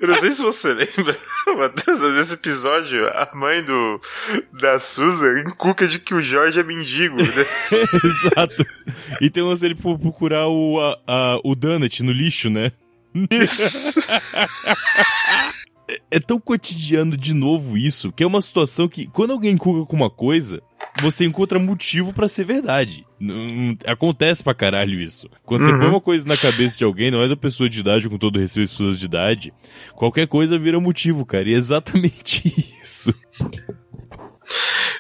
Eu 0.01 0.09
não 0.09 0.19
sei 0.19 0.31
se 0.33 0.43
você 0.43 0.73
lembra, 0.73 1.19
Matheus, 1.59 2.01
mas 2.01 2.15
nesse 2.15 2.35
episódio, 2.35 3.07
a 3.09 3.29
mãe 3.35 3.63
do 3.65 4.01
da 4.53 4.79
Susan 4.79 5.41
encuca 5.41 5.87
de 5.87 5.99
que 5.99 6.15
o 6.15 6.23
Jorge 6.23 6.61
é 6.61 6.63
mendigo, 6.63 7.17
né? 7.17 7.27
Exato. 8.05 8.65
E 9.21 9.29
tem 9.31 9.43
umas 9.43 9.61
dele 9.61 9.75
pro- 9.75 9.99
procurar 9.99 10.47
o, 10.49 10.81
a, 10.81 10.99
a- 11.07 11.39
o 11.45 11.55
donut 11.55 12.03
no 12.03 12.13
lixo, 12.13 12.49
né? 12.51 12.73
Isso. 13.31 14.01
É 16.11 16.19
tão 16.19 16.41
cotidiano 16.41 17.17
de 17.19 17.35
novo 17.35 17.77
isso, 17.77 18.13
que 18.13 18.23
é 18.23 18.27
uma 18.27 18.41
situação 18.41 18.89
que, 18.89 19.07
quando 19.09 19.33
alguém 19.33 19.53
encuca 19.53 19.85
com 19.87 19.95
uma 19.97 20.09
coisa, 20.09 20.63
você 21.01 21.25
encontra 21.25 21.59
motivo 21.59 22.13
pra 22.13 22.29
ser 22.29 22.45
verdade. 22.45 23.07
Não- 23.19 23.77
acontece 23.87 24.43
pra 24.45 24.55
caralho 24.55 25.01
isso. 25.01 25.29
Quando 25.45 25.65
você 25.65 25.73
Uhum. 25.73 25.79
põe 25.79 25.89
uma 25.89 26.01
coisa 26.01 26.29
na 26.29 26.37
cabeça 26.37 26.77
de 26.77 26.85
alguém, 26.85 27.11
não 27.11 27.23
é 27.23 27.29
da 27.29 27.37
pessoa 27.37 27.69
de 27.69 27.81
idade, 27.81 28.09
com 28.09 28.19
todo 28.19 28.39
respeito 28.39 28.67
às 28.67 28.73
pessoas 28.73 28.99
de 28.99 29.07
idade, 29.07 29.53
qualquer 29.95 30.27
coisa 30.27 30.59
vira 30.59 30.79
motivo, 30.81 31.25
cara. 31.25 31.49
E 31.49 31.55
é 31.55 31.57
exatamente 31.57 32.43
isso. 32.83 33.15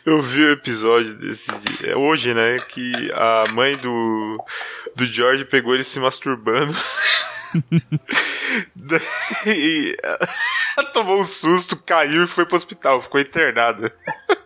Eu 0.04 0.20
vi 0.22 0.42
o 0.44 0.50
episódio 0.52 1.14
desses 1.16 1.60
dias, 1.62 1.84
é 1.84 1.96
hoje, 1.96 2.34
né, 2.34 2.58
que 2.68 2.92
a 3.14 3.44
mãe 3.52 3.76
do 3.76 4.36
do 4.96 5.06
George 5.06 5.44
pegou 5.44 5.74
ele 5.74 5.84
se 5.84 5.98
masturbando. 6.00 6.74
Daí 8.74 9.96
ela 10.02 10.18
tomou 10.92 11.18
um 11.18 11.24
susto, 11.24 11.76
caiu 11.76 12.24
e 12.24 12.28
foi 12.28 12.46
pro 12.46 12.56
hospital, 12.56 13.02
ficou 13.02 13.20
internada. 13.20 13.92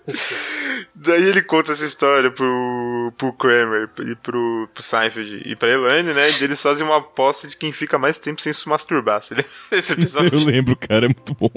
Daí 0.95 1.23
ele 1.29 1.43
conta 1.43 1.73
essa 1.73 1.85
história 1.85 2.31
pro, 2.31 3.13
pro 3.19 3.33
Kramer 3.33 3.91
e 3.99 4.15
pro, 4.17 4.69
pro 4.73 4.83
Seinfeld 4.83 5.43
e 5.45 5.57
pra 5.57 5.71
Elaine, 5.71 6.13
né? 6.13 6.31
E 6.31 6.45
eles 6.45 6.61
fazem 6.61 6.87
uma 6.87 6.99
aposta 6.99 7.47
de 7.47 7.57
quem 7.57 7.73
fica 7.73 7.99
mais 7.99 8.19
tempo 8.19 8.41
sem 8.41 8.53
se 8.53 8.69
masturbar. 8.69 9.23
Você 9.23 9.35
lembra 9.35 9.51
desse 9.71 9.93
episódio? 9.93 10.39
Eu 10.39 10.45
lembro, 10.45 10.77
cara, 10.77 11.07
é 11.07 11.09
muito 11.09 11.35
bom. 11.35 11.51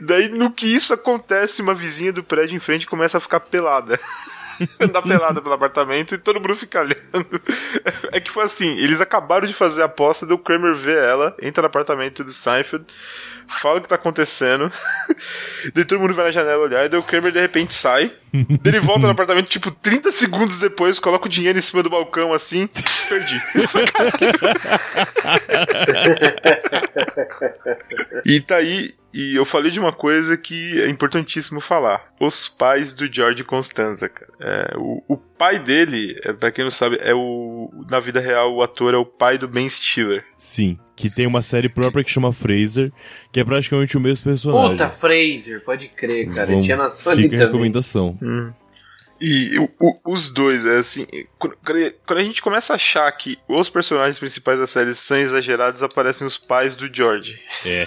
Daí, 0.00 0.28
no 0.28 0.50
que 0.50 0.66
isso 0.66 0.92
acontece, 0.92 1.62
uma 1.62 1.74
vizinha 1.74 2.12
do 2.12 2.22
prédio 2.22 2.56
em 2.56 2.60
frente 2.60 2.86
começa 2.86 3.18
a 3.18 3.20
ficar 3.20 3.40
pelada. 3.40 3.98
Andar 4.80 5.02
pelada 5.02 5.40
pelo 5.40 5.54
apartamento 5.54 6.14
e 6.14 6.18
todo 6.18 6.40
mundo 6.40 6.56
fica 6.56 6.80
olhando. 6.80 7.40
É 8.12 8.20
que 8.20 8.30
foi 8.30 8.44
assim: 8.44 8.78
eles 8.78 9.00
acabaram 9.00 9.46
de 9.46 9.54
fazer 9.54 9.82
a 9.82 9.86
aposta, 9.86 10.26
do 10.26 10.38
Kramer 10.38 10.74
vê 10.74 10.96
ela, 10.96 11.36
entra 11.40 11.62
no 11.62 11.66
apartamento 11.66 12.24
do 12.24 12.32
Seinfeld, 12.32 12.86
fala 13.48 13.78
o 13.78 13.82
que 13.82 13.88
tá 13.88 13.96
acontecendo. 13.96 14.70
daí 15.74 15.84
todo 15.84 16.00
mundo 16.00 16.14
vai 16.14 16.26
na 16.26 16.32
janela 16.32 16.62
olhar, 16.62 16.84
e 16.84 16.88
daí 16.88 16.98
o 16.98 17.04
Kramer 17.04 17.32
de 17.32 17.40
repente 17.40 17.74
sai. 17.74 18.12
Ele 18.64 18.80
volta 18.80 19.04
no 19.04 19.12
apartamento, 19.12 19.50
tipo, 19.50 19.70
30 19.70 20.10
segundos 20.10 20.58
depois, 20.58 20.98
coloca 20.98 21.26
o 21.26 21.28
dinheiro 21.28 21.58
em 21.58 21.62
cima 21.62 21.82
do 21.82 21.90
balcão 21.90 22.32
assim, 22.32 22.66
perdi. 23.08 23.38
e 28.24 28.40
tá 28.40 28.56
aí, 28.56 28.94
e 29.12 29.36
eu 29.36 29.44
falei 29.44 29.70
de 29.70 29.78
uma 29.78 29.92
coisa 29.92 30.36
que 30.36 30.80
é 30.80 30.88
importantíssimo 30.88 31.60
falar. 31.60 32.12
Os 32.18 32.48
pais 32.48 32.92
do 32.92 33.12
George 33.12 33.44
Constanza, 33.44 34.08
cara. 34.08 34.32
É, 34.40 34.74
o, 34.76 35.02
o, 35.06 35.16
pai 35.16 35.58
dele, 35.58 36.18
é, 36.24 36.32
pra 36.32 36.50
quem 36.50 36.64
não 36.64 36.70
sabe, 36.70 36.98
é 37.00 37.14
o. 37.14 37.70
Na 37.90 38.00
vida 38.00 38.20
real, 38.20 38.54
o 38.54 38.62
ator 38.62 38.94
é 38.94 38.96
o 38.96 39.04
pai 39.04 39.36
do 39.36 39.46
Ben 39.46 39.68
Stiller. 39.68 40.24
Sim, 40.38 40.78
que 40.96 41.10
tem 41.10 41.26
uma 41.26 41.42
série 41.42 41.68
própria 41.68 42.02
que 42.02 42.10
chama 42.10 42.32
Fraser, 42.32 42.90
que 43.30 43.40
é 43.40 43.44
praticamente 43.44 43.96
o 43.96 44.00
mesmo 44.00 44.24
personagem. 44.24 44.70
Puta, 44.70 44.88
Fraser, 44.88 45.62
pode 45.62 45.88
crer, 45.88 46.32
cara. 46.34 46.46
Vamos, 46.46 46.64
tinha 46.64 46.76
na 46.76 46.88
Sony 46.88 47.22
Fica 47.22 47.36
a 47.36 47.40
recomendação. 47.40 48.16
Hum. 48.22 48.52
E 49.24 49.56
o, 49.56 49.70
o, 49.78 50.12
os 50.12 50.30
dois, 50.30 50.66
é 50.66 50.78
assim, 50.78 51.06
quando, 51.38 51.56
quando, 52.04 52.18
a 52.18 52.24
gente 52.24 52.42
começa 52.42 52.72
a 52.72 52.76
achar 52.76 53.12
que 53.12 53.38
os 53.46 53.70
personagens 53.70 54.18
principais 54.18 54.58
da 54.58 54.66
série 54.66 54.92
são 54.94 55.16
exagerados, 55.16 55.80
aparecem 55.80 56.26
os 56.26 56.36
pais 56.36 56.74
do 56.74 56.92
George. 56.92 57.40
É. 57.64 57.86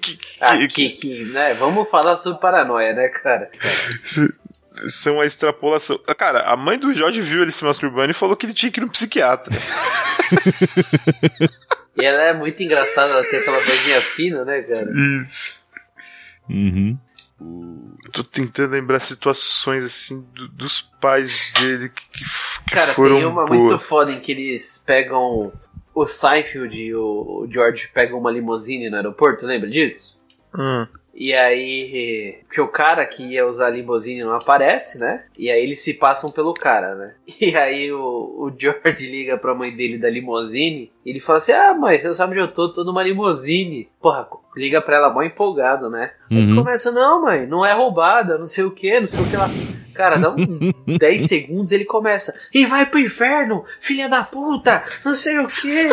que, 0.00 0.18
ah, 0.40 0.56
que, 0.66 0.88
que, 0.88 1.24
né? 1.26 1.52
Vamos 1.52 1.86
falar 1.90 2.16
sobre 2.16 2.40
paranoia, 2.40 2.94
né, 2.94 3.08
cara? 3.08 3.50
são 4.88 5.20
a 5.20 5.26
extrapolação. 5.26 5.98
Cara, 6.16 6.50
a 6.50 6.56
mãe 6.56 6.78
do 6.78 6.94
George 6.94 7.20
viu 7.20 7.42
ele 7.42 7.52
se 7.52 7.62
masturbando 7.62 8.10
e 8.10 8.14
falou 8.14 8.34
que 8.34 8.46
ele 8.46 8.54
tinha 8.54 8.72
que 8.72 8.80
ir 8.80 8.84
no 8.84 8.90
psiquiatra. 8.90 9.52
e 12.00 12.06
ela 12.06 12.22
é 12.22 12.32
muito 12.32 12.62
engraçada, 12.62 13.12
ela 13.12 13.24
tem 13.24 13.38
aquela 13.38 13.58
vozinha 13.58 14.00
fina, 14.00 14.46
né, 14.46 14.62
cara? 14.62 14.90
Isso. 15.20 15.62
Uhum. 16.48 16.98
Eu 17.40 18.12
tô 18.12 18.22
tentando 18.22 18.72
lembrar 18.72 18.98
situações 19.00 19.84
assim 19.84 20.20
do, 20.34 20.48
dos 20.48 20.82
pais 21.00 21.52
dele 21.58 21.88
que, 21.88 22.02
que 22.10 22.24
Cara, 22.70 22.92
foram 22.94 23.16
tem 23.16 23.26
uma 23.26 23.46
boas. 23.46 23.58
muito 23.58 23.78
foda 23.78 24.12
em 24.12 24.20
que 24.20 24.32
eles 24.32 24.82
pegam 24.86 25.52
o 25.94 26.06
Seinfeld 26.06 26.76
e 26.76 26.94
o 26.94 27.46
George 27.50 27.88
pegam 27.92 28.18
uma 28.18 28.30
limusine 28.30 28.90
no 28.90 28.96
aeroporto, 28.96 29.46
lembra 29.46 29.68
disso? 29.68 30.18
Hum. 30.54 30.86
E 31.12 31.34
aí, 31.34 32.38
que 32.50 32.60
o 32.60 32.68
cara 32.68 33.04
que 33.04 33.22
ia 33.24 33.46
usar 33.46 33.66
a 33.66 33.70
limusine 33.70 34.22
não 34.22 34.32
aparece, 34.32 34.98
né? 34.98 35.24
E 35.36 35.50
aí 35.50 35.62
eles 35.62 35.82
se 35.82 35.94
passam 35.94 36.30
pelo 36.30 36.54
cara, 36.54 36.94
né? 36.94 37.14
E 37.40 37.56
aí 37.56 37.92
o, 37.92 38.00
o 38.00 38.52
George 38.58 39.06
liga 39.06 39.36
pra 39.36 39.54
mãe 39.54 39.74
dele 39.74 39.98
da 39.98 40.08
limusine 40.08 40.90
e 41.04 41.10
ele 41.10 41.20
fala 41.20 41.38
assim: 41.38 41.52
Ah, 41.52 41.74
mãe, 41.74 41.98
você 41.98 42.12
sabe 42.14 42.32
onde 42.32 42.50
eu 42.50 42.54
tô? 42.54 42.72
Tô 42.72 42.84
numa 42.84 43.02
limusine. 43.02 43.88
Porra, 44.00 44.28
liga 44.56 44.80
pra 44.80 44.96
ela 44.96 45.10
mó 45.10 45.22
empolgado, 45.22 45.88
né? 45.88 46.10
Uhum. 46.30 46.38
Aí 46.38 46.54
começa: 46.54 46.90
Não, 46.90 47.22
mãe, 47.22 47.46
não 47.46 47.64
é 47.64 47.72
roubada, 47.72 48.38
não 48.38 48.46
sei 48.46 48.64
o 48.64 48.70
que, 48.70 49.00
não 49.00 49.06
sei 49.06 49.20
o 49.20 49.28
que 49.28 49.36
lá. 49.36 49.48
Cara, 49.94 50.16
dá 50.16 50.30
uns 50.32 50.98
10 50.98 51.26
segundos 51.26 51.72
ele 51.72 51.84
começa. 51.84 52.32
E 52.54 52.64
vai 52.64 52.86
pro 52.86 52.98
inferno, 52.98 53.64
filha 53.80 54.08
da 54.08 54.22
puta, 54.22 54.82
não 55.04 55.14
sei 55.14 55.38
o 55.38 55.46
que. 55.46 55.90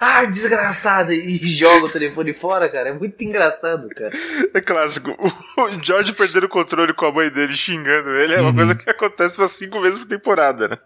Ah, 0.00 0.24
desgraçado. 0.24 1.12
E 1.12 1.36
joga 1.36 1.86
o 1.86 1.90
telefone 1.90 2.32
fora, 2.32 2.68
cara. 2.68 2.90
É 2.90 2.92
muito 2.92 3.22
engraçado, 3.22 3.88
cara. 3.88 4.12
É 4.54 4.60
clássico. 4.60 5.10
O 5.60 5.84
George 5.84 6.14
perdendo 6.14 6.46
o 6.46 6.48
controle 6.48 6.94
com 6.94 7.04
a 7.04 7.12
mãe 7.12 7.30
dele 7.30 7.52
xingando 7.52 8.10
ele 8.10 8.32
é 8.32 8.40
uma 8.40 8.48
uhum. 8.48 8.56
coisa 8.56 8.74
que 8.74 8.88
acontece 8.88 9.36
umas 9.36 9.50
5 9.52 9.80
vezes 9.80 9.98
por 9.98 10.08
temporada, 10.08 10.68
né? 10.68 10.78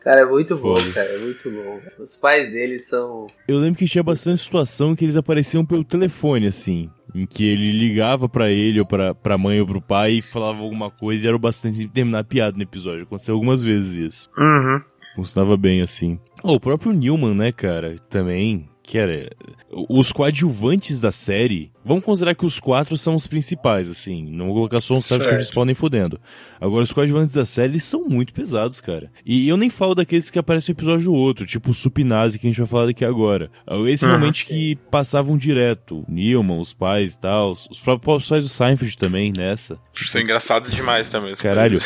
Cara, 0.00 0.22
é 0.22 0.24
muito 0.24 0.56
bom, 0.56 0.74
cara. 0.94 1.08
É 1.08 1.18
muito 1.18 1.50
bom. 1.50 1.80
Os 1.98 2.16
pais 2.16 2.50
dele 2.50 2.78
são. 2.78 3.26
Eu 3.46 3.58
lembro 3.58 3.78
que 3.78 3.86
tinha 3.86 4.02
bastante 4.02 4.42
situação 4.42 4.96
que 4.96 5.04
eles 5.04 5.16
apareciam 5.16 5.66
pelo 5.66 5.84
telefone, 5.84 6.46
assim 6.46 6.71
em 7.14 7.26
que 7.26 7.44
ele 7.44 7.72
ligava 7.72 8.28
para 8.28 8.50
ele 8.50 8.80
ou 8.80 8.86
pra, 8.86 9.14
pra 9.14 9.38
mãe 9.38 9.60
ou 9.60 9.66
pro 9.66 9.80
pai 9.80 10.14
e 10.14 10.22
falava 10.22 10.60
alguma 10.60 10.90
coisa 10.90 11.24
e 11.24 11.28
era 11.28 11.36
o 11.36 11.40
bastante 11.40 11.86
terminar 11.88 12.20
a 12.20 12.24
piada 12.24 12.56
no 12.56 12.62
episódio. 12.62 13.02
Aconteceu 13.02 13.34
algumas 13.34 13.62
vezes 13.62 13.92
isso. 13.92 14.30
Uhum. 14.36 14.80
Funcionava 15.14 15.56
bem 15.56 15.82
assim. 15.82 16.18
Oh, 16.42 16.54
o 16.54 16.60
próprio 16.60 16.92
Newman, 16.92 17.34
né, 17.34 17.52
cara, 17.52 17.96
também 18.08 18.68
que 18.82 18.98
era 18.98 19.30
os 19.70 20.12
coadjuvantes 20.12 21.00
da 21.00 21.12
série. 21.12 21.70
Vamos 21.84 22.04
considerar 22.04 22.34
que 22.34 22.44
os 22.44 22.58
quatro 22.58 22.96
são 22.96 23.14
os 23.14 23.26
principais, 23.26 23.88
assim. 23.88 24.24
Não 24.24 24.46
vou 24.46 24.54
colocar 24.54 24.80
só 24.80 24.94
um 24.94 25.02
certo 25.02 25.28
principal 25.28 25.64
nem 25.64 25.74
fodendo. 25.74 26.20
Agora, 26.60 26.82
os 26.82 26.92
coadjuvantes 26.92 27.34
da 27.34 27.44
série 27.44 27.80
são 27.80 28.04
muito 28.04 28.32
pesados, 28.34 28.80
cara. 28.80 29.10
E 29.24 29.48
eu 29.48 29.56
nem 29.56 29.70
falo 29.70 29.94
daqueles 29.94 30.30
que 30.30 30.38
aparecem 30.38 30.72
no 30.72 30.78
episódio 30.78 31.12
outro, 31.12 31.46
tipo 31.46 31.70
o 31.70 31.74
Supinase, 31.74 32.38
que 32.38 32.46
a 32.46 32.50
gente 32.50 32.58
vai 32.58 32.66
falar 32.66 32.86
daqui 32.86 33.04
agora. 33.04 33.50
Esse 33.88 34.04
uhum. 34.04 34.10
realmente 34.10 34.46
que 34.46 34.76
passavam 34.90 35.36
direto. 35.36 36.04
Newman, 36.08 36.60
os 36.60 36.74
pais 36.74 37.14
e 37.14 37.18
tal. 37.18 37.52
Os 37.52 37.80
próprios 37.80 38.28
pais 38.28 38.44
do 38.44 38.48
Seinfeld 38.48 38.98
também, 38.98 39.32
nessa. 39.36 39.78
São 39.94 40.20
engraçados 40.20 40.72
demais 40.72 41.08
também. 41.08 41.34
Caralho. 41.34 41.78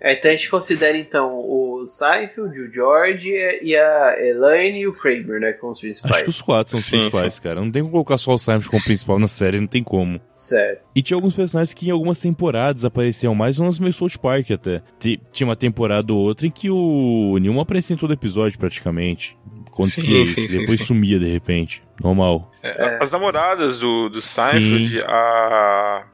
É, 0.00 0.14
então 0.14 0.30
a 0.30 0.34
gente 0.34 0.50
considera 0.50 0.96
então 0.96 1.34
o 1.38 1.86
Seinfeld, 1.86 2.58
o 2.58 2.72
George 2.72 3.30
e 3.62 3.76
a 3.76 4.16
Elaine 4.20 4.80
e 4.80 4.88
o 4.88 4.92
Kramer, 4.92 5.40
né, 5.40 5.52
como 5.52 5.72
os 5.72 5.80
principais. 5.80 6.14
Acho 6.14 6.24
que 6.24 6.30
os 6.30 6.40
quatro 6.40 6.70
são 6.70 6.80
os 6.80 6.86
sim, 6.86 6.98
principais, 6.98 7.34
sim. 7.34 7.42
cara. 7.42 7.60
Não 7.60 7.70
tem 7.70 7.82
como 7.82 7.92
colocar 7.92 8.18
só 8.18 8.32
o 8.32 8.38
Seinfeld 8.38 8.70
como 8.70 8.84
principal 8.84 9.18
na 9.18 9.28
série, 9.28 9.60
não 9.60 9.66
tem 9.66 9.82
como. 9.82 10.20
Certo. 10.34 10.82
E 10.94 11.02
tinha 11.02 11.16
alguns 11.16 11.34
personagens 11.34 11.74
que 11.74 11.88
em 11.88 11.90
algumas 11.90 12.20
temporadas 12.20 12.84
apareciam 12.84 13.34
mais, 13.34 13.58
umas 13.58 13.78
meio 13.78 13.92
South 13.92 14.18
Park 14.20 14.50
até. 14.50 14.82
Tinha 14.98 15.46
uma 15.46 15.56
temporada 15.56 16.12
ou 16.12 16.18
outra 16.18 16.46
em 16.46 16.50
que 16.50 16.70
o 16.70 17.36
Newman 17.38 17.62
aparecia 17.62 17.94
em 17.94 17.98
todo 17.98 18.12
episódio 18.12 18.58
praticamente. 18.58 19.36
Acontecia 19.66 20.04
sim, 20.04 20.22
isso, 20.22 20.48
depois 20.48 20.80
sumia 20.80 21.18
de 21.18 21.30
repente. 21.30 21.82
Normal. 22.02 22.50
É, 22.62 22.98
as 23.00 23.12
namoradas 23.12 23.78
do, 23.78 24.08
do 24.08 24.20
Seinfeld, 24.20 25.02
a 25.06 26.04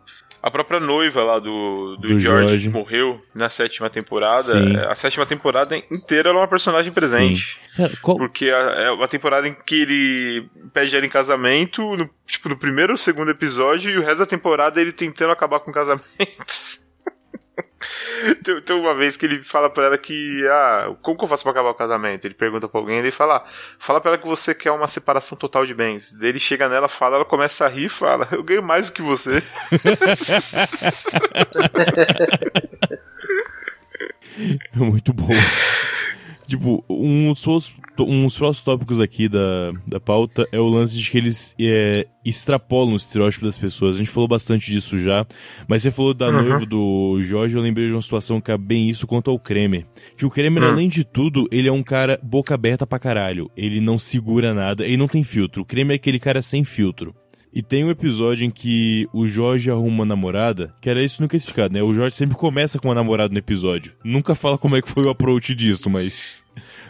a 0.42 0.50
própria 0.50 0.80
noiva 0.80 1.22
lá 1.22 1.38
do, 1.38 1.96
do, 1.96 2.08
do 2.08 2.20
George, 2.20 2.48
George, 2.48 2.68
morreu 2.68 3.22
na 3.32 3.48
sétima 3.48 3.88
temporada. 3.88 4.52
Sim. 4.52 4.76
A 4.76 4.94
sétima 4.94 5.24
temporada 5.24 5.76
inteira 5.76 6.30
ela 6.30 6.38
é 6.38 6.42
uma 6.42 6.48
personagem 6.48 6.92
presente. 6.92 7.60
Cara, 7.76 7.92
qual... 8.02 8.16
Porque 8.16 8.46
é 8.46 8.90
uma 8.90 9.06
temporada 9.06 9.46
em 9.46 9.54
que 9.54 9.82
ele 9.82 10.48
pede 10.74 10.96
ela 10.96 11.06
em 11.06 11.08
casamento, 11.08 11.96
no, 11.96 12.10
tipo, 12.26 12.48
no 12.48 12.56
primeiro 12.56 12.92
ou 12.92 12.96
segundo 12.96 13.30
episódio, 13.30 13.92
e 13.92 13.98
o 13.98 14.02
resto 14.02 14.18
da 14.18 14.26
temporada 14.26 14.80
ele 14.80 14.92
tentando 14.92 15.30
acabar 15.30 15.60
com 15.60 15.70
o 15.70 15.74
casamento. 15.74 16.02
Tem, 18.44 18.60
tem, 18.62 18.76
uma 18.76 18.94
vez 18.94 19.16
que 19.16 19.26
ele 19.26 19.42
fala 19.42 19.68
pra 19.68 19.86
ela 19.86 19.98
que, 19.98 20.46
ah, 20.48 20.94
como 21.02 21.18
que 21.18 21.24
eu 21.24 21.28
faço 21.28 21.42
pra 21.42 21.52
acabar 21.52 21.70
o 21.70 21.74
casamento? 21.74 22.24
Ele 22.24 22.34
pergunta 22.34 22.68
pra 22.68 22.80
alguém, 22.80 22.98
ele 22.98 23.10
fala, 23.10 23.38
ah, 23.38 23.44
fala 23.78 24.00
pra 24.00 24.12
ela 24.12 24.18
que 24.18 24.26
você 24.26 24.54
quer 24.54 24.70
uma 24.70 24.86
separação 24.86 25.36
total 25.36 25.66
de 25.66 25.74
bens. 25.74 26.12
Daí 26.12 26.28
ele 26.30 26.38
chega 26.38 26.68
nela, 26.68 26.88
fala, 26.88 27.16
ela 27.16 27.24
começa 27.24 27.66
a 27.66 27.68
rir 27.68 27.86
e 27.86 27.88
fala, 27.88 28.28
eu 28.30 28.42
ganho 28.42 28.62
mais 28.62 28.88
do 28.88 28.94
que 28.94 29.02
você. 29.02 29.42
é 34.74 34.78
muito 34.78 35.12
bom. 35.12 35.28
Tipo, 36.52 36.84
um 36.86 37.32
dos, 37.32 37.74
um 37.98 38.26
dos 38.26 38.36
próximos 38.36 38.62
tópicos 38.62 39.00
aqui 39.00 39.26
da, 39.26 39.72
da 39.86 39.98
pauta 39.98 40.46
é 40.52 40.60
o 40.60 40.66
lance 40.66 40.98
de 40.98 41.10
que 41.10 41.16
eles 41.16 41.54
é, 41.58 42.06
extrapolam 42.22 42.92
o 42.92 42.96
estereótipo 42.96 43.46
das 43.46 43.58
pessoas. 43.58 43.96
A 43.96 43.98
gente 44.00 44.10
falou 44.10 44.28
bastante 44.28 44.70
disso 44.70 44.98
já, 44.98 45.26
mas 45.66 45.82
você 45.82 45.90
falou 45.90 46.12
da 46.12 46.26
uhum. 46.26 46.42
noiva 46.42 46.66
do 46.66 47.22
Jorge, 47.22 47.56
eu 47.56 47.62
lembrei 47.62 47.86
de 47.86 47.94
uma 47.94 48.02
situação 48.02 48.38
que 48.38 48.52
é 48.52 48.58
bem 48.58 48.86
isso 48.86 49.06
quanto 49.06 49.30
ao 49.30 49.38
Kremer. 49.38 49.86
Que 50.14 50.26
o 50.26 50.30
Kremer, 50.30 50.62
uhum. 50.62 50.68
além 50.72 50.88
de 50.90 51.04
tudo, 51.04 51.48
ele 51.50 51.68
é 51.68 51.72
um 51.72 51.82
cara 51.82 52.20
boca 52.22 52.52
aberta 52.52 52.86
pra 52.86 52.98
caralho. 52.98 53.50
Ele 53.56 53.80
não 53.80 53.98
segura 53.98 54.52
nada, 54.52 54.84
ele 54.84 54.98
não 54.98 55.08
tem 55.08 55.24
filtro. 55.24 55.62
O 55.62 55.64
Kremer 55.64 55.94
é 55.94 55.96
aquele 55.96 56.18
cara 56.18 56.42
sem 56.42 56.64
filtro. 56.64 57.14
E 57.52 57.62
tem 57.62 57.84
um 57.84 57.90
episódio 57.90 58.46
em 58.46 58.50
que 58.50 59.06
o 59.12 59.26
Jorge 59.26 59.70
arruma 59.70 59.88
uma 59.88 60.04
namorada, 60.06 60.74
que 60.80 60.88
era 60.88 61.02
isso 61.02 61.20
nunca 61.20 61.36
explicado, 61.36 61.74
né? 61.74 61.82
O 61.82 61.92
Jorge 61.92 62.16
sempre 62.16 62.36
começa 62.36 62.78
com 62.78 62.88
uma 62.88 62.94
namorada 62.94 63.30
no 63.30 63.38
episódio. 63.38 63.92
Nunca 64.02 64.34
fala 64.34 64.56
como 64.56 64.74
é 64.76 64.80
que 64.80 64.88
foi 64.88 65.04
o 65.04 65.10
approach 65.10 65.54
disso, 65.54 65.90
mas. 65.90 66.44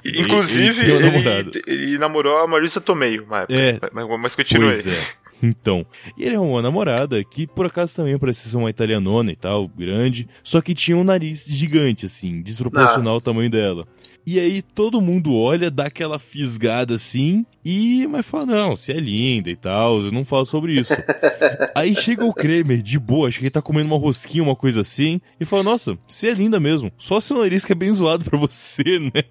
Inclusive, 0.04 0.80
ele, 0.80 1.06
ele, 1.06 1.28
ele, 1.28 1.62
ele 1.66 1.98
namorou 1.98 2.36
a 2.38 2.46
Marissa 2.46 2.80
Tomei 2.80 3.18
uma 3.18 3.40
época. 3.40 3.54
É, 3.54 3.78
mas, 3.92 4.20
mas 4.20 4.36
continua 4.36 4.70
pois 4.70 4.86
aí. 4.86 4.92
É. 4.92 5.21
Então, 5.42 5.84
e 6.16 6.22
ele 6.22 6.36
arrumou 6.36 6.54
uma 6.54 6.62
namorada 6.62 7.22
que 7.24 7.48
por 7.48 7.66
acaso 7.66 7.96
também 7.96 8.16
parecia 8.16 8.48
ser 8.48 8.56
uma 8.56 8.70
italianona 8.70 9.32
e 9.32 9.36
tal, 9.36 9.66
grande, 9.66 10.28
só 10.44 10.60
que 10.60 10.72
tinha 10.72 10.96
um 10.96 11.02
nariz 11.02 11.44
gigante, 11.44 12.06
assim, 12.06 12.40
desproporcional 12.40 13.08
ao 13.08 13.14
Nossa. 13.14 13.24
tamanho 13.24 13.50
dela. 13.50 13.84
E 14.24 14.38
aí 14.38 14.62
todo 14.62 15.00
mundo 15.00 15.34
olha, 15.34 15.68
dá 15.68 15.86
aquela 15.86 16.16
fisgada 16.16 16.94
assim, 16.94 17.44
e 17.64 18.06
mas 18.06 18.24
fala, 18.24 18.46
não, 18.46 18.76
você 18.76 18.92
é 18.92 19.00
linda 19.00 19.50
e 19.50 19.56
tal, 19.56 20.00
eu 20.00 20.12
não 20.12 20.24
falo 20.24 20.44
sobre 20.44 20.78
isso. 20.78 20.94
aí 21.74 21.92
chega 21.96 22.24
o 22.24 22.32
Kramer, 22.32 22.80
de 22.80 23.00
boa, 23.00 23.26
acho 23.26 23.40
que 23.40 23.46
ele 23.46 23.50
tá 23.50 23.60
comendo 23.60 23.88
uma 23.88 23.98
rosquinha, 23.98 24.44
uma 24.44 24.54
coisa 24.54 24.80
assim, 24.80 25.20
e 25.40 25.44
fala, 25.44 25.64
nossa, 25.64 25.98
você 26.06 26.28
é 26.28 26.34
linda 26.34 26.60
mesmo, 26.60 26.92
só 26.96 27.20
seu 27.20 27.38
nariz 27.38 27.64
que 27.64 27.72
é 27.72 27.74
bem 27.74 27.92
zoado 27.92 28.24
pra 28.24 28.38
você, 28.38 29.00
né? 29.00 29.24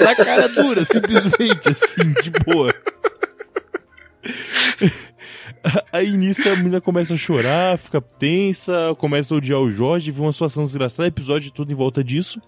Na 0.00 0.14
cara 0.14 0.48
dura, 0.48 0.84
simplesmente, 0.84 1.70
assim, 1.70 2.12
de 2.22 2.30
boa. 2.44 2.72
Aí 5.92 6.10
nisso 6.10 6.48
a 6.48 6.56
menina 6.56 6.80
começa 6.80 7.14
a 7.14 7.16
chorar, 7.16 7.78
fica 7.78 8.00
tensa, 8.00 8.94
começa 8.98 9.34
a 9.34 9.38
odiar 9.38 9.60
o 9.60 9.70
Jorge, 9.70 10.10
vê 10.10 10.20
uma 10.20 10.32
situação 10.32 10.62
desgraçada, 10.64 11.06
episódio 11.08 11.50
todo 11.50 11.70
em 11.72 11.74
volta 11.74 12.02
disso. 12.04 12.40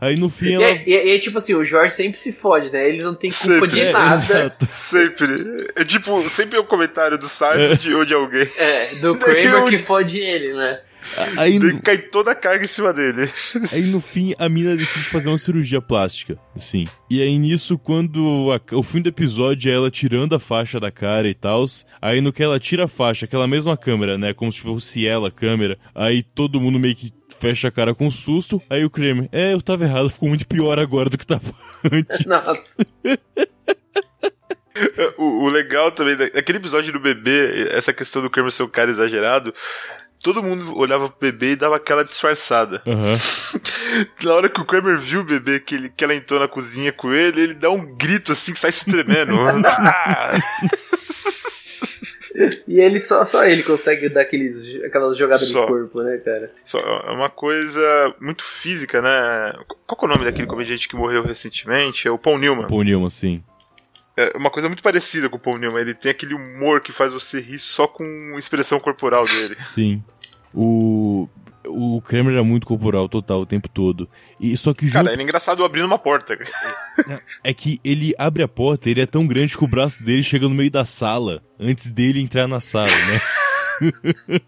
Aí 0.00 0.16
no 0.16 0.28
fim 0.28 0.46
E 0.48 0.52
ela. 0.54 0.64
é, 0.66 0.82
e 0.86 0.94
é- 0.94 1.06
e 1.08 1.16
é 1.16 1.18
tipo 1.18 1.36
assim, 1.38 1.54
o 1.54 1.64
Jorge 1.64 1.94
sempre 1.94 2.18
se 2.20 2.32
fode, 2.32 2.70
né? 2.70 2.88
Ele 2.88 3.02
não 3.02 3.14
tem 3.14 3.30
culpa 3.30 3.44
Sempre. 3.54 3.68
de 3.68 3.80
É, 3.80 3.92
nada. 3.92 4.14
exato. 4.16 4.66
Sempre. 4.70 5.66
É 5.76 5.84
tipo, 5.84 6.28
sempre 6.28 6.58
é 6.58 6.60
um 6.60 6.66
comentário 6.66 7.18
do 7.18 7.28
Seinfeld 7.28 7.94
ou 7.94 8.04
de 8.04 8.14
alguém. 8.14 8.46
É, 8.58 8.86
do 8.96 9.14
Kramer 9.18 9.64
que 9.68 9.78
fode 9.78 10.18
ele, 10.18 10.54
né? 10.54 10.80
Aí, 11.36 11.58
no- 11.58 11.80
cai 11.82 11.98
toda 11.98 12.32
a 12.32 12.34
carga 12.34 12.64
em 12.64 12.68
cima 12.68 12.92
dele. 12.92 13.28
aí 13.72 13.82
no 13.86 14.00
fim 14.00 14.34
a 14.38 14.48
mina 14.48 14.76
decide 14.76 15.04
fazer 15.06 15.28
uma 15.28 15.38
cirurgia 15.38 15.80
plástica, 15.80 16.38
assim. 16.54 16.86
E 17.08 17.20
aí 17.22 17.36
nisso, 17.38 17.78
quando 17.78 18.48
a- 18.52 18.76
o 18.76 18.82
fim 18.82 19.00
do 19.00 19.08
episódio 19.08 19.70
é 19.70 19.74
ela 19.74 19.90
tirando 19.90 20.34
a 20.34 20.38
faixa 20.40 20.78
da 20.78 20.90
cara 20.90 21.28
e 21.28 21.34
tal, 21.34 21.64
aí 22.00 22.20
no 22.20 22.32
que 22.32 22.42
ela 22.42 22.58
tira 22.60 22.84
a 22.84 22.88
faixa, 22.88 23.24
aquela 23.26 23.46
mesma 23.46 23.76
câmera, 23.76 24.16
né, 24.18 24.32
como 24.34 24.50
se 24.52 24.60
fosse 24.60 25.06
ela 25.06 25.28
a 25.28 25.32
câmera, 25.32 25.78
aí 25.94 26.22
todo 26.22 26.60
mundo 26.60 26.78
meio 26.78 26.94
que 26.94 27.12
fecha 27.38 27.68
a 27.68 27.72
cara 27.72 27.94
com 27.94 28.10
susto, 28.10 28.60
aí 28.68 28.84
o 28.84 28.90
Kramer, 28.90 29.28
é, 29.32 29.54
eu 29.54 29.62
tava 29.62 29.84
errado, 29.84 30.10
ficou 30.10 30.28
muito 30.28 30.46
pior 30.46 30.78
agora 30.78 31.08
do 31.08 31.16
que 31.16 31.26
tava 31.26 31.54
antes. 31.90 32.26
Nossa. 32.26 32.62
O, 35.18 35.44
o 35.44 35.50
legal 35.50 35.90
também, 35.92 36.16
da- 36.16 36.28
daquele 36.28 36.56
episódio 36.58 36.92
do 36.92 37.00
bebê, 37.00 37.68
essa 37.70 37.92
questão 37.92 38.22
do 38.22 38.30
Kramer 38.30 38.50
ser 38.52 38.62
um 38.62 38.68
cara 38.68 38.90
exagerado, 38.90 39.52
todo 40.22 40.42
mundo 40.42 40.76
olhava 40.76 41.08
pro 41.08 41.30
bebê 41.30 41.52
e 41.52 41.56
dava 41.56 41.76
aquela 41.76 42.04
disfarçada. 42.04 42.82
Aham. 42.86 43.16
Na 44.22 44.34
hora 44.34 44.48
que 44.48 44.60
o 44.60 44.64
Kramer 44.64 44.98
viu 44.98 45.20
o 45.20 45.24
bebê, 45.24 45.60
que, 45.60 45.74
ele, 45.74 45.88
que 45.88 46.04
ela 46.04 46.14
entrou 46.14 46.38
na 46.38 46.48
cozinha 46.48 46.92
com 46.92 47.12
ele, 47.12 47.40
ele 47.40 47.54
dá 47.54 47.70
um 47.70 47.96
grito 47.96 48.32
assim 48.32 48.52
que 48.52 48.60
sai 48.60 48.72
se 48.72 48.84
tremendo. 48.84 49.34
Ah! 49.66 50.38
E 52.66 52.80
ele 52.80 53.00
só, 53.00 53.24
só 53.24 53.44
ele 53.44 53.62
consegue 53.62 54.08
dar 54.08 54.22
aqueles, 54.22 54.82
aquelas 54.84 55.16
jogadas 55.16 55.48
Só. 55.48 55.62
de 55.62 55.66
corpo, 55.66 56.02
né, 56.02 56.16
cara? 56.18 56.52
Só, 56.64 56.78
é 56.78 57.10
uma 57.10 57.28
coisa 57.28 58.14
muito 58.20 58.44
física, 58.44 59.02
né? 59.02 59.52
Qual 59.86 59.98
que 59.98 60.04
é 60.04 60.08
o 60.08 60.10
nome 60.10 60.24
daquele 60.24 60.46
comediante 60.46 60.88
que 60.88 60.96
morreu 60.96 61.22
recentemente? 61.22 62.06
É 62.06 62.10
o 62.10 62.18
Paul 62.18 62.38
Newman. 62.38 62.68
Paul 62.68 62.84
Newman, 62.84 63.06
assim. 63.06 63.42
É 64.20 64.36
uma 64.36 64.50
coisa 64.50 64.68
muito 64.68 64.82
parecida 64.82 65.28
com 65.28 65.36
o 65.36 65.40
Paul 65.40 65.58
Newman. 65.58 65.80
Ele 65.80 65.94
tem 65.94 66.10
aquele 66.10 66.34
humor 66.34 66.80
que 66.80 66.92
faz 66.92 67.12
você 67.12 67.40
rir 67.40 67.58
só 67.58 67.86
com 67.86 68.04
a 68.34 68.38
expressão 68.38 68.78
corporal 68.78 69.24
dele. 69.24 69.56
Sim. 69.74 70.02
O. 70.54 71.28
O 71.66 72.00
Kramer 72.00 72.32
era 72.32 72.42
muito 72.42 72.66
corporal 72.66 73.06
total 73.06 73.42
o 73.42 73.46
tempo 73.46 73.68
todo. 73.68 74.08
E 74.40 74.56
só 74.56 74.72
que 74.72 74.86
junto 74.86 74.94
Cara, 74.94 75.12
ele 75.12 75.20
é 75.20 75.24
engraçado 75.24 75.62
abrindo 75.62 75.84
uma 75.84 75.98
porta. 75.98 76.36
é 77.44 77.52
que 77.52 77.78
ele 77.84 78.14
abre 78.18 78.42
a 78.42 78.48
porta, 78.48 78.88
ele 78.88 79.02
é 79.02 79.06
tão 79.06 79.26
grande 79.26 79.56
que 79.56 79.62
o 79.62 79.68
braço 79.68 80.02
dele 80.02 80.22
chega 80.22 80.48
no 80.48 80.54
meio 80.54 80.70
da 80.70 80.86
sala 80.86 81.42
antes 81.60 81.90
dele 81.90 82.18
entrar 82.18 82.48
na 82.48 82.60
sala, 82.60 82.88
né? 82.88 83.20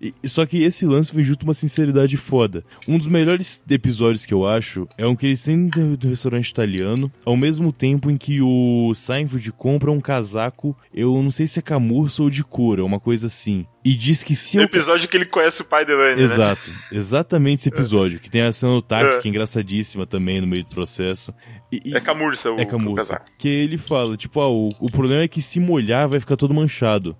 E- 0.00 0.12
Só 0.28 0.44
que 0.46 0.62
esse 0.62 0.84
lance 0.86 1.14
vem 1.14 1.24
junto 1.24 1.44
uma 1.44 1.54
sinceridade 1.54 2.16
foda. 2.16 2.64
Um 2.86 2.98
dos 2.98 3.06
melhores 3.08 3.62
episódios 3.70 4.26
que 4.26 4.34
eu 4.34 4.46
acho 4.46 4.86
é 4.98 5.06
um 5.06 5.14
que 5.16 5.26
eles 5.26 5.42
têm 5.42 5.68
do, 5.68 5.96
do 5.96 6.08
restaurante 6.08 6.48
italiano, 6.48 7.10
ao 7.24 7.36
mesmo 7.36 7.72
tempo 7.72 8.10
em 8.10 8.16
que 8.16 8.40
o 8.42 8.92
Seinfeld 8.94 9.52
compra 9.52 9.90
um 9.90 10.00
casaco, 10.00 10.76
eu 10.92 11.22
não 11.22 11.30
sei 11.30 11.46
se 11.46 11.58
é 11.58 11.62
camurça 11.62 12.22
ou 12.22 12.30
de 12.30 12.42
couro, 12.44 12.82
é 12.82 12.84
uma 12.84 13.00
coisa 13.00 13.26
assim. 13.26 13.66
E 13.84 13.94
diz 13.94 14.24
que 14.24 14.34
se 14.34 14.56
No 14.56 14.64
eu 14.64 14.66
episódio 14.66 15.08
que 15.08 15.16
ele 15.16 15.26
conhece 15.26 15.62
o 15.62 15.64
pai 15.64 15.84
da 15.86 15.92
Elaine, 15.92 16.16
né? 16.16 16.22
Exato, 16.24 16.70
exatamente 16.90 17.60
esse 17.60 17.68
episódio. 17.68 18.18
Que 18.18 18.28
tem 18.28 18.42
a 18.42 18.50
cena 18.50 18.72
do 18.72 18.82
táxi, 18.82 19.18
É. 19.18 19.22
que 19.22 19.28
é 19.28 19.30
engraçadíssima 19.30 20.04
também 20.04 20.40
no 20.40 20.46
meio 20.46 20.64
do 20.64 20.70
processo. 20.70 21.32
E, 21.72 21.80
e- 21.84 21.94
É 21.96 22.00
camurça 22.00 22.50
o, 22.50 22.58
é 22.58 22.62
o 22.64 22.66
camurça. 22.66 23.20
Que 23.38 23.48
ele 23.48 23.78
fala, 23.78 24.16
tipo, 24.16 24.40
ah, 24.40 24.48
o, 24.48 24.68
o 24.80 24.90
problema 24.90 25.22
é 25.22 25.28
que 25.28 25.40
se 25.40 25.60
molhar 25.60 26.08
vai 26.08 26.18
ficar 26.18 26.36
todo 26.36 26.52
manchado. 26.52 27.16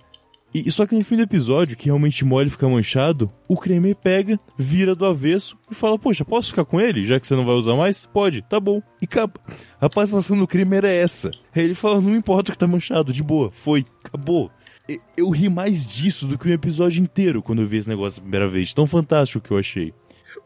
E, 0.64 0.70
só 0.70 0.86
que 0.86 0.94
no 0.94 1.04
fim 1.04 1.16
do 1.16 1.22
episódio, 1.22 1.76
que 1.76 1.86
realmente 1.86 2.24
molha 2.24 2.46
e 2.46 2.50
fica 2.50 2.66
manchado, 2.66 3.30
o 3.46 3.59
Kramer 3.59 3.94
pega, 3.94 4.40
vira 4.57 4.94
do 4.94 5.04
avesso 5.04 5.59
e 5.70 5.74
fala, 5.74 5.98
poxa, 5.98 6.24
posso 6.24 6.48
ficar 6.48 6.64
com 6.64 6.80
ele, 6.80 7.04
já 7.04 7.20
que 7.20 7.26
você 7.26 7.36
não 7.36 7.44
vai 7.44 7.54
usar 7.54 7.76
mais? 7.76 8.07
Pode, 8.07 8.40
tá 8.40 8.59
bom. 8.59 8.80
E 9.00 9.04
acaba. 9.04 9.34
A 9.78 9.90
participação 9.90 10.38
do 10.38 10.46
Kramer 10.46 10.86
é 10.86 10.96
essa. 10.96 11.30
Aí 11.54 11.62
ele 11.62 11.74
fala, 11.74 12.00
não 12.00 12.16
importa 12.16 12.52
que 12.52 12.59
tá 12.59 12.66
manchado, 12.66 13.12
de 13.12 13.22
boa, 13.22 13.50
foi, 13.52 13.84
acabou. 14.02 14.50
Eu 15.16 15.28
ri 15.30 15.48
mais 15.48 15.86
disso 15.86 16.26
do 16.26 16.38
que 16.38 16.48
o 16.48 16.52
episódio 16.52 17.02
inteiro 17.02 17.42
quando 17.42 17.61
eu 17.61 17.66
vi 17.66 17.76
esse 17.76 17.88
negócio 17.88 18.20
a 18.20 18.22
primeira 18.22 18.48
vez. 18.48 18.72
Tão 18.72 18.86
fantástico 18.86 19.44
que 19.44 19.50
eu 19.50 19.59
achei. 19.59 19.92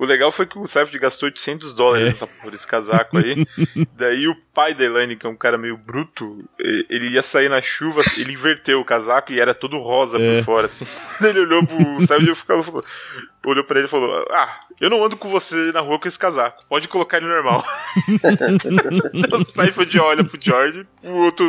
O 0.01 0.07
legal 0.07 0.33
foi 0.33 0.47
que 0.47 0.59
o 0.59 0.67
Seinfeld 0.67 0.99
gastou 0.99 1.27
800 1.27 1.75
dólares 1.75 2.07
É. 2.07 2.11
nessa, 2.11 2.27
por 2.27 2.55
esse 2.55 2.67
casaco 2.67 3.19
aí. 3.19 3.47
Daí 3.97 4.27
o 4.29 4.35
pai 4.55 4.73
da 4.75 4.83
Elaine, 4.85 5.15
que 5.15 5.27
é 5.27 5.29
um 5.29 5.37
cara 5.37 5.59
meio 5.59 5.77
bruto, 5.77 6.43
ele 6.59 7.09
ia 7.11 7.23
sair 7.23 7.51
na 7.51 7.61
chuva, 7.61 8.01
ele 8.17 8.33
inverteu 8.33 8.81
o 8.81 8.85
casaco 8.85 9.31
e 9.31 9.39
era 9.39 9.53
todo 9.55 9.77
rosa 9.79 10.19
É. 10.19 10.39
por 10.39 10.45
fora, 10.47 10.67
assim. 10.67 10.87
Daí 11.21 11.31
ele 11.37 11.41
olhou 11.41 11.67
pro 11.67 11.77
Seinfeld 12.01 12.31
e 12.31 12.35
ficou- 12.35 12.63
falou, 12.65 12.85
olhou 13.45 13.65
pra 13.65 13.79
ele 13.79 13.89
e 13.89 13.91
falou: 13.91 14.25
Ah, 14.31 14.61
eu 14.81 14.89
não 14.89 15.05
ando 15.05 15.19
com 15.19 15.29
você 15.31 15.71
na 15.71 15.81
rua 15.81 15.99
com 15.99 16.09
esse 16.09 16.19
casaco, 16.19 16.65
pode 16.67 16.89
colocar 16.89 17.19
ele 17.19 17.27
normal. 17.27 17.63
o 19.33 19.45
Seinfeld 19.45 20.01
olha 20.01 20.25
pro 20.25 20.39
George, 20.41 20.87
o 21.03 21.13
outro 21.25 21.47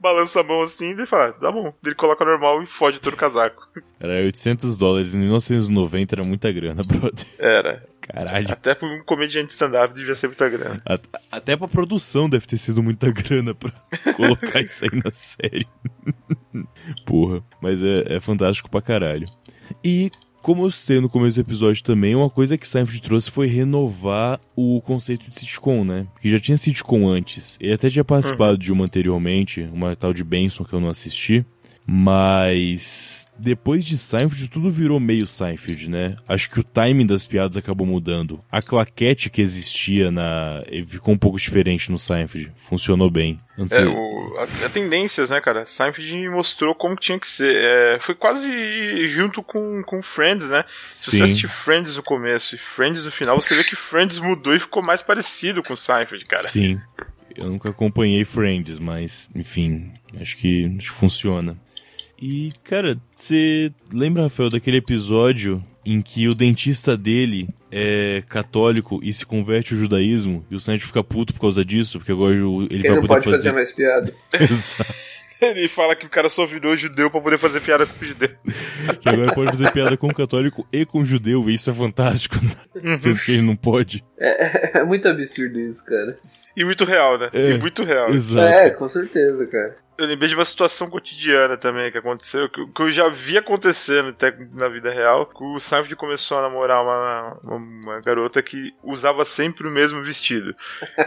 balança 0.00 0.40
a 0.40 0.44
mão 0.44 0.60
assim 0.62 0.90
e 1.00 1.06
fala: 1.06 1.32
Tá 1.32 1.50
bom. 1.52 1.72
Ele 1.84 1.94
coloca 1.94 2.24
normal 2.24 2.62
e 2.62 2.66
fode 2.66 3.00
todo 3.00 3.14
o 3.14 3.16
casaco. 3.16 3.66
Era 4.00 4.12
800 4.24 4.76
dólares, 4.76 5.14
em 5.14 5.18
1990 5.20 6.14
era 6.14 6.24
muita 6.24 6.50
grana, 6.52 6.82
brother. 6.86 7.26
Era. 7.38 7.86
Caralho. 8.00 8.50
Até 8.50 8.74
pra 8.74 8.88
um 8.88 9.02
comediante 9.04 9.52
stand-up 9.52 9.92
devia 9.94 10.14
ser 10.14 10.28
muita 10.28 10.48
grana. 10.48 10.82
A- 10.86 10.98
Até 11.30 11.56
pra 11.56 11.68
produção 11.68 12.28
deve 12.28 12.46
ter 12.46 12.56
sido 12.56 12.82
muita 12.82 13.10
grana 13.10 13.54
pra 13.54 13.70
colocar 14.16 14.60
isso 14.60 14.84
aí 14.84 15.00
na 15.04 15.10
série. 15.10 15.66
Porra, 17.04 17.42
mas 17.60 17.82
é, 17.82 18.16
é 18.16 18.20
fantástico 18.20 18.70
pra 18.70 18.80
caralho. 18.80 19.26
E, 19.84 20.10
como 20.42 20.64
eu 20.64 20.70
sei 20.70 21.00
no 21.00 21.08
começo 21.08 21.36
do 21.36 21.46
episódio 21.46 21.82
também, 21.82 22.14
uma 22.14 22.30
coisa 22.30 22.56
que 22.56 22.66
Seinfeld 22.66 23.02
trouxe 23.02 23.30
foi 23.30 23.46
renovar 23.46 24.40
o 24.56 24.80
conceito 24.80 25.28
de 25.28 25.38
sitcom, 25.38 25.84
né? 25.84 26.06
Porque 26.12 26.30
já 26.30 26.38
tinha 26.38 26.56
sitcom 26.56 27.08
antes. 27.08 27.58
Ele 27.60 27.72
até 27.72 27.90
tinha 27.90 28.04
participado 28.04 28.56
de 28.56 28.72
uma 28.72 28.84
anteriormente, 28.84 29.68
uma 29.72 29.94
tal 29.96 30.12
de 30.12 30.24
Benson 30.24 30.64
que 30.64 30.72
eu 30.72 30.80
não 30.80 30.88
assisti. 30.88 31.44
Mas 31.90 33.26
depois 33.38 33.82
de 33.82 33.96
Seinfeld, 33.96 34.48
tudo 34.48 34.68
virou 34.68 35.00
meio 35.00 35.26
Seinfeld, 35.26 35.88
né? 35.88 36.16
Acho 36.28 36.50
que 36.50 36.60
o 36.60 36.62
timing 36.62 37.06
das 37.06 37.26
piadas 37.26 37.56
acabou 37.56 37.86
mudando. 37.86 38.44
A 38.52 38.60
claquete 38.60 39.30
que 39.30 39.40
existia 39.40 40.10
na. 40.10 40.62
eh, 40.66 40.84
ficou 40.86 41.14
um 41.14 41.18
pouco 41.18 41.38
diferente 41.38 41.90
no 41.90 41.96
Seinfeld. 41.96 42.52
Funcionou 42.56 43.10
bem. 43.10 43.40
É, 43.70 43.86
o, 43.86 44.36
a, 44.38 44.66
a 44.66 44.68
tendências, 44.68 45.30
né, 45.30 45.40
cara? 45.40 45.64
Seinfeld 45.64 46.28
mostrou 46.28 46.74
como 46.74 46.94
tinha 46.94 47.18
que 47.18 47.26
ser. 47.26 47.54
É, 47.56 47.98
foi 48.00 48.14
quase 48.14 49.08
junto 49.08 49.42
com, 49.42 49.82
com 49.82 50.02
Friends, 50.02 50.46
né? 50.48 50.64
Se 50.92 51.10
Sim. 51.10 51.16
você 51.16 51.24
assistir 51.24 51.48
Friends 51.48 51.96
no 51.96 52.02
começo 52.02 52.54
e 52.54 52.58
Friends 52.58 53.06
no 53.06 53.10
final, 53.10 53.40
você 53.40 53.54
vê 53.54 53.64
que 53.64 53.76
Friends 53.76 54.18
mudou 54.18 54.54
e 54.54 54.58
ficou 54.58 54.82
mais 54.82 55.02
parecido 55.02 55.62
com 55.62 55.74
Seinfeld, 55.74 56.26
cara. 56.26 56.42
Sim. 56.42 56.78
Eu 57.34 57.50
nunca 57.50 57.70
acompanhei 57.70 58.24
Friends, 58.24 58.80
mas, 58.80 59.30
enfim, 59.32 59.92
acho 60.20 60.36
que, 60.36 60.74
acho 60.76 60.92
que 60.92 60.98
funciona. 60.98 61.56
E, 62.20 62.52
cara, 62.64 62.98
você 63.14 63.72
lembra, 63.92 64.24
Rafael, 64.24 64.50
daquele 64.50 64.78
episódio 64.78 65.62
em 65.84 66.02
que 66.02 66.28
o 66.28 66.34
dentista 66.34 66.96
dele 66.96 67.48
é 67.70 68.22
católico 68.28 69.00
e 69.02 69.12
se 69.12 69.24
converte 69.24 69.72
ao 69.72 69.80
judaísmo 69.80 70.44
e 70.50 70.54
o 70.54 70.60
Seinfeld 70.60 70.86
fica 70.86 71.04
puto 71.04 71.32
por 71.32 71.40
causa 71.40 71.64
disso, 71.64 71.98
porque 71.98 72.12
agora 72.12 72.34
ele, 72.34 72.66
Ele 72.70 72.82
vai 72.82 72.90
não 72.90 73.00
poder 73.00 73.08
pode 73.08 73.24
fazer 73.24 73.36
fazer... 73.36 73.52
mais 73.52 73.72
piada. 73.72 74.12
Exato. 74.50 74.94
Ele 75.40 75.68
fala 75.68 75.94
que 75.94 76.04
o 76.04 76.08
cara 76.08 76.28
só 76.28 76.44
virou 76.44 76.74
judeu 76.74 77.08
pra 77.10 77.20
poder 77.20 77.38
fazer 77.38 77.60
piada 77.60 77.86
com 77.86 78.04
o 78.04 78.08
judeu. 78.08 78.30
que 79.00 79.08
agora 79.08 79.32
pode 79.32 79.50
fazer 79.52 79.70
piada 79.70 79.96
com 79.96 80.08
o 80.08 80.14
católico 80.14 80.66
e 80.72 80.84
com 80.84 81.00
o 81.00 81.04
judeu, 81.04 81.48
e 81.48 81.54
isso 81.54 81.70
é 81.70 81.72
fantástico, 81.72 82.34
né? 82.42 82.98
sendo 82.98 83.20
que 83.20 83.32
ele 83.32 83.42
não 83.42 83.54
pode. 83.54 84.04
É, 84.18 84.80
é 84.80 84.84
muito 84.84 85.06
absurdo 85.06 85.60
isso, 85.60 85.86
cara. 85.86 86.18
E 86.56 86.64
muito 86.64 86.84
real, 86.84 87.18
né? 87.20 87.30
É. 87.32 87.52
E 87.52 87.58
muito 87.58 87.84
real. 87.84 88.10
Exato. 88.10 88.48
É, 88.48 88.70
com 88.70 88.88
certeza, 88.88 89.46
cara. 89.46 89.76
Eu 89.98 90.06
lembrei 90.06 90.28
de 90.28 90.36
uma 90.36 90.44
situação 90.44 90.88
cotidiana 90.88 91.56
também 91.56 91.90
que 91.90 91.98
aconteceu, 91.98 92.48
que, 92.48 92.64
que 92.64 92.82
eu 92.82 92.88
já 92.88 93.08
vi 93.08 93.36
acontecendo 93.36 94.10
até 94.10 94.30
na 94.52 94.68
vida 94.68 94.92
real. 94.92 95.26
Que 95.26 95.42
o 95.42 95.58
Seinfeld 95.58 95.96
começou 95.96 96.38
a 96.38 96.42
namorar 96.42 96.84
uma, 96.84 97.38
uma, 97.42 97.56
uma, 97.56 98.00
garota 98.00 98.40
que 98.40 98.72
usava 98.80 99.24
sempre 99.24 99.66
o 99.66 99.70
mesmo 99.72 100.00
vestido. 100.04 100.54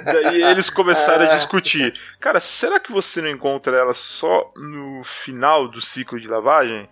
Daí 0.03 0.43
eles 0.51 0.69
começaram 0.69 1.23
a 1.23 1.33
discutir. 1.33 1.93
Cara, 2.19 2.41
será 2.41 2.81
que 2.81 2.91
você 2.91 3.21
não 3.21 3.29
encontra 3.29 3.77
ela 3.77 3.93
só 3.93 4.51
no 4.57 5.01
final 5.05 5.69
do 5.69 5.79
ciclo 5.79 6.19
de 6.19 6.27
lavagem? 6.27 6.89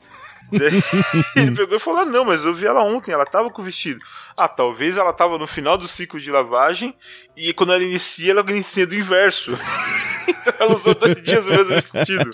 ele 1.36 1.52
pegou 1.52 1.78
e 1.78 1.80
falou: 1.80 2.02
ah, 2.02 2.06
não, 2.06 2.26
mas 2.26 2.45
eu 2.45 2.54
vi 2.54 2.66
ela 2.66 2.84
ontem, 2.84 3.12
ela 3.12 3.26
tava 3.26 3.50
com 3.50 3.62
o 3.62 3.66
vestido. 3.66 4.00
Ah, 4.36 4.47
talvez 4.47 4.97
ela 4.97 5.14
tava 5.14 5.38
no 5.38 5.47
final 5.47 5.78
do 5.78 5.88
ciclo 5.88 6.20
de 6.20 6.32
lavagem 6.32 6.95
e 7.36 7.54
quando 7.54 7.74
ela 7.74 7.84
inicia, 7.84 8.32
ela 8.32 8.41
inicia 8.50 8.88
do 8.88 8.95
inverso. 8.95 9.58
então 10.28 10.54
ela 10.60 10.74
usou 10.74 10.95
dois 10.95 11.22
dias 11.22 11.47
o 11.47 11.52
mesmo 11.52 11.76
vestido. 11.76 12.32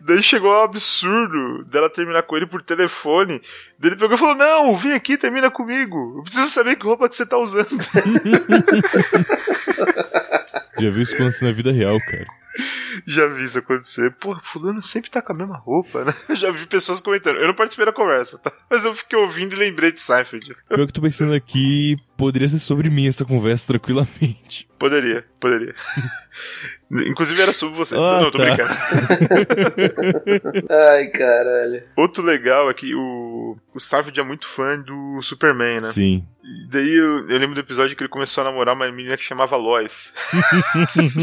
Daí 0.00 0.22
chegou 0.22 0.50
um 0.52 0.62
absurdo 0.62 1.64
dela 1.64 1.90
terminar 1.90 2.22
com 2.22 2.36
ele 2.36 2.46
por 2.46 2.62
telefone. 2.62 3.42
Daí 3.78 3.90
ele 3.90 3.98
pegou 3.98 4.14
e 4.16 4.18
falou: 4.18 4.34
Não, 4.34 4.76
vem 4.76 4.92
aqui, 4.92 5.16
termina 5.16 5.50
comigo. 5.50 6.18
Eu 6.18 6.22
preciso 6.22 6.48
saber 6.48 6.76
que 6.76 6.84
roupa 6.84 7.08
que 7.08 7.16
você 7.16 7.26
tá 7.26 7.38
usando. 7.38 7.68
Já 10.78 10.90
viu 10.90 11.02
isso 11.02 11.14
acontecer 11.14 11.44
na 11.44 11.52
vida 11.52 11.72
real, 11.72 11.98
cara. 12.10 12.26
Já 13.06 13.26
vi 13.26 13.44
isso 13.44 13.58
acontecer. 13.58 14.10
Pô, 14.20 14.36
fulano 14.42 14.82
sempre 14.82 15.10
tá 15.10 15.22
com 15.22 15.32
a 15.32 15.36
mesma 15.36 15.56
roupa, 15.56 16.04
né? 16.04 16.14
Eu 16.28 16.34
já 16.36 16.50
vi 16.50 16.66
pessoas 16.66 17.00
comentando. 17.00 17.36
Eu 17.36 17.46
não 17.46 17.54
participei 17.54 17.86
da 17.86 17.92
conversa, 17.92 18.38
tá? 18.38 18.52
Mas 18.68 18.84
eu 18.84 18.94
fiquei 18.94 19.18
ouvindo 19.18 19.54
e 19.54 19.58
lembrei 19.58 19.92
de 19.92 20.00
Seinfeld. 20.00 20.56
Pior 20.68 20.86
que 20.86 20.92
tô 20.92 21.00
pensando 21.00 21.32
aqui, 21.32 21.96
poderia 22.16 22.48
ser 22.48 22.58
sobre 22.58 22.90
mim 22.90 23.06
essa 23.06 23.24
conversa 23.24 23.66
tranquilamente. 23.66 24.68
Poderia, 24.78 25.24
poderia. 25.40 25.74
Inclusive 26.90 27.40
era 27.40 27.52
sobre 27.52 27.76
você. 27.76 27.94
Ah, 27.94 28.22
não, 28.22 28.30
tô 28.30 28.38
tá. 28.38 28.44
brincando. 28.44 28.70
Ai, 30.90 31.08
caralho. 31.08 31.82
Outro 31.94 32.24
legal 32.24 32.70
é 32.70 32.74
que 32.74 32.94
o, 32.94 33.58
o 33.74 33.80
Seinfeld 33.80 34.18
é 34.18 34.22
muito 34.22 34.46
fã 34.46 34.80
do 34.80 35.20
Superman, 35.20 35.82
né? 35.82 35.88
Sim. 35.88 36.26
E 36.42 36.66
daí 36.66 36.96
eu, 36.96 37.28
eu, 37.28 37.38
lembro 37.38 37.54
do 37.54 37.60
episódio 37.60 37.94
que 37.94 38.02
ele 38.02 38.08
começou 38.08 38.40
a 38.40 38.46
namorar 38.46 38.74
uma 38.74 38.90
menina 38.90 39.18
que 39.18 39.22
chamava 39.22 39.54
Lois. 39.54 40.14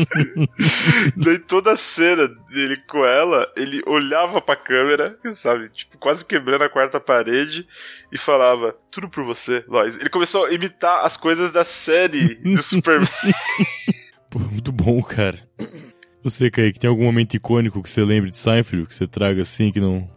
daí 1.18 1.40
toda 1.40 1.72
a 1.72 1.78
cena 1.78 2.28
dele 2.28 2.78
com 2.88 3.04
ela, 3.04 3.52
ele 3.58 3.82
olhava 3.88 4.40
pra 4.40 4.56
câmera, 4.56 5.18
sabe? 5.34 5.70
Tipo, 5.70 5.98
quase 5.98 6.24
quebrando 6.24 6.64
a 6.64 6.70
quarta 6.70 7.00
parede 7.00 7.68
e 8.12 8.20
falava: 8.20 8.76
Tudo 8.92 9.10
por 9.10 9.24
você, 9.24 9.64
Lois. 9.68 10.00
Ele 10.00 10.10
começou 10.10 10.46
a 10.46 10.54
imitar 10.54 11.04
as 11.04 11.18
coisas 11.18 11.50
da 11.50 11.66
série 11.66 12.36
do 12.36 12.58
Superman. 12.62 13.10
Muito 14.66 14.84
bom, 14.84 15.00
cara. 15.04 15.38
Você, 16.24 16.50
Kaique, 16.50 16.80
tem 16.80 16.90
algum 16.90 17.04
momento 17.04 17.36
icônico 17.36 17.84
que 17.84 17.90
você 17.90 18.04
lembre 18.04 18.32
de 18.32 18.38
Seinfeld, 18.40 18.88
que 18.88 18.96
você 18.96 19.06
traga 19.06 19.44
assim, 19.44 19.72
que 19.72 19.80
não... 19.80 20.10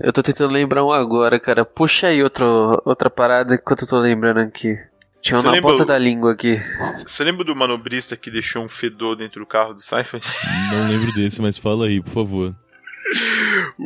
Eu 0.00 0.12
tô 0.12 0.22
tentando 0.22 0.52
lembrar 0.52 0.84
um 0.84 0.92
agora, 0.92 1.40
cara. 1.40 1.64
Puxa 1.64 2.06
aí 2.06 2.22
outro, 2.22 2.80
outra 2.84 3.10
parada 3.10 3.56
enquanto 3.56 3.82
eu 3.82 3.88
tô 3.88 3.98
lembrando 3.98 4.38
aqui. 4.38 4.78
Tinha 5.20 5.40
um 5.40 5.42
na 5.42 5.60
ponta 5.60 5.84
da 5.84 5.98
língua 5.98 6.34
aqui. 6.34 6.56
Você 7.04 7.24
lembra 7.24 7.44
do 7.44 7.56
manobrista 7.56 8.16
que 8.16 8.30
deixou 8.30 8.62
um 8.62 8.68
fedor 8.68 9.16
dentro 9.16 9.40
do 9.40 9.46
carro 9.46 9.74
do 9.74 9.82
Seinfeld? 9.82 10.24
Não 10.70 10.88
lembro 10.88 11.12
desse, 11.12 11.42
mas 11.42 11.58
fala 11.58 11.86
aí, 11.86 12.00
por 12.00 12.12
favor. 12.12 12.54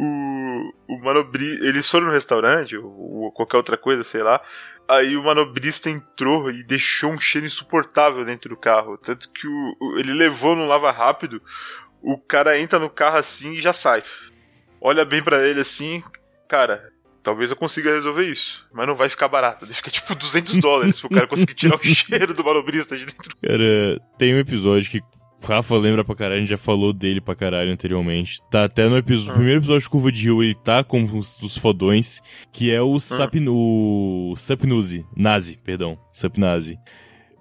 o, 0.89 0.99
manobrista... 0.99 1.64
Eles 1.66 1.89
foram 1.89 2.07
no 2.07 2.12
restaurante, 2.12 2.77
ou, 2.77 3.25
ou 3.25 3.33
qualquer 3.33 3.57
outra 3.57 3.77
coisa, 3.77 4.03
sei 4.05 4.23
lá. 4.23 4.41
Aí 4.89 5.16
o 5.16 5.23
manobrista 5.23 5.89
entrou 5.89 6.51
e 6.51 6.64
deixou 6.64 7.12
um 7.12 7.21
cheiro 7.21 7.47
insuportável 7.47 8.25
dentro 8.25 8.51
do 8.51 8.57
carro. 8.57 8.99
Tanto 8.99 9.31
que 9.33 9.47
o, 9.47 9.77
o, 9.81 9.99
ele 9.99 10.12
levou 10.12 10.57
no 10.57 10.66
lava 10.66 10.91
rápido. 10.91 11.41
O 12.03 12.18
cara 12.18 12.59
entra 12.59 12.79
no 12.79 12.91
carro 12.91 13.18
assim 13.18 13.53
e 13.53 13.61
já 13.61 13.73
sai. 13.73 14.03
Olha 14.81 15.05
bem 15.05 15.23
para 15.23 15.47
ele 15.47 15.61
assim, 15.61 16.03
cara. 16.49 16.91
Talvez 17.23 17.51
eu 17.51 17.57
consiga 17.57 17.93
resolver 17.93 18.25
isso, 18.25 18.66
mas 18.73 18.87
não 18.87 18.97
vai 18.97 19.11
ficar 19.11 19.29
barato. 19.29 19.66
Ele 19.66 19.75
fica 19.75 19.91
tipo 19.91 20.14
200 20.14 20.57
dólares 20.57 20.99
pro 20.99 21.11
cara 21.11 21.27
conseguir 21.27 21.53
tirar 21.53 21.77
o 21.77 21.81
cheiro 21.85 22.33
do 22.33 22.43
manobrista 22.43 22.97
de 22.97 23.05
dentro. 23.05 23.37
Cara, 23.37 24.01
tem 24.16 24.35
um 24.35 24.39
episódio 24.39 24.91
que 24.91 25.03
Rafa 25.43 25.76
lembra 25.76 26.05
pra 26.05 26.14
caralho, 26.14 26.36
a 26.36 26.41
gente 26.41 26.51
já 26.51 26.59
falou 26.59 26.93
dele 26.93 27.20
pra 27.20 27.34
caralho 27.34 27.72
anteriormente. 27.72 28.41
Tá 28.51 28.64
até 28.64 28.88
no 28.88 28.97
episódio, 28.97 29.32
ah. 29.32 29.34
primeiro 29.34 29.61
episódio 29.61 29.82
de 29.82 29.91
Curva 29.91 30.12
de 30.12 30.22
Rio, 30.24 30.43
ele 30.43 30.55
tá 30.55 30.84
com 30.84 31.03
os, 31.03 31.41
os 31.41 31.57
fodões, 31.57 32.22
que 32.53 32.70
é 32.70 32.80
o 32.80 32.97
ah. 32.97 33.01
Sapnu, 33.01 34.34
Sapnuzi, 34.36 35.07
Nazi, 35.16 35.59
perdão, 35.64 35.99
Sapnazi. 36.12 36.78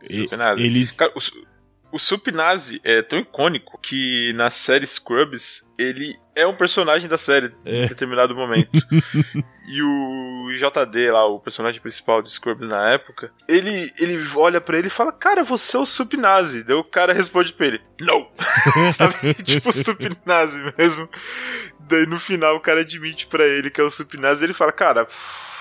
Supnazi. 0.10 0.62
Eles... 0.64 0.92
Cara, 0.94 1.12
o, 1.16 1.96
o 1.96 2.00
Supnazi 2.00 2.80
é 2.84 3.02
tão 3.02 3.20
icônico 3.20 3.80
que 3.82 4.32
na 4.34 4.50
série 4.50 4.86
Scrubs 4.86 5.66
ele 5.78 6.16
é 6.42 6.48
um 6.48 6.56
personagem 6.56 7.10
da 7.10 7.18
série 7.18 7.54
é. 7.66 7.86
em 7.86 7.88
determinado 7.88 8.36
momento. 8.36 8.70
e 9.70 9.82
o 9.82 10.50
JD 10.56 11.12
lá, 11.12 11.26
o 11.28 11.40
personagem 11.40 11.82
principal 11.82 12.22
de 12.22 12.32
Scrubs 12.32 12.70
na 12.70 12.90
época, 12.92 13.32
ele, 13.48 13.92
ele 14.00 14.18
olha 14.36 14.60
para 14.60 14.78
ele 14.78 14.88
e 14.88 14.92
fala: 14.92 15.12
Cara, 15.12 15.44
você 15.44 15.78
é 15.78 15.80
o 15.80 15.86
Supnazi. 15.86 16.64
Daí 16.64 16.76
o 16.76 16.84
cara 16.84 17.14
responde 17.14 17.54
pra 17.54 17.68
ele: 17.68 17.82
Não! 18.00 18.28
Sabe? 18.94 19.34
tipo 19.44 19.72
Supnazi 19.72 20.62
mesmo. 20.78 21.10
Daí 21.80 22.06
no 22.06 22.20
final 22.20 22.56
o 22.56 22.62
cara 22.62 22.82
admite 22.82 23.28
para 23.28 23.46
ele 23.46 23.70
que 23.70 23.82
é 23.82 23.84
o 23.84 23.90
Supnazi 23.90 24.44
e 24.44 24.46
ele 24.48 24.54
fala: 24.54 24.72
Cara, 24.72 25.08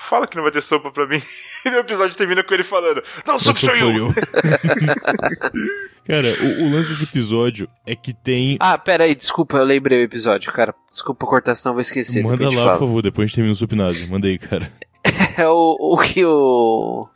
fala 0.09 0.27
que 0.27 0.35
não 0.35 0.43
vai 0.43 0.51
ter 0.51 0.61
sopa 0.61 0.91
pra 0.91 1.07
mim. 1.07 1.21
E 1.65 1.69
o 1.71 1.79
episódio 1.79 2.15
termina 2.15 2.41
com 2.41 2.53
ele 2.53 2.63
falando: 2.63 3.03
Não, 3.27 3.37
sopa 3.37 3.59
sou 3.59 3.75
eu! 3.75 4.13
Cara, 6.07 6.27
o, 6.41 6.63
o, 6.63 6.71
lance 6.71 6.89
desse 6.89 7.03
episódio 7.03 7.69
é 7.85 7.95
que 7.97 8.13
tem. 8.13 8.57
Ah, 8.61 8.77
pera 8.77 9.03
aí, 9.03 9.13
desculpa, 9.13 9.57
eu 9.57 9.65
lembrei 9.65 9.99
o 9.99 10.03
episódio, 10.03 10.51
cara. 10.53 10.73
Desculpa 10.89 11.27
cortar, 11.27 11.53
senão 11.53 11.71
eu 11.71 11.75
vou 11.75 11.81
esquecer. 11.81 12.23
Manda 12.23 12.49
lá, 12.49 12.71
por 12.71 12.79
favor, 12.79 13.01
depois 13.01 13.25
a 13.25 13.27
gente 13.27 13.35
termina 13.35 13.53
o 13.53 13.55
Supnase. 13.57 14.09
Manda 14.09 14.27
aí, 14.27 14.37
cara. 14.37 14.71
É 15.37 15.47
o, 15.47 15.77
o 15.79 15.97
que 15.97 16.25
o. 16.25 17.07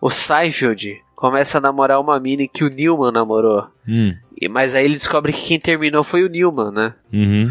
O 0.00 0.10
Seinfeld 0.10 1.00
começa 1.16 1.58
a 1.58 1.60
namorar 1.60 2.00
uma 2.00 2.18
mina 2.18 2.46
que 2.52 2.64
o 2.64 2.68
Newman 2.68 3.12
namorou. 3.12 3.68
Hum. 3.88 4.14
E, 4.40 4.48
mas 4.48 4.74
aí 4.74 4.84
ele 4.84 4.94
descobre 4.94 5.32
que 5.32 5.46
quem 5.46 5.60
terminou 5.60 6.02
foi 6.02 6.24
o 6.24 6.28
Newman, 6.28 6.72
né? 6.72 6.94
Uhum. 7.12 7.48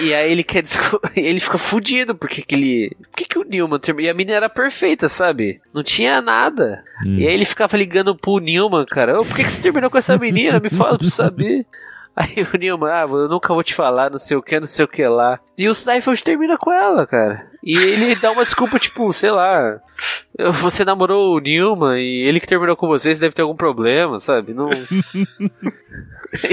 E 0.00 0.14
aí 0.14 0.30
ele 0.30 0.44
quer 0.44 0.62
ele 1.16 1.40
fica 1.40 1.58
fudido 1.58 2.14
porque 2.14 2.42
que 2.42 2.54
ele, 2.54 2.96
por 3.10 3.16
que, 3.16 3.24
que 3.24 3.38
o 3.38 3.44
Newman 3.44 3.78
terminou? 3.78 4.08
E 4.08 4.10
a 4.10 4.14
mina 4.14 4.32
era 4.32 4.48
perfeita, 4.48 5.08
sabe? 5.08 5.60
Não 5.72 5.82
tinha 5.82 6.20
nada. 6.20 6.84
Hum. 7.04 7.16
E 7.18 7.26
aí 7.26 7.34
ele 7.34 7.44
ficava 7.44 7.76
ligando 7.76 8.14
pro 8.14 8.38
Newman, 8.38 8.84
cara, 8.86 9.20
oh, 9.20 9.24
por 9.24 9.36
que, 9.36 9.44
que 9.44 9.52
você 9.52 9.62
terminou 9.62 9.90
com 9.90 9.98
essa 9.98 10.16
menina? 10.18 10.60
Me 10.60 10.70
fala 10.70 10.98
pra 10.98 11.08
saber. 11.08 11.66
Aí 12.16 12.46
o 12.50 12.56
Newman, 12.56 12.90
ah, 12.90 13.02
eu 13.06 13.28
nunca 13.28 13.52
vou 13.52 13.62
te 13.62 13.74
falar, 13.74 14.10
não 14.10 14.18
sei 14.18 14.38
o 14.38 14.42
que, 14.42 14.58
não 14.58 14.66
sei 14.66 14.86
o 14.86 14.88
que 14.88 15.06
lá. 15.06 15.38
E 15.58 15.68
o 15.68 15.74
Seinfeld 15.74 16.24
termina 16.24 16.56
com 16.56 16.72
ela, 16.72 17.06
cara. 17.06 17.46
E 17.62 17.76
ele 17.76 18.14
dá 18.14 18.30
uma 18.30 18.42
desculpa, 18.42 18.78
tipo, 18.78 19.12
sei 19.12 19.30
lá. 19.30 19.78
Você 20.62 20.84
namorou 20.84 21.34
o 21.34 21.40
Newman 21.40 21.98
e 21.98 22.22
ele 22.26 22.40
que 22.40 22.46
terminou 22.46 22.76
com 22.76 22.86
você, 22.86 23.14
você 23.14 23.20
deve 23.20 23.34
ter 23.34 23.42
algum 23.42 23.56
problema, 23.56 24.18
sabe? 24.18 24.52
Não. 24.52 24.68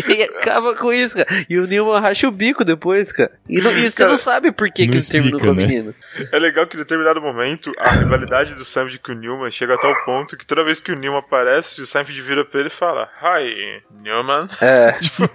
e 0.07 0.23
acaba 0.23 0.73
com 0.75 0.93
isso, 0.93 1.17
cara. 1.17 1.27
E 1.49 1.57
o 1.57 1.67
Newman 1.67 1.99
racha 1.99 2.27
o 2.27 2.31
bico 2.31 2.63
depois, 2.63 3.11
cara. 3.11 3.31
E, 3.47 3.59
não, 3.59 3.71
e 3.71 3.89
você 3.89 4.05
não 4.05 4.15
sabe 4.15 4.51
por 4.51 4.71
que, 4.71 4.87
que 4.87 4.97
ele 4.97 5.03
terminou 5.03 5.39
com 5.39 5.49
a 5.49 5.53
né? 5.53 5.67
menina. 5.67 5.93
É 6.31 6.39
legal 6.39 6.65
que 6.65 6.75
em 6.75 6.79
determinado 6.79 7.21
momento 7.21 7.71
a 7.77 7.95
rivalidade 7.95 8.53
do 8.53 8.63
Sam 8.63 8.87
com 9.03 9.11
o 9.11 9.15
Newman 9.15 9.51
chega 9.51 9.73
a 9.75 9.77
tal 9.77 9.93
ponto 10.05 10.37
que 10.37 10.45
toda 10.45 10.63
vez 10.63 10.79
que 10.79 10.91
o 10.91 10.95
Newman 10.95 11.19
aparece, 11.19 11.81
o 11.81 11.87
Sam 11.87 12.03
vira 12.03 12.45
pra 12.45 12.59
ele 12.61 12.69
e 12.69 12.71
fala: 12.71 13.09
Hi, 13.21 13.81
Newman. 14.01 14.43
É. 14.61 14.91
tipo... 15.01 15.29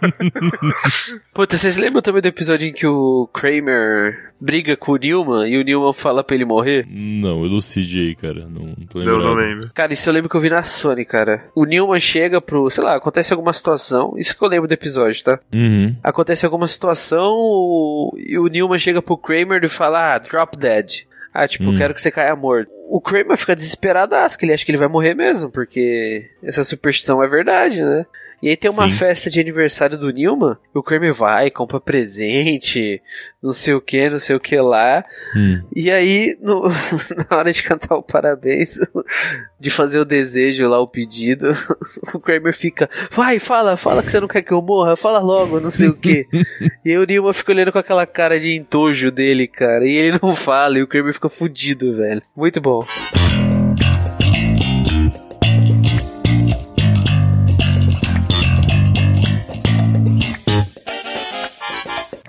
Puta, 1.35 1.57
vocês 1.57 1.77
lembram 1.77 2.01
também 2.01 2.23
do 2.23 2.29
episódio 2.29 2.69
em 2.69 2.73
que 2.73 2.87
o 2.87 3.29
Kramer 3.33 4.33
briga 4.41 4.77
com 4.77 4.93
o 4.93 4.97
Newman 4.97 5.49
e 5.49 5.59
o 5.59 5.65
Newman 5.65 5.93
fala 5.93 6.23
pra 6.23 6.37
ele 6.37 6.45
morrer? 6.45 6.87
Não, 6.89 7.45
elucide 7.45 8.01
aí, 8.01 8.15
cara. 8.15 8.38
Não, 8.47 8.67
não 8.67 8.87
tô 8.87 8.99
lembrando. 8.99 9.23
Não, 9.23 9.29
não 9.29 9.35
lembro. 9.35 9.71
Cara, 9.75 9.93
isso 9.93 10.09
eu 10.09 10.13
lembro 10.13 10.29
que 10.29 10.37
eu 10.37 10.41
vi 10.41 10.51
na 10.51 10.63
Sony, 10.63 11.05
cara. 11.05 11.45
O 11.55 11.65
Newman 11.65 12.01
chega 12.01 12.41
pro, 12.41 12.69
sei 12.71 12.85
lá, 12.85 12.97
acontece 12.97 13.33
alguma 13.33 13.53
situação. 13.53 14.15
Isso 14.17 14.37
que 14.37 14.43
eu 14.43 14.49
lembro 14.49 14.69
do 14.69 14.75
episódio, 14.75 15.25
tá? 15.25 15.39
Uhum. 15.53 15.97
Acontece 16.03 16.45
alguma 16.45 16.67
situação 16.67 18.13
e 18.17 18.39
o 18.39 18.47
Newman 18.47 18.79
chega 18.79 19.03
pro 19.03 19.17
Kramer 19.17 19.65
e 19.65 19.69
fala: 19.69 20.15
Ah, 20.15 20.19
drop 20.19 20.57
dead. 20.57 21.07
Ah, 21.33 21.47
tipo, 21.47 21.71
hum. 21.71 21.77
quero 21.77 21.95
que 21.95 22.01
você 22.01 22.11
caia 22.11 22.35
morto. 22.35 22.71
O 22.89 23.01
Kramer 23.01 23.37
fica 23.37 23.55
desesperado, 23.55 24.15
que 24.39 24.45
ele 24.47 24.53
acha 24.53 24.65
que 24.65 24.71
ele 24.71 24.79
vai 24.79 24.89
morrer 24.89 25.15
mesmo, 25.15 25.51
porque 25.51 26.31
essa 26.43 26.65
superstição 26.65 27.23
é 27.23 27.29
verdade, 27.29 27.83
né? 27.83 28.07
E 28.43 28.49
aí 28.49 28.57
tem 28.57 28.71
uma 28.71 28.89
Sim. 28.89 28.97
festa 28.97 29.31
de 29.31 29.41
aniversário 29.41 29.99
do 29.99 30.11
Nilman, 30.11 30.57
o 30.73 30.83
Kramer 30.83 31.13
vai, 31.13 31.51
compra 31.51 31.81
presente, 31.81 33.03
não 33.43 33.53
sei 33.53 33.75
o 33.75 33.81
que, 33.81 34.09
não 34.09 34.19
sei 34.19 34.37
o 34.37 34.41
que 34.41 34.57
lá. 34.57 35.05
Hum. 35.37 35.63
E 35.75 35.91
aí, 35.91 36.37
no, 36.41 36.69
na 37.31 37.37
hora 37.37 37.53
de 37.53 37.63
cantar 37.63 37.97
o 37.97 38.03
parabéns, 38.03 38.79
de 39.59 39.71
fazer 39.71 39.99
o 39.99 40.05
desejo 40.05 40.69
lá, 40.69 40.79
o 40.79 40.87
pedido, 40.87 41.57
o 42.15 42.21
Kramer 42.21 42.55
fica, 42.55 42.89
vai, 43.11 43.39
fala, 43.39 43.77
fala 43.77 44.03
que 44.03 44.11
você 44.11 44.21
não 44.21 44.29
quer 44.29 44.43
que 44.43 44.53
eu 44.53 44.63
morra, 44.63 44.97
fala 44.97 45.19
logo, 45.19 45.59
não 45.59 45.71
sei 45.71 45.89
o 45.89 45.95
que. 45.95 46.27
e 46.85 46.91
aí 46.91 46.99
o 46.99 47.05
Nilman 47.05 47.33
fica 47.33 47.53
olhando 47.53 47.73
com 47.73 47.79
aquela 47.79 48.07
cara 48.07 48.39
de 48.39 48.55
entojo 48.55 49.11
dele, 49.11 49.49
cara, 49.49 49.85
e 49.85 49.97
ele 49.97 50.19
não 50.23 50.37
fala, 50.37 50.79
e 50.79 50.83
o 50.83 50.87
Kramer 50.87 51.13
fica 51.13 51.29
fudido, 51.29 51.97
velho. 51.97 52.23
Muito 52.37 52.61
bom. 52.61 52.85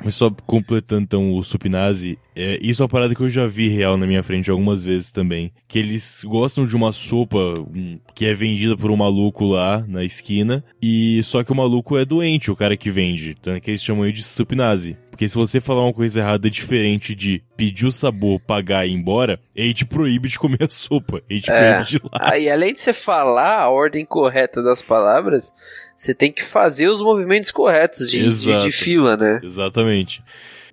Mas 0.04 0.16
só 0.16 0.30
completando 0.46 1.04
então 1.04 1.34
o 1.34 1.44
Supinazzi, 1.44 2.18
é, 2.36 2.58
isso 2.62 2.82
é 2.82 2.84
uma 2.84 2.90
parada 2.90 3.14
que 3.14 3.22
eu 3.22 3.30
já 3.30 3.46
vi 3.46 3.68
real 3.68 3.98
na 3.98 4.08
minha 4.08 4.24
frente 4.24 4.50
algumas 4.50 4.82
vezes 4.82 5.12
também. 5.12 5.52
Que 5.68 5.80
eles 5.80 6.22
gostam 6.24 6.66
de 6.66 6.76
uma 6.76 6.92
sopa 6.92 7.38
um, 7.38 8.00
que 8.16 8.26
é 8.26 8.34
vendida 8.34 8.78
por 8.78 8.92
um 8.92 8.96
maluco 8.96 9.46
lá 9.46 9.84
na 9.88 10.04
esquina, 10.04 10.64
e 10.82 11.22
só 11.24 11.44
que 11.44 11.52
o 11.52 11.56
maluco 11.56 11.98
é 11.98 12.06
doente, 12.06 12.52
o 12.52 12.56
cara 12.56 12.78
que 12.78 12.90
vende. 12.90 13.36
Então 13.40 13.60
que 13.60 13.70
eles 13.70 13.84
chamam 13.84 14.06
ele 14.06 14.14
de 14.14 14.24
Supinazzi. 14.24 14.98
Porque 15.20 15.28
se 15.28 15.36
você 15.36 15.60
falar 15.60 15.84
uma 15.84 15.92
coisa 15.92 16.22
errada 16.22 16.50
diferente 16.50 17.14
de 17.14 17.44
pedir 17.58 17.86
o 17.86 17.92
sabor, 17.92 18.40
pagar 18.40 18.88
e 18.88 18.92
ir 18.92 18.94
embora, 18.94 19.38
ele 19.54 19.74
te 19.74 19.86
proíbe 19.86 20.30
de 20.30 20.40
comer 20.40 20.64
a 20.64 20.70
sopa. 20.70 21.22
Ele 21.30 21.42
te 21.42 21.52
É. 21.52 21.74
proíbe 21.74 21.90
de 21.90 21.96
ir 21.98 22.02
lá. 22.06 22.20
Aí, 22.22 22.50
além 22.50 22.74
de 22.74 22.80
você 22.80 22.94
falar 22.94 23.60
a 23.60 23.70
ordem 23.70 24.06
correta 24.06 24.64
das 24.64 24.82
palavras, 24.82 25.54
você 25.94 26.14
tem 26.14 26.32
que 26.32 26.42
fazer 26.42 26.88
os 26.88 27.02
movimentos 27.02 27.52
corretos 27.52 28.10
de, 28.10 28.30
de, 28.30 28.62
de 28.62 28.72
fila, 28.72 29.18
né? 29.18 29.42
Exatamente. 29.44 30.24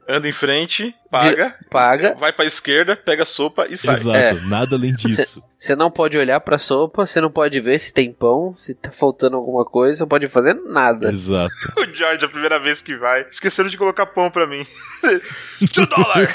Anda 0.08 0.28
em 0.28 0.32
frente, 0.32 0.94
paga, 1.22 1.54
Paga. 1.70 2.14
vai 2.18 2.32
pra 2.32 2.44
esquerda, 2.44 2.96
pega 2.96 3.22
a 3.22 3.26
sopa 3.26 3.66
e 3.68 3.76
sai. 3.76 3.94
Exato. 3.94 4.16
É. 4.18 4.32
Nada 4.46 4.76
além 4.76 4.94
disso. 4.94 5.42
Você 5.58 5.74
não 5.74 5.90
pode 5.90 6.18
olhar 6.18 6.38
pra 6.40 6.58
sopa, 6.58 7.06
você 7.06 7.18
não 7.18 7.30
pode 7.30 7.58
ver 7.60 7.78
se 7.78 7.90
tem 7.90 8.12
pão, 8.12 8.52
se 8.54 8.74
tá 8.74 8.92
faltando 8.92 9.36
alguma 9.38 9.64
coisa, 9.64 10.00
não 10.00 10.06
pode 10.08 10.28
fazer 10.28 10.52
nada. 10.52 11.08
Exato. 11.10 11.50
O 11.78 11.94
George, 11.94 12.22
a 12.26 12.28
primeira 12.28 12.58
vez 12.58 12.82
que 12.82 12.94
vai, 12.94 13.26
esqueceram 13.30 13.68
de 13.70 13.78
colocar 13.78 14.04
pão 14.04 14.30
pra 14.30 14.46
mim. 14.46 14.66
Two 15.72 15.86
dollar! 15.86 16.30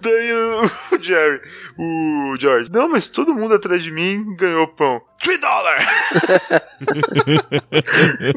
Daí 0.00 0.32
o, 0.32 1.00
Jerry, 1.00 1.40
o 1.78 2.36
George, 2.36 2.68
não, 2.72 2.88
mas 2.88 3.06
todo 3.06 3.32
mundo 3.32 3.54
atrás 3.54 3.82
de 3.84 3.92
mim 3.92 4.34
ganhou 4.36 4.66
pão. 4.66 5.00
Three 5.22 5.38
dollar! 5.38 5.86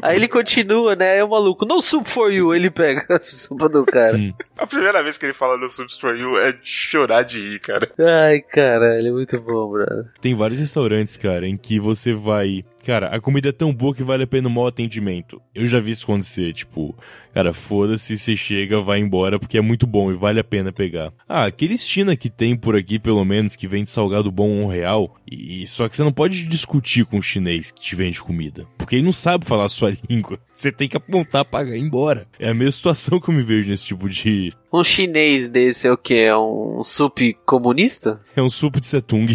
Aí 0.02 0.16
ele 0.16 0.28
continua, 0.28 0.94
né? 0.94 1.14
Aí 1.14 1.22
o 1.22 1.28
maluco, 1.28 1.64
no 1.66 1.82
soup 1.82 2.08
for 2.08 2.32
you, 2.32 2.54
ele 2.54 2.70
pega 2.70 3.04
a 3.16 3.22
sopa 3.22 3.68
do 3.68 3.84
cara. 3.84 4.16
Hum. 4.16 4.32
A 4.56 4.66
primeira 4.66 5.02
vez 5.02 5.07
que 5.16 5.26
ele 5.26 5.32
fala 5.32 5.56
no 5.56 5.68
Subs 5.68 5.98
for 5.98 6.16
You 6.16 6.36
é 6.38 6.52
de 6.52 6.58
chorar 6.62 7.22
de 7.22 7.38
rir, 7.38 7.60
cara. 7.60 7.90
Ai, 7.98 8.40
caralho, 8.40 9.06
é 9.06 9.10
muito 9.12 9.40
bom, 9.40 9.70
brother. 9.70 10.06
Tem 10.20 10.34
vários 10.34 10.58
restaurantes, 10.58 11.16
cara, 11.16 11.46
em 11.46 11.56
que 11.56 11.78
você 11.78 12.12
vai. 12.12 12.64
Cara, 12.88 13.08
a 13.08 13.20
comida 13.20 13.50
é 13.50 13.52
tão 13.52 13.70
boa 13.70 13.94
que 13.94 14.02
vale 14.02 14.22
a 14.22 14.26
pena 14.26 14.48
o 14.48 14.50
mau 14.50 14.66
atendimento. 14.66 15.42
Eu 15.54 15.66
já 15.66 15.78
vi 15.78 15.90
isso 15.90 16.04
acontecer, 16.04 16.54
tipo, 16.54 16.96
cara, 17.34 17.52
foda-se, 17.52 18.16
você 18.16 18.34
chega, 18.34 18.80
vai 18.80 18.98
embora 18.98 19.38
porque 19.38 19.58
é 19.58 19.60
muito 19.60 19.86
bom 19.86 20.10
e 20.10 20.14
vale 20.14 20.40
a 20.40 20.44
pena 20.44 20.72
pegar. 20.72 21.12
Ah, 21.28 21.44
aquele 21.44 21.76
China 21.76 22.16
que 22.16 22.30
tem 22.30 22.56
por 22.56 22.74
aqui, 22.74 22.98
pelo 22.98 23.22
menos, 23.26 23.56
que 23.56 23.68
vende 23.68 23.90
salgado 23.90 24.32
bom 24.32 24.48
um 24.48 24.66
real, 24.66 25.14
e 25.30 25.66
só 25.66 25.86
que 25.86 25.96
você 25.96 26.02
não 26.02 26.14
pode 26.14 26.46
discutir 26.46 27.04
com 27.04 27.18
o 27.18 27.22
chinês 27.22 27.70
que 27.70 27.78
te 27.78 27.94
vende 27.94 28.22
comida, 28.22 28.66
porque 28.78 28.96
ele 28.96 29.04
não 29.04 29.12
sabe 29.12 29.44
falar 29.44 29.64
a 29.64 29.68
sua 29.68 29.92
língua. 30.08 30.40
Você 30.50 30.72
tem 30.72 30.88
que 30.88 30.96
apontar, 30.96 31.44
pagar 31.44 31.76
e 31.76 31.80
ir 31.80 31.82
embora. 31.82 32.26
É 32.40 32.48
a 32.48 32.54
mesma 32.54 32.72
situação 32.72 33.20
que 33.20 33.28
eu 33.28 33.34
me 33.34 33.42
vejo 33.42 33.68
nesse 33.68 33.84
tipo 33.84 34.08
de. 34.08 34.50
Um 34.72 34.82
chinês 34.82 35.46
desse 35.50 35.86
é 35.86 35.92
o 35.92 35.98
quê? 35.98 36.24
É 36.26 36.38
um 36.38 36.82
sup 36.82 37.34
comunista? 37.44 38.18
É 38.34 38.40
um 38.40 38.48
sup 38.48 38.80
de 38.80 38.86
setung. 38.86 39.26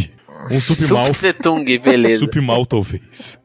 Um 0.50 0.60
sup, 0.60 0.76
Sup 0.76 0.92
mal. 0.92 1.14
setung, 1.14 1.64
beleza. 1.64 2.26
Sup 2.26 2.36
mal, 2.42 2.66
talvez. 2.66 3.43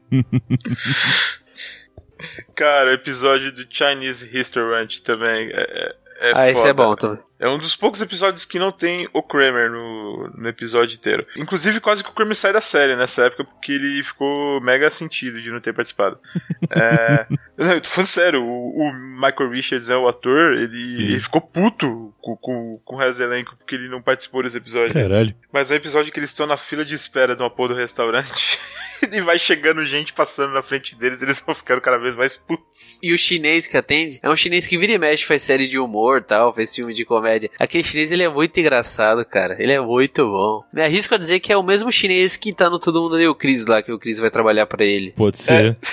Cara, 2.55 2.93
episódio 2.93 3.51
do 3.51 3.65
Chinese 3.69 4.25
Restaurant 4.25 4.99
também 4.99 5.49
é, 5.51 5.95
é, 6.19 6.31
é 6.31 6.33
ah, 6.35 6.49
esse 6.49 6.67
é 6.67 6.73
foda. 6.73 6.83
bom 6.83 6.95
também. 6.95 7.28
É 7.39 7.47
um 7.47 7.57
dos 7.57 7.75
poucos 7.75 8.01
episódios 8.01 8.43
que 8.43 8.59
não 8.59 8.71
tem 8.71 9.07
o 9.13 9.23
Kramer 9.23 9.71
no, 9.71 10.27
no 10.35 10.49
episódio 10.49 10.95
inteiro. 10.95 11.25
Inclusive, 11.37 11.79
quase 11.79 12.03
que 12.03 12.09
o 12.09 12.13
Kramer 12.13 12.35
sai 12.35 12.51
da 12.51 12.59
série 12.59 12.97
nessa 12.97 13.25
época, 13.25 13.45
porque 13.45 13.71
ele 13.71 14.03
ficou 14.03 14.59
mega 14.59 14.89
sentido 14.89 15.41
de 15.41 15.49
não 15.49 15.61
ter 15.61 15.73
participado. 15.73 16.19
é... 16.69 17.25
Não, 17.57 17.73
eu 17.73 17.81
tô 17.81 17.89
falando 17.89 18.09
sério, 18.09 18.43
o, 18.43 18.81
o 18.81 18.93
Michael 18.93 19.51
Richards 19.51 19.89
é 19.89 19.95
o 19.95 20.07
ator, 20.07 20.53
ele, 20.53 21.11
ele 21.13 21.21
ficou 21.21 21.39
puto 21.41 22.13
com, 22.21 22.35
com, 22.35 22.81
com 22.83 22.95
o 22.95 22.99
resto 22.99 23.17
do 23.17 23.23
elenco 23.23 23.55
porque 23.55 23.75
ele 23.75 23.89
não 23.89 24.01
participou 24.01 24.43
desse 24.43 24.57
episódio. 24.57 24.93
Caralho. 24.93 25.33
Mas 25.51 25.71
é 25.71 25.75
o 25.75 25.77
episódio 25.77 26.11
que 26.11 26.19
eles 26.19 26.31
estão 26.31 26.45
na 26.45 26.57
fila 26.57 26.83
de 26.83 26.93
espera 26.93 27.35
de 27.35 27.41
uma 27.41 27.49
porra 27.49 27.69
do 27.69 27.75
restaurante. 27.75 28.59
e 29.11 29.21
vai 29.21 29.39
chegando 29.39 29.83
gente 29.85 30.13
passando 30.13 30.53
na 30.53 30.61
frente 30.61 30.95
deles, 30.95 31.21
eles 31.21 31.39
vão 31.39 31.55
ficando 31.55 31.81
cada 31.81 31.97
vez 31.97 32.15
mais 32.15 32.35
putos. 32.35 32.99
E 33.01 33.13
o 33.13 33.17
chinês 33.17 33.67
que 33.67 33.77
atende 33.77 34.19
é 34.21 34.29
um 34.29 34.35
chinês 34.35 34.67
que 34.67 34.77
vira 34.77 34.93
e 34.93 34.97
mexe, 34.97 35.25
faz 35.25 35.41
série 35.41 35.67
de 35.67 35.79
humor 35.79 36.23
tal, 36.23 36.53
faz 36.53 36.75
filme 36.75 36.93
de 36.93 37.05
comédia. 37.05 37.28
Aquele 37.59 37.83
chinês, 37.83 38.11
ele 38.11 38.23
é 38.23 38.29
muito 38.29 38.59
engraçado, 38.59 39.25
cara. 39.25 39.55
Ele 39.59 39.73
é 39.73 39.79
muito 39.79 40.25
bom. 40.25 40.63
Me 40.71 40.81
arrisco 40.81 41.15
a 41.15 41.17
dizer 41.17 41.39
que 41.39 41.51
é 41.51 41.57
o 41.57 41.63
mesmo 41.63 41.91
chinês 41.91 42.37
que 42.37 42.53
tá 42.53 42.69
no 42.69 42.79
Todo 42.79 43.01
Mundo 43.01 43.17
Deu 43.17 43.31
o 43.31 43.35
Chris 43.35 43.65
lá, 43.65 43.81
que 43.81 43.91
o 43.91 43.99
Chris 43.99 44.19
vai 44.19 44.29
trabalhar 44.29 44.65
pra 44.65 44.83
ele. 44.83 45.11
Pode 45.11 45.39
ser. 45.39 45.77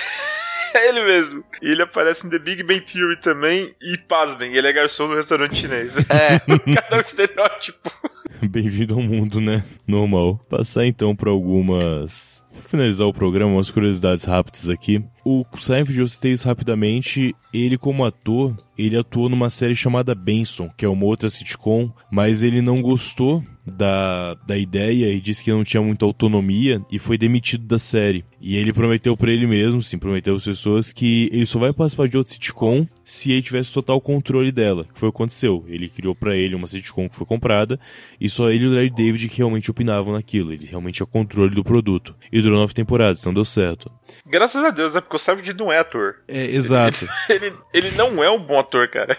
É 0.73 0.89
ele 0.89 1.03
mesmo. 1.03 1.43
E 1.61 1.71
ele 1.71 1.81
aparece 1.81 2.27
em 2.27 2.29
The 2.29 2.37
Big 2.37 2.61
Bang 2.61 2.81
Theory 2.81 3.19
também. 3.19 3.73
E 3.81 3.97
pasmem, 3.97 4.53
ele 4.53 4.67
é 4.67 4.73
garçom 4.73 5.07
no 5.07 5.15
restaurante 5.15 5.55
chinês. 5.55 5.95
É, 5.97 6.35
o 6.53 6.59
cara 6.59 6.87
é 6.91 6.97
um 6.97 7.01
estereótipo. 7.01 7.91
Bem-vindo 8.49 8.93
ao 8.93 9.01
mundo, 9.01 9.41
né? 9.41 9.63
Normal. 9.87 10.37
Passar 10.49 10.85
então 10.85 11.15
pra 11.15 11.29
algumas. 11.29 12.43
Vou 12.53 12.61
finalizar 12.63 13.07
o 13.07 13.13
programa, 13.13 13.53
umas 13.53 13.71
curiosidades 13.71 14.25
rápidas 14.25 14.69
aqui. 14.69 15.03
O 15.23 15.45
Seinfeld, 15.57 15.99
eu 15.99 16.07
citei 16.07 16.31
isso 16.31 16.47
rapidamente. 16.47 17.35
Ele, 17.53 17.77
como 17.77 18.05
ator, 18.05 18.55
ele 18.77 18.97
atuou 18.97 19.29
numa 19.29 19.49
série 19.49 19.75
chamada 19.75 20.15
Benson, 20.15 20.69
que 20.75 20.85
é 20.85 20.89
uma 20.89 21.05
outra 21.05 21.29
sitcom, 21.29 21.91
mas 22.11 22.43
ele 22.43 22.61
não 22.61 22.81
gostou 22.81 23.43
da, 23.71 24.35
da 24.45 24.57
ideia 24.57 25.11
e 25.11 25.19
disse 25.19 25.43
que 25.43 25.51
não 25.51 25.63
tinha 25.63 25.81
muita 25.81 26.05
autonomia 26.05 26.81
e 26.91 26.97
foi 26.99 27.17
demitido 27.17 27.65
da 27.65 27.79
série. 27.79 28.25
E 28.39 28.55
ele 28.55 28.71
prometeu 28.71 29.17
pra 29.17 29.31
ele 29.31 29.47
mesmo, 29.47 29.81
sim, 29.81 29.97
prometeu 29.97 30.35
às 30.35 30.43
pessoas 30.43 30.93
que 30.93 31.29
ele 31.31 31.45
só 31.45 31.59
vai 31.59 31.73
participar 31.73 32.07
de 32.07 32.17
outra 32.17 32.31
sitcom 32.31 32.87
se 33.03 33.31
ele 33.31 33.41
tivesse 33.41 33.73
total 33.73 33.99
controle 33.99 34.51
dela, 34.51 34.85
que 34.93 34.99
foi 34.99 35.09
o 35.09 35.11
que 35.11 35.17
aconteceu. 35.17 35.65
Ele 35.67 35.89
criou 35.89 36.13
pra 36.13 36.35
ele 36.35 36.55
uma 36.55 36.67
sitcom 36.67 37.09
que 37.09 37.15
foi 37.15 37.25
comprada 37.25 37.79
e 38.19 38.29
só 38.29 38.49
ele 38.49 38.65
e 38.65 38.67
o 38.67 38.73
Larry 38.73 38.89
David 38.89 39.29
que 39.29 39.37
realmente 39.37 39.71
opinavam 39.71 40.13
naquilo. 40.13 40.53
Ele 40.53 40.65
realmente 40.65 40.95
tinha 40.95 41.07
controle 41.07 41.53
do 41.53 41.63
produto. 41.63 42.15
E 42.31 42.41
durou 42.41 42.59
nove 42.59 42.73
temporadas, 42.73 43.23
não 43.25 43.33
deu 43.33 43.45
certo. 43.45 43.91
Graças 44.25 44.63
a 44.63 44.69
Deus, 44.69 44.95
é 44.95 45.01
porque 45.01 45.15
o 45.15 45.19
Savage 45.19 45.53
não 45.53 45.71
é 45.71 45.79
ator. 45.79 46.15
É, 46.27 46.45
exato. 46.45 47.07
Ele, 47.29 47.53
ele 47.73 47.91
não 47.91 48.23
é 48.23 48.31
um 48.31 48.39
bom 48.39 48.59
ator, 48.59 48.89
cara. 48.89 49.17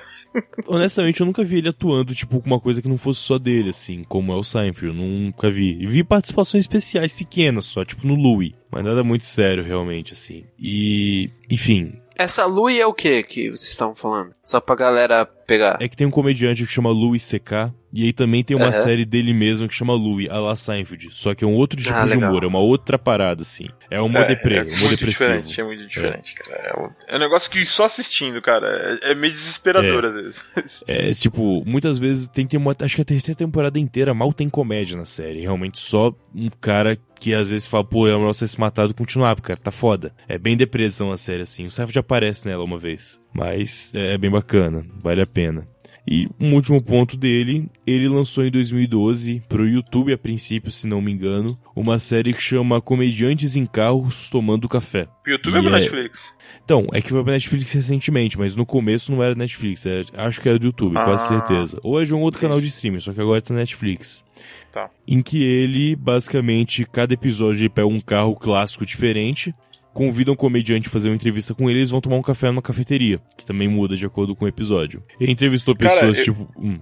Honestamente, 0.67 1.21
eu 1.21 1.27
nunca 1.27 1.43
vi 1.45 1.59
ele 1.59 1.69
atuando, 1.69 2.15
tipo, 2.15 2.41
com 2.41 2.47
uma 2.47 2.61
coisa 2.61 2.83
que 2.83 2.89
não 2.89 2.99
fosse 2.99 3.21
só 3.21 3.39
dele, 3.39 3.71
assim, 3.71 4.05
como 4.05 4.33
é 4.33 4.37
o 4.37 4.45
Seinfeld. 4.45 4.87
Eu 4.99 5.05
nunca 5.05 5.51
vi. 5.51 5.87
Vi 5.87 6.05
participações 6.05 6.63
especiais 6.63 7.15
pequenas 7.15 7.65
só, 7.65 7.85
tipo 7.85 8.07
no 8.07 8.15
Louie. 8.15 8.55
Mas 8.71 8.85
nada 8.85 9.03
muito 9.03 9.25
sério, 9.25 9.65
realmente, 9.65 10.13
assim. 10.13 10.45
E, 10.59 11.31
enfim, 11.51 11.95
essa 12.19 12.45
Lui 12.45 12.81
é 12.81 12.87
o 12.87 12.93
que 12.93 13.23
que 13.23 13.49
vocês 13.49 13.71
estavam 13.71 13.95
falando? 13.95 14.35
Só 14.45 14.61
pra 14.61 14.75
galera 14.75 15.29
pegar. 15.49 15.79
É 15.81 15.89
que 15.89 15.97
tem 15.97 16.07
um 16.07 16.11
comediante 16.11 16.65
que 16.65 16.73
chama 16.73 16.91
Louis 16.91 17.23
C.K. 17.23 17.75
E 17.91 18.05
aí 18.05 18.13
também 18.13 18.45
tem 18.45 18.55
uma 18.55 18.67
Aham. 18.67 18.73
série 18.83 19.07
dele 19.07 19.33
mesmo 19.33 19.67
que 19.67 19.75
chama 19.75 19.95
Louis, 19.95 20.29
a 20.29 20.39
la 20.39 20.55
Seinfeld. 20.55 21.09
Só 21.11 21.35
que 21.35 21.43
é 21.43 21.47
um 21.49 21.55
outro 21.55 21.81
tipo 21.81 21.95
Ah, 21.97 22.05
de 22.05 22.11
legal. 22.11 22.31
humor, 22.31 22.45
é 22.45 22.47
uma 22.47 22.59
outra 22.59 22.99
parada, 22.99 23.41
assim. 23.41 23.65
É 23.91 23.99
um 23.99 24.05
humor 24.05 24.27
deprê, 24.27 24.57
é 24.57 24.61
um 24.61 24.65
humor 24.67 24.79
muito 24.81 24.91
depressivo. 24.91 25.09
diferente, 25.39 25.59
é 25.61 25.65
muito 25.65 25.87
diferente, 25.87 26.35
cara. 26.35 26.59
É 26.67 26.79
um, 26.79 26.91
é 27.09 27.17
um 27.17 27.19
negócio 27.19 27.51
que 27.51 27.65
só 27.65 27.87
assistindo, 27.87 28.43
cara, 28.43 28.99
é, 29.03 29.13
é 29.13 29.15
meio 29.15 29.33
desesperador 29.33 30.05
às 30.05 30.13
vezes. 30.13 30.85
É, 30.87 31.11
tipo, 31.15 31.65
muitas 31.65 31.99
vezes 31.99 32.29
tem, 32.29 32.47
tem 32.47 32.61
uma. 32.61 32.77
Acho 32.79 32.97
que 32.97 33.01
a 33.03 33.05
terceira 33.07 33.39
temporada 33.39 33.79
inteira 33.79 34.13
mal 34.13 34.35
tem 34.35 34.51
comédia 34.51 34.95
na 34.95 35.07
série. 35.07 35.41
Realmente 35.41 35.81
só 35.81 36.15
um 36.35 36.49
cara 36.61 36.95
que 37.19 37.35
às 37.35 37.49
vezes 37.49 37.67
fala, 37.67 37.85
pô, 37.85 38.07
é 38.07 38.13
melhor 38.13 38.35
você 38.35 38.47
se 38.47 38.61
matado 38.61 38.91
e 38.91 38.95
continuar, 38.95 39.35
porque 39.35 39.49
cara, 39.49 39.59
tá 39.61 39.71
foda. 39.71 40.13
É 40.29 40.37
bem 40.39 40.57
depressão 40.59 41.11
a 41.11 41.17
série, 41.17 41.43
assim. 41.43 41.65
O 41.65 41.71
Seinfeld 41.71 41.99
aparece 41.99 42.47
nela 42.47 42.63
uma 42.63 42.79
vez. 42.79 43.19
Mas 43.33 43.93
é 43.95 44.17
bem 44.19 44.31
bacana, 44.31 44.85
vale 45.03 45.21
a 45.23 45.27
pena. 45.27 45.67
E 46.11 46.27
um 46.41 46.55
último 46.55 46.83
ponto 46.83 47.19
dele, 47.19 47.69
ele 47.87 48.09
lançou 48.09 48.43
em 48.43 48.51
2012 48.51 49.43
pro 49.47 49.69
YouTube 49.69 50.11
a 50.11 50.17
princípio, 50.17 50.71
se 50.71 50.87
não 50.89 51.03
me 51.03 51.13
engano, 51.13 51.59
uma 51.77 51.99
série 51.99 52.33
que 52.33 52.41
chama 52.41 52.81
Comediantes 52.81 53.57
em 53.57 53.67
Carros 53.67 54.31
Tomando 54.31 54.67
Café. 54.71 55.07
O 55.27 55.31
YouTube 55.31 55.57
E 55.57 55.59
é 55.59 55.61
pro 55.61 55.69
é- 55.69 55.73
Netflix. 55.81 56.35
Então, 56.65 56.87
é 56.95 57.03
que 57.03 57.11
foi 57.11 57.23
pra 57.23 57.35
Netflix 57.35 57.73
recentemente, 57.75 58.39
mas 58.39 58.57
no 58.57 58.65
começo 58.65 59.13
não 59.13 59.23
era 59.23 59.35
Netflix, 59.35 59.85
era- 59.85 60.03
acho 60.17 60.41
que 60.41 60.49
era 60.49 60.59
do 60.59 60.65
YouTube, 60.67 60.95
quase 60.95 61.25
Ah. 61.25 61.29
certeza. 61.29 61.79
Ou 61.83 62.01
é 62.01 62.05
de 62.05 62.15
um 62.15 62.23
outro 62.23 62.41
canal 62.41 62.59
de 62.59 62.69
streaming, 62.69 63.01
só 63.01 63.13
que 63.13 63.21
agora 63.21 63.43
tá 63.43 63.53
Netflix. 63.53 64.25
Tá. 64.73 64.89
Em 65.07 65.21
que 65.21 65.43
ele, 65.43 65.95
basicamente, 65.95 66.87
cada 66.91 67.13
episódio 67.13 67.61
ele 67.61 67.69
pega 67.69 67.87
um 67.87 68.01
carro 68.01 68.35
clássico 68.35 68.87
diferente, 68.87 69.55
convida 69.99 70.31
um 70.31 70.37
comediante 70.37 70.87
a 70.89 70.91
fazer 70.93 71.09
uma 71.09 71.17
entrevista 71.17 71.53
com 71.55 71.69
ele, 71.69 71.81
eles 71.81 71.91
vão 71.91 72.01
tomar 72.01 72.17
um 72.17 72.23
café 72.23 72.47
numa 72.47 72.63
cafeteria, 72.63 73.21
que 73.37 73.45
também 73.45 73.67
muda 73.69 73.97
de 73.97 74.07
acordo 74.07 74.37
com 74.37 74.45
o 74.45 74.49
episódio. 74.49 75.03
Ele 75.21 75.33
entrevistou 75.33 75.75
Cara, 75.75 75.93
pessoas 75.93 76.19
eu- 76.19 76.25
tipo. 76.25 76.53
hum, 76.57 76.79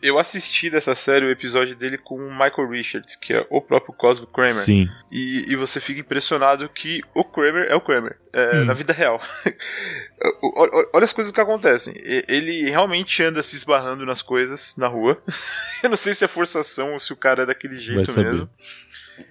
Eu 0.00 0.16
assisti 0.16 0.70
dessa 0.70 0.94
série 0.94 1.26
o 1.26 1.30
episódio 1.32 1.74
dele 1.74 1.98
com 1.98 2.14
o 2.14 2.30
Michael 2.30 2.68
Richards, 2.70 3.16
que 3.16 3.32
é 3.34 3.44
o 3.50 3.60
próprio 3.60 3.92
Cosmo 3.92 4.28
Kramer. 4.28 4.54
sim. 4.54 4.86
E, 5.10 5.44
e 5.52 5.56
você 5.56 5.80
fica 5.80 5.98
impressionado 5.98 6.68
que 6.68 7.00
o 7.12 7.24
Kramer 7.24 7.66
é 7.68 7.74
o 7.74 7.80
Kramer, 7.80 8.16
é, 8.32 8.60
Hum. 8.60 8.64
na 8.66 8.74
vida 8.74 8.92
real. 8.92 9.20
Olha 10.94 11.04
as 11.04 11.12
coisas 11.12 11.32
que 11.32 11.40
acontecem. 11.40 11.94
Ele 12.28 12.70
realmente 12.70 13.22
anda 13.24 13.42
se 13.42 13.56
esbarrando 13.56 14.06
nas 14.06 14.22
coisas 14.22 14.76
na 14.76 14.86
rua. 14.86 15.20
Eu 15.82 15.90
não 15.90 15.96
sei 15.96 16.14
se 16.14 16.24
é 16.24 16.28
forçação 16.28 16.92
ou 16.92 16.98
se 17.00 17.12
o 17.12 17.16
cara 17.16 17.42
é 17.42 17.46
daquele 17.46 17.76
jeito 17.76 18.12
mesmo. 18.20 18.48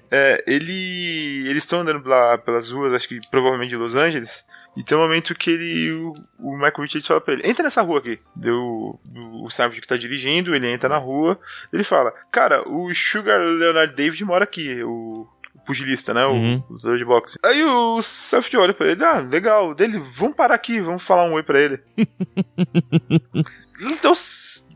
É, 0.10 0.44
ele. 0.48 1.48
Eles 1.48 1.64
estão 1.64 1.82
andando 1.82 2.08
lá 2.08 2.38
pelas 2.38 2.72
ruas, 2.72 2.94
acho 2.94 3.08
que 3.08 3.20
provavelmente 3.30 3.70
de 3.70 3.78
Los 3.78 3.96
Angeles. 3.96 4.46
E 4.76 4.84
tem 4.84 4.98
um 4.98 5.02
momento 5.02 5.36
que 5.36 5.52
ele. 5.52 5.92
O, 5.92 6.14
o 6.40 6.54
Michael 6.54 6.82
Richards 6.82 7.08
fala 7.08 7.22
pra 7.22 7.34
ele: 7.34 7.48
entra 7.48 7.64
nessa 7.64 7.82
rua 7.82 8.00
aqui. 8.00 8.20
Deu 8.36 9.00
o 9.16 9.50
Savage 9.50 9.82
que 9.82 9.88
tá 9.88 9.98
dirigindo, 9.98 10.56
ele 10.56 10.72
entra 10.72 10.90
na 10.90 10.98
rua. 10.98 11.40
Ele 11.74 11.84
fala: 11.84 12.14
Cara, 12.32 12.68
o 12.68 12.94
Sugar 12.94 13.40
Leonard 13.40 13.94
David 13.94 14.24
mora 14.24 14.46
aqui. 14.46 14.82
O, 14.84 15.28
o 15.54 15.60
pugilista, 15.66 16.14
né? 16.14 16.26
Uhum. 16.26 16.64
O 16.70 16.74
lutador 16.74 16.98
de 16.98 17.06
boxe. 17.06 17.38
Aí 17.44 17.64
o 17.64 18.02
Savage 18.02 18.56
olha 18.56 18.74
pra 18.74 18.88
ele: 18.88 19.04
Ah, 19.04 19.20
legal. 19.20 19.76
Dele, 19.76 20.02
vamos 20.16 20.36
parar 20.36 20.56
aqui, 20.56 20.80
vamos 20.80 21.04
falar 21.04 21.26
um 21.26 21.34
oi 21.34 21.44
pra 21.44 21.60
ele. 21.60 21.80
então. 23.82 24.14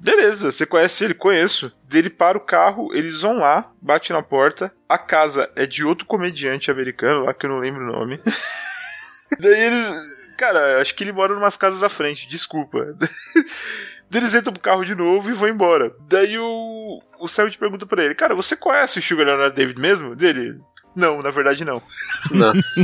Beleza, 0.05 0.51
você 0.51 0.67
conhece 0.67 1.03
ele? 1.03 1.15
Conheço. 1.15 1.71
Ele 1.91 2.11
para 2.11 2.37
o 2.37 2.41
carro, 2.41 2.93
eles 2.93 3.23
vão 3.23 3.39
lá, 3.39 3.71
bate 3.81 4.13
na 4.13 4.21
porta. 4.21 4.71
A 4.87 4.99
casa 4.99 5.51
é 5.55 5.65
de 5.65 5.83
outro 5.83 6.05
comediante 6.05 6.69
americano 6.69 7.25
lá, 7.25 7.33
que 7.33 7.47
eu 7.47 7.49
não 7.49 7.57
lembro 7.57 7.81
o 7.81 7.91
nome. 7.91 8.21
Daí 9.39 9.59
eles. 9.59 10.29
Cara, 10.37 10.79
acho 10.79 10.93
que 10.93 11.03
ele 11.03 11.11
mora 11.11 11.33
numas 11.33 11.57
casas 11.57 11.81
à 11.81 11.89
frente, 11.89 12.29
desculpa. 12.29 12.85
Daí 14.07 14.21
eles 14.21 14.35
entram 14.35 14.53
pro 14.53 14.61
carro 14.61 14.85
de 14.85 14.93
novo 14.93 15.27
e 15.27 15.33
vão 15.33 15.49
embora. 15.49 15.91
Daí 16.07 16.37
o. 16.37 17.01
O 17.19 17.27
Savage 17.27 17.57
pergunta 17.57 17.87
pra 17.87 18.03
ele: 18.03 18.13
Cara, 18.13 18.35
você 18.35 18.55
conhece 18.55 18.99
o 18.99 19.01
Sugar 19.01 19.25
Leonard 19.25 19.55
David 19.55 19.79
mesmo? 19.81 20.15
Dele. 20.15 20.61
Não, 20.95 21.23
na 21.23 21.31
verdade 21.31 21.65
não. 21.65 21.81
Nossa. 22.29 22.81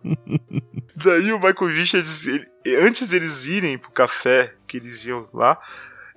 Daí 0.96 1.32
o 1.34 1.38
Michael 1.38 1.74
Richards, 1.74 2.26
ele, 2.26 2.48
antes 2.78 3.10
deles 3.10 3.44
irem 3.44 3.76
pro 3.76 3.90
café 3.90 4.54
que 4.66 4.78
eles 4.78 5.04
iam 5.04 5.28
lá, 5.34 5.60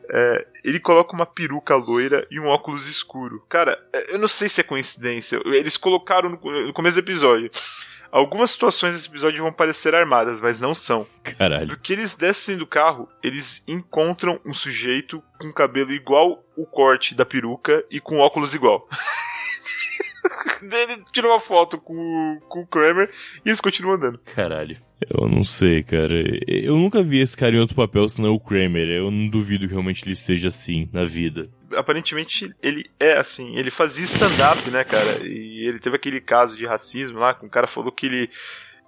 é, 0.09 0.47
ele 0.63 0.79
coloca 0.79 1.13
uma 1.13 1.25
peruca 1.25 1.75
loira 1.75 2.27
e 2.29 2.39
um 2.39 2.47
óculos 2.47 2.87
escuro. 2.87 3.43
Cara, 3.49 3.77
eu 4.09 4.19
não 4.19 4.27
sei 4.27 4.49
se 4.49 4.61
é 4.61 4.63
coincidência. 4.63 5.41
Eles 5.45 5.77
colocaram 5.77 6.29
no, 6.29 6.65
no 6.67 6.73
começo 6.73 7.01
do 7.01 7.05
episódio. 7.05 7.51
Algumas 8.11 8.51
situações 8.51 8.93
desse 8.93 9.09
episódio 9.09 9.41
vão 9.41 9.51
parecer 9.51 9.95
armadas, 9.95 10.39
mas 10.39 10.59
não 10.59 10.75
são. 10.75 11.07
Caralho. 11.23 11.67
Porque 11.67 11.93
eles 11.93 12.13
descem 12.13 12.55
do 12.55 12.67
carro, 12.67 13.09
eles 13.23 13.63
encontram 13.67 14.39
um 14.45 14.53
sujeito 14.53 15.23
com 15.39 15.51
cabelo 15.51 15.91
igual 15.91 16.43
o 16.55 16.63
corte 16.63 17.15
da 17.15 17.25
peruca 17.25 17.83
e 17.89 17.99
com 17.99 18.19
óculos 18.19 18.53
igual. 18.53 18.87
ele 20.61 21.03
tirou 21.11 21.31
uma 21.31 21.39
foto 21.39 21.77
com, 21.77 22.39
com 22.47 22.61
o 22.61 22.67
Kramer 22.67 23.09
e 23.45 23.49
eles 23.49 23.61
continuam 23.61 23.95
andando. 23.95 24.19
Caralho. 24.35 24.77
Eu 25.09 25.27
não 25.27 25.43
sei, 25.43 25.83
cara. 25.83 26.13
Eu 26.47 26.77
nunca 26.77 27.03
vi 27.03 27.19
esse 27.19 27.35
cara 27.35 27.55
em 27.55 27.59
outro 27.59 27.75
papel 27.75 28.07
senão 28.07 28.33
o 28.33 28.39
Kramer. 28.39 28.87
Eu 28.87 29.11
não 29.11 29.27
duvido 29.27 29.67
que 29.67 29.73
realmente 29.73 30.05
ele 30.05 30.15
seja 30.15 30.47
assim 30.47 30.89
na 30.93 31.03
vida. 31.03 31.49
Aparentemente 31.75 32.53
ele 32.61 32.89
é 32.99 33.17
assim. 33.17 33.55
Ele 33.57 33.69
fazia 33.69 34.05
stand-up, 34.05 34.69
né, 34.69 34.83
cara? 34.83 35.27
E 35.27 35.67
ele 35.67 35.79
teve 35.79 35.95
aquele 35.95 36.21
caso 36.21 36.55
de 36.55 36.65
racismo 36.65 37.19
lá, 37.19 37.33
que 37.33 37.45
um 37.45 37.49
cara 37.49 37.67
falou 37.67 37.91
que 37.91 38.05
ele 38.05 38.29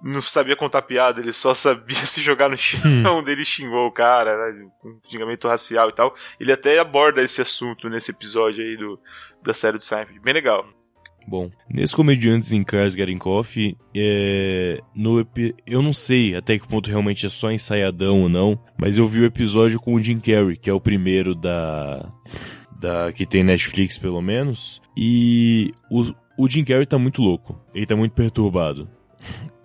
não 0.02 0.20
sabia 0.20 0.56
contar 0.56 0.82
piada, 0.82 1.20
ele 1.20 1.32
só 1.32 1.54
sabia 1.54 1.96
se 2.06 2.20
jogar 2.20 2.48
no 2.48 2.56
chão, 2.56 3.22
dele 3.22 3.44
xingou 3.44 3.86
o 3.86 3.92
cara, 3.92 4.52
né, 4.52 4.68
com 4.80 5.00
xingamento 5.08 5.48
racial 5.48 5.88
e 5.88 5.94
tal. 5.94 6.14
Ele 6.38 6.52
até 6.52 6.78
aborda 6.78 7.22
esse 7.22 7.40
assunto 7.40 7.88
nesse 7.88 8.10
episódio 8.10 8.62
aí 8.62 8.76
do, 8.76 8.98
da 9.42 9.52
série 9.52 9.78
do 9.78 9.84
Seinfeld. 9.84 10.20
Bem 10.20 10.34
legal. 10.34 10.66
Bom, 11.28 11.50
nesse 11.68 11.94
Comediantes 11.94 12.52
em 12.52 12.62
Cars 12.62 12.92
Getting 12.94 13.18
Coffee, 13.18 13.76
é, 13.94 14.80
no 14.94 15.18
epi- 15.18 15.54
eu 15.66 15.82
não 15.82 15.92
sei 15.92 16.36
até 16.36 16.56
que 16.58 16.68
ponto 16.68 16.88
realmente 16.88 17.26
é 17.26 17.28
só 17.28 17.50
ensaiadão 17.50 18.22
ou 18.22 18.28
não, 18.28 18.58
mas 18.78 18.96
eu 18.96 19.06
vi 19.06 19.20
o 19.20 19.24
episódio 19.24 19.80
com 19.80 19.94
o 19.94 20.02
Jim 20.02 20.20
Carrey, 20.20 20.56
que 20.56 20.70
é 20.70 20.72
o 20.72 20.80
primeiro 20.80 21.34
da, 21.34 22.08
da 22.80 23.12
que 23.12 23.26
tem 23.26 23.42
Netflix 23.42 23.98
pelo 23.98 24.22
menos, 24.22 24.80
e 24.96 25.72
o, 25.90 26.04
o 26.38 26.48
Jim 26.48 26.62
Carrey 26.64 26.86
tá 26.86 26.96
muito 26.98 27.20
louco, 27.20 27.60
ele 27.74 27.86
tá 27.86 27.96
muito 27.96 28.12
perturbado. 28.12 28.88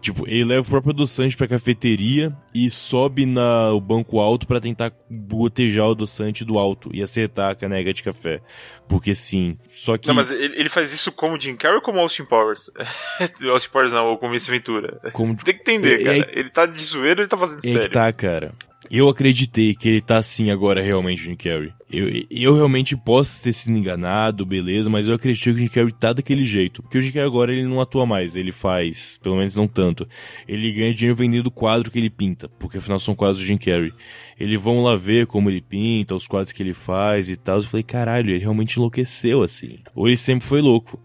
Tipo, 0.01 0.27
ele 0.27 0.43
leva 0.45 0.65
o 0.65 0.69
próprio 0.69 0.93
adoçante 0.93 1.37
pra 1.37 1.47
cafeteria 1.47 2.35
e 2.55 2.69
sobe 2.71 3.25
na, 3.25 3.71
o 3.71 3.79
banco 3.79 4.19
alto 4.19 4.47
pra 4.47 4.59
tentar 4.59 4.91
gotejar 5.09 5.87
o 5.87 5.91
adoçante 5.91 6.43
do 6.43 6.57
alto 6.57 6.89
e 6.91 7.03
acertar 7.03 7.51
a 7.51 7.55
caneca 7.55 7.93
de 7.93 8.01
café. 8.03 8.41
Porque 8.89 9.13
sim, 9.13 9.57
só 9.69 9.97
que... 9.99 10.07
Não, 10.07 10.15
mas 10.15 10.31
ele, 10.31 10.59
ele 10.59 10.69
faz 10.69 10.91
isso 10.91 11.11
como 11.11 11.39
Jim 11.39 11.55
Carrey 11.55 11.75
ou 11.77 11.83
como 11.83 11.99
Austin 11.99 12.25
Powers? 12.25 12.71
Austin 13.51 13.69
Powers 13.69 13.91
não, 13.91 14.07
ou 14.07 14.17
como 14.17 14.33
Ace 14.33 14.49
Ventura. 14.49 14.99
Como 15.13 15.35
Tem 15.35 15.53
que 15.55 15.61
entender, 15.61 16.01
É- 16.01 16.19
cara. 16.23 16.39
Ele 16.39 16.49
tá 16.49 16.65
de 16.65 16.83
zoeiro 16.83 17.19
ou 17.19 17.23
ele 17.23 17.29
tá 17.29 17.37
fazendo 17.37 17.59
É 17.59 17.61
que 17.61 17.71
sério? 17.71 17.91
tá, 17.91 18.11
cara. 18.11 18.53
Eu 18.93 19.07
acreditei 19.07 19.73
que 19.73 19.87
ele 19.87 20.01
tá 20.01 20.17
assim 20.17 20.51
agora 20.51 20.81
realmente, 20.81 21.23
Jim 21.23 21.35
Carrey. 21.37 21.71
Eu, 21.89 22.25
eu 22.29 22.53
realmente 22.53 22.97
posso 22.97 23.41
ter 23.41 23.53
sido 23.53 23.77
enganado, 23.77 24.45
beleza, 24.45 24.89
mas 24.89 25.07
eu 25.07 25.15
acreditei 25.15 25.53
que 25.53 25.59
o 25.59 25.63
Jim 25.63 25.69
Carrey 25.69 25.93
tá 25.93 26.11
daquele 26.11 26.43
jeito. 26.43 26.81
Porque 26.81 26.97
o 26.97 27.01
Jim 27.01 27.13
Carrey 27.13 27.25
agora 27.25 27.53
ele 27.53 27.65
não 27.65 27.79
atua 27.79 28.05
mais, 28.05 28.35
ele 28.35 28.51
faz, 28.51 29.17
pelo 29.23 29.37
menos 29.37 29.55
não 29.55 29.65
tanto. 29.65 30.05
Ele 30.45 30.73
ganha 30.73 30.93
dinheiro 30.93 31.15
vendendo 31.15 31.47
o 31.47 31.51
quadro 31.51 31.89
que 31.89 31.97
ele 31.97 32.09
pinta, 32.09 32.49
porque 32.59 32.79
afinal 32.79 32.99
são 32.99 33.15
quadros 33.15 33.39
do 33.39 33.45
Jim 33.45 33.57
Carrey. 33.57 33.93
Eles 34.37 34.61
vão 34.61 34.83
lá 34.83 34.97
ver 34.97 35.25
como 35.25 35.49
ele 35.49 35.61
pinta, 35.61 36.13
os 36.13 36.27
quadros 36.27 36.51
que 36.51 36.61
ele 36.61 36.73
faz 36.73 37.29
e 37.29 37.37
tal. 37.37 37.59
Eu 37.59 37.63
falei, 37.63 37.83
caralho, 37.83 38.31
ele 38.31 38.39
realmente 38.39 38.75
enlouqueceu 38.75 39.41
assim. 39.41 39.77
Ou 39.95 40.07
ele 40.07 40.17
sempre 40.17 40.45
foi 40.45 40.59
louco. 40.59 40.99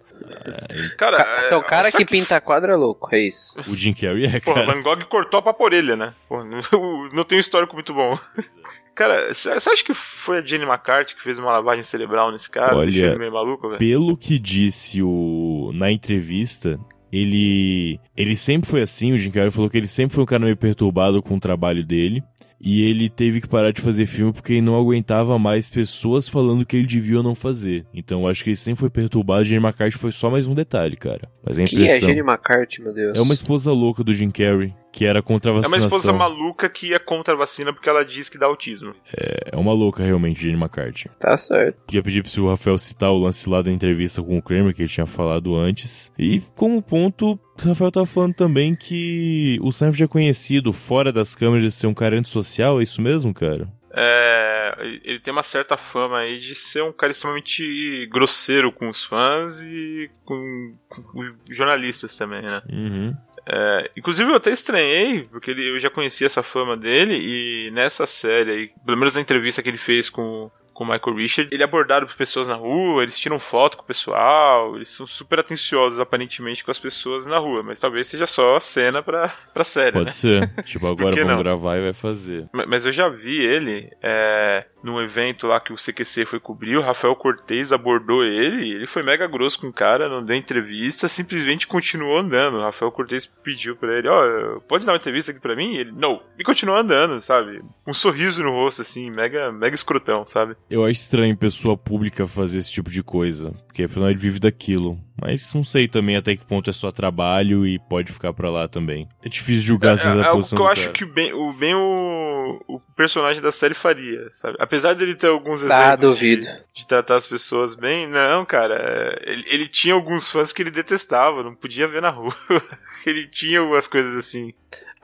Cara, 0.96 1.44
Então, 1.46 1.60
o 1.60 1.62
é, 1.62 1.66
cara 1.66 1.90
sabe 1.90 2.04
que 2.04 2.10
pinta 2.10 2.40
quadro 2.40 2.70
é 2.70 2.76
louco, 2.76 3.08
é 3.14 3.20
isso. 3.20 3.54
O 3.68 3.76
Jim 3.76 3.92
Carrey 3.92 4.26
é, 4.26 4.40
Porra, 4.40 4.64
cara. 4.64 4.74
Van 4.74 4.82
Gogh 4.82 5.04
cortou 5.06 5.40
a 5.40 5.42
papo 5.42 5.64
orelha, 5.64 5.96
né? 5.96 6.12
Pô, 6.28 6.42
não, 6.44 7.08
não 7.12 7.24
tem 7.24 7.38
um 7.38 7.40
histórico 7.40 7.74
muito 7.74 7.92
bom. 7.92 8.18
Cara, 8.94 9.32
você 9.32 9.50
acha 9.50 9.84
que 9.84 9.92
foi 9.92 10.38
a 10.38 10.40
Jenny 10.40 10.64
McCarthy 10.64 11.14
que 11.14 11.22
fez 11.22 11.38
uma 11.38 11.52
lavagem 11.52 11.82
cerebral 11.82 12.32
nesse 12.32 12.50
cara? 12.50 12.74
Olha, 12.74 12.90
Deixou 12.90 13.10
ele 13.10 13.18
meio 13.18 13.32
maluco, 13.32 13.68
velho? 13.68 13.78
Pelo 13.78 14.16
que 14.16 14.38
disse 14.38 15.02
o 15.02 15.70
na 15.74 15.92
entrevista, 15.92 16.80
ele 17.12 18.00
ele 18.16 18.34
sempre 18.34 18.70
foi 18.70 18.80
assim, 18.80 19.12
o 19.12 19.18
Jim 19.18 19.30
Carrey 19.30 19.50
falou 19.50 19.68
que 19.68 19.76
ele 19.76 19.86
sempre 19.86 20.14
foi 20.14 20.24
um 20.24 20.26
cara 20.26 20.42
meio 20.42 20.56
perturbado 20.56 21.22
com 21.22 21.36
o 21.36 21.40
trabalho 21.40 21.84
dele. 21.84 22.22
E 22.60 22.82
ele 22.82 23.08
teve 23.08 23.40
que 23.40 23.48
parar 23.48 23.70
de 23.70 23.80
fazer 23.80 24.06
filme 24.06 24.32
porque 24.32 24.54
ele 24.54 24.62
não 24.62 24.76
aguentava 24.76 25.38
mais 25.38 25.68
pessoas 25.68 26.28
falando 26.28 26.64
que 26.64 26.76
ele 26.76 26.86
devia 26.86 27.18
ou 27.18 27.22
não 27.22 27.34
fazer. 27.34 27.84
Então 27.92 28.22
eu 28.22 28.28
acho 28.28 28.42
que 28.42 28.50
ele 28.50 28.56
sempre 28.56 28.80
foi 28.80 28.90
perturbado. 28.90 29.44
Jenny 29.44 29.62
McCarthy 29.62 29.98
foi 29.98 30.12
só 30.12 30.30
mais 30.30 30.46
um 30.46 30.54
detalhe, 30.54 30.96
cara. 30.96 31.28
Mas 31.44 31.58
a 31.58 31.64
Quem 31.64 31.80
é 31.80 31.82
impressão. 31.82 32.08
Jenny 32.08 32.20
McCarthy, 32.20 32.82
meu 32.82 32.94
Deus? 32.94 33.16
É 33.16 33.20
uma 33.20 33.34
esposa 33.34 33.72
louca 33.72 34.02
do 34.02 34.14
Jim 34.14 34.30
Carrey, 34.30 34.74
que 34.96 35.04
era 35.04 35.20
contra 35.22 35.50
a 35.50 35.52
É 35.52 35.56
uma 35.56 35.60
vacinação. 35.62 35.88
esposa 35.88 36.10
maluca 36.14 36.70
que 36.70 36.94
é 36.94 36.98
contra 36.98 37.34
a 37.34 37.36
vacina 37.36 37.70
porque 37.70 37.86
ela 37.86 38.02
diz 38.02 38.30
que 38.30 38.38
dá 38.38 38.46
autismo. 38.46 38.94
É 39.12 39.54
uma 39.54 39.74
louca 39.74 40.02
realmente, 40.02 40.40
Jenny 40.40 40.56
McCarthy. 40.58 41.10
Tá 41.18 41.36
certo. 41.36 41.76
Queria 41.86 42.02
pedir 42.02 42.22
pro 42.22 42.44
o 42.44 42.48
Rafael 42.48 42.78
citar 42.78 43.10
o 43.10 43.18
lance 43.18 43.46
lá 43.46 43.60
da 43.60 43.70
entrevista 43.70 44.22
com 44.22 44.38
o 44.38 44.42
Kramer, 44.42 44.74
que 44.74 44.80
ele 44.80 44.88
tinha 44.88 45.04
falado 45.04 45.54
antes. 45.54 46.10
E 46.18 46.40
como 46.54 46.80
ponto, 46.80 47.32
o 47.62 47.68
Rafael 47.68 47.92
tava 47.92 48.06
falando 48.06 48.32
também 48.32 48.74
que 48.74 49.58
o 49.60 49.70
Seinfeld 49.70 50.04
é 50.04 50.08
conhecido 50.08 50.72
fora 50.72 51.12
das 51.12 51.34
câmeras 51.34 51.64
de 51.64 51.70
ser 51.70 51.88
um 51.88 51.94
cara 51.94 52.16
antissocial, 52.18 52.80
é 52.80 52.82
isso 52.82 53.02
mesmo, 53.02 53.34
cara? 53.34 53.68
É, 53.94 54.74
ele 55.04 55.20
tem 55.20 55.30
uma 55.32 55.42
certa 55.42 55.76
fama 55.76 56.20
aí 56.20 56.38
de 56.38 56.54
ser 56.54 56.82
um 56.82 56.92
cara 56.92 57.10
extremamente 57.12 58.06
grosseiro 58.10 58.72
com 58.72 58.88
os 58.88 59.04
fãs 59.04 59.60
e 59.62 60.10
com, 60.24 60.74
com 60.88 61.34
jornalistas 61.50 62.16
também, 62.16 62.40
né? 62.40 62.62
Uhum. 62.70 63.14
É, 63.48 63.90
inclusive 63.96 64.28
eu 64.28 64.34
até 64.34 64.50
estranhei, 64.50 65.22
porque 65.24 65.52
ele, 65.52 65.70
eu 65.70 65.78
já 65.78 65.88
conhecia 65.88 66.26
essa 66.26 66.42
fama 66.42 66.76
dele 66.76 67.14
e 67.16 67.70
nessa 67.70 68.04
série 68.04 68.50
aí, 68.50 68.70
pelo 68.84 68.98
menos 68.98 69.14
na 69.14 69.20
entrevista 69.20 69.62
que 69.62 69.68
ele 69.68 69.78
fez 69.78 70.10
com, 70.10 70.50
com 70.76 70.84
o 70.84 70.86
Michael 70.86 71.16
Richard, 71.16 71.48
ele 71.54 71.62
é 71.62 71.64
abordado 71.64 72.06
por 72.06 72.14
pessoas 72.16 72.48
na 72.48 72.54
rua, 72.54 73.02
eles 73.02 73.18
tiram 73.18 73.38
foto 73.38 73.78
com 73.78 73.82
o 73.82 73.86
pessoal, 73.86 74.76
eles 74.76 74.90
são 74.90 75.06
super 75.06 75.38
atenciosos 75.40 75.98
aparentemente 75.98 76.62
com 76.62 76.70
as 76.70 76.78
pessoas 76.78 77.24
na 77.26 77.38
rua, 77.38 77.62
mas 77.62 77.80
talvez 77.80 78.06
seja 78.06 78.26
só 78.26 78.60
cena 78.60 79.02
pra, 79.02 79.32
pra 79.54 79.64
série, 79.64 79.92
Pode 79.92 80.04
né? 80.06 80.10
ser. 80.12 80.52
tipo, 80.64 80.86
agora 80.86 81.16
vamos 81.16 81.30
não? 81.30 81.42
gravar 81.42 81.78
e 81.78 81.82
vai 81.82 81.92
fazer. 81.94 82.46
Ma- 82.52 82.66
Mas 82.66 82.84
eu 82.84 82.92
já 82.92 83.08
vi 83.08 83.40
ele 83.40 83.90
é, 84.02 84.66
num 84.82 85.00
evento 85.00 85.46
lá 85.46 85.58
que 85.60 85.72
o 85.72 85.76
CQC 85.76 86.26
foi 86.26 86.38
cobrir, 86.40 86.76
o 86.76 86.82
Rafael 86.82 87.16
Cortez 87.16 87.72
abordou 87.72 88.22
ele, 88.22 88.70
ele 88.72 88.86
foi 88.86 89.02
mega 89.02 89.26
grosso 89.26 89.58
com 89.60 89.68
o 89.68 89.72
cara, 89.72 90.08
não 90.10 90.22
deu 90.22 90.36
entrevista, 90.36 91.08
simplesmente 91.08 91.66
continuou 91.66 92.18
andando. 92.18 92.58
O 92.58 92.62
Rafael 92.62 92.92
Cortez 92.92 93.24
pediu 93.24 93.76
pra 93.76 93.96
ele, 93.98 94.08
ó, 94.08 94.60
pode 94.68 94.84
dar 94.84 94.92
uma 94.92 94.98
entrevista 94.98 95.30
aqui 95.30 95.40
pra 95.40 95.56
mim? 95.56 95.74
E 95.74 95.78
ele, 95.78 95.92
não. 95.92 96.22
E 96.38 96.44
continuou 96.44 96.76
andando, 96.78 97.22
sabe? 97.22 97.62
Um 97.86 97.94
sorriso 97.94 98.42
no 98.42 98.50
rosto, 98.50 98.82
assim, 98.82 99.10
mega, 99.10 99.50
mega 99.52 99.74
escrotão, 99.74 100.26
sabe? 100.26 100.54
Eu 100.68 100.82
acho 100.84 100.92
estranho 100.92 101.36
pessoa 101.36 101.76
pública 101.76 102.26
fazer 102.26 102.58
esse 102.58 102.72
tipo 102.72 102.90
de 102.90 103.02
coisa, 103.02 103.52
porque 103.66 103.84
afinal 103.84 104.10
ele 104.10 104.18
vive 104.18 104.40
daquilo. 104.40 104.98
Mas 105.20 105.54
não 105.54 105.62
sei 105.62 105.86
também 105.86 106.16
até 106.16 106.34
que 106.36 106.44
ponto 106.44 106.68
é 106.68 106.72
só 106.72 106.90
trabalho 106.90 107.64
e 107.66 107.78
pode 107.78 108.12
ficar 108.12 108.32
pra 108.32 108.50
lá 108.50 108.66
também. 108.66 109.08
É 109.24 109.28
difícil 109.28 109.62
julgar 109.62 109.94
assim 109.94 110.08
É, 110.08 110.16
da 110.16 110.22
é 110.22 110.26
algo 110.26 110.42
que 110.42 110.50
posição 110.50 110.58
eu 110.58 110.66
acho 110.66 110.90
que 110.92 111.04
o 111.04 111.06
bem, 111.12 111.32
o, 111.32 111.52
bem 111.52 111.72
o, 111.74 112.60
o 112.68 112.80
personagem 112.96 113.40
da 113.40 113.52
série 113.52 113.74
faria, 113.74 114.30
sabe? 114.42 114.56
Apesar 114.58 114.94
dele 114.94 115.14
ter 115.14 115.28
alguns 115.28 115.62
Ah, 115.62 115.66
exemplos 115.94 116.18
de- 116.18 116.36
duvido. 116.36 116.46
de 116.74 116.86
tratar 116.86 117.14
as 117.16 117.26
pessoas 117.28 117.74
bem. 117.76 118.06
Não, 118.08 118.44
cara. 118.44 118.74
é, 118.74 119.32
Ele, 119.32 119.44
ele 119.48 119.68
tinha 119.68 119.94
alguns 119.94 120.28
fãs 120.28 120.52
que 120.52 120.62
ele 120.62 120.70
detestava, 120.72 121.42
não 121.44 121.54
podia 121.54 121.86
ver 121.86 122.02
na 122.02 122.10
rua. 122.10 122.34
ele 123.06 123.26
tinha 123.28 123.60
algumas 123.60 123.86
coisas 123.86 124.16
assim. 124.16 124.52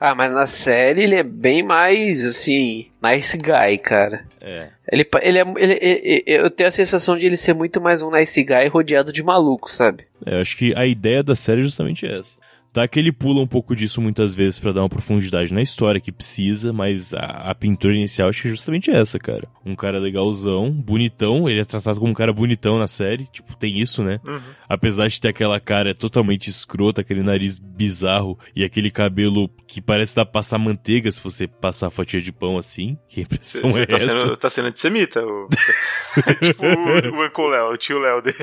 Ah, 0.05 0.13
mas 0.13 0.33
na 0.33 0.45
série 0.45 1.03
ele 1.03 1.15
é 1.15 1.23
bem 1.23 1.63
mais, 1.63 2.25
assim, 2.25 2.87
nice 3.01 3.37
guy, 3.37 3.77
cara. 3.77 4.25
É. 4.41 4.67
Ele, 4.91 5.07
ele, 5.21 5.37
é, 5.39 5.45
ele, 5.57 5.79
ele- 5.81 6.23
eu 6.27 6.51
tenho 6.51 6.67
a 6.67 6.71
sensação 6.71 7.15
de 7.15 7.25
ele 7.25 7.37
ser 7.37 7.53
muito 7.53 7.79
mais 7.79 8.01
um 8.01 8.11
nice 8.11 8.43
guy 8.43 8.67
rodeado 8.67 9.13
de 9.13 9.23
malucos, 9.23 9.71
sabe? 9.71 10.03
É, 10.25 10.35
eu 10.35 10.41
acho 10.41 10.57
que 10.57 10.73
a 10.75 10.85
ideia 10.85 11.23
da 11.23 11.35
série 11.35 11.61
é 11.61 11.63
justamente 11.63 12.05
essa. 12.05 12.35
Tá 12.73 12.87
que 12.87 12.99
ele 12.99 13.11
pula 13.11 13.41
um 13.41 13.47
pouco 13.47 13.75
disso 13.75 14.01
muitas 14.01 14.33
vezes 14.33 14.59
pra 14.59 14.71
dar 14.71 14.81
uma 14.81 14.89
profundidade 14.89 15.53
na 15.53 15.61
história 15.61 16.01
que 16.01 16.11
precisa, 16.11 16.73
mas 16.73 17.13
a, 17.13 17.19
a 17.51 17.55
pintura 17.55 17.93
inicial 17.93 18.29
acho 18.29 18.41
que 18.41 18.47
é 18.47 18.51
justamente 18.51 18.89
essa, 18.89 19.19
cara. 19.19 19.47
Um 19.65 19.75
cara 19.75 19.99
legalzão, 19.99 20.71
bonitão, 20.71 21.47
ele 21.47 21.61
é 21.61 21.65
tratado 21.65 21.99
como 21.99 22.11
um 22.11 22.15
cara 22.15 22.33
bonitão 22.33 22.79
na 22.79 22.87
série, 22.87 23.27
tipo, 23.31 23.55
tem 23.55 23.79
isso, 23.79 24.03
né? 24.03 24.19
Uhum. 24.25 24.39
Apesar 24.67 25.07
de 25.07 25.21
ter 25.21 25.29
aquela 25.29 25.59
cara 25.59 25.93
totalmente 25.93 26.49
escrota, 26.49 27.01
aquele 27.01 27.21
nariz 27.21 27.59
bizarro 27.59 28.37
e 28.55 28.63
aquele 28.63 28.89
cabelo 28.89 29.49
que 29.67 29.81
parece 29.81 30.15
dar 30.15 30.25
pra 30.25 30.33
passar 30.33 30.57
manteiga 30.57 31.11
se 31.11 31.21
você 31.23 31.47
passar 31.47 31.87
a 31.87 31.91
fatia 31.91 32.19
de 32.19 32.31
pão 32.31 32.57
assim. 32.57 32.97
Que 33.07 33.21
impressão 33.21 33.69
Você 33.69 33.81
é 33.81 33.85
tá 33.85 33.95
essa? 33.97 34.07
sendo, 34.07 34.37
tá 34.37 34.49
sendo 34.49 34.67
antissemita. 34.69 35.23
O... 35.23 35.47
tipo 36.41 36.63
o, 36.65 36.69
o 36.69 37.25
Uncle 37.25 37.49
Léo, 37.49 37.71
o 37.71 37.77
tio 37.77 37.99
Léo 37.99 38.21
dele. 38.21 38.37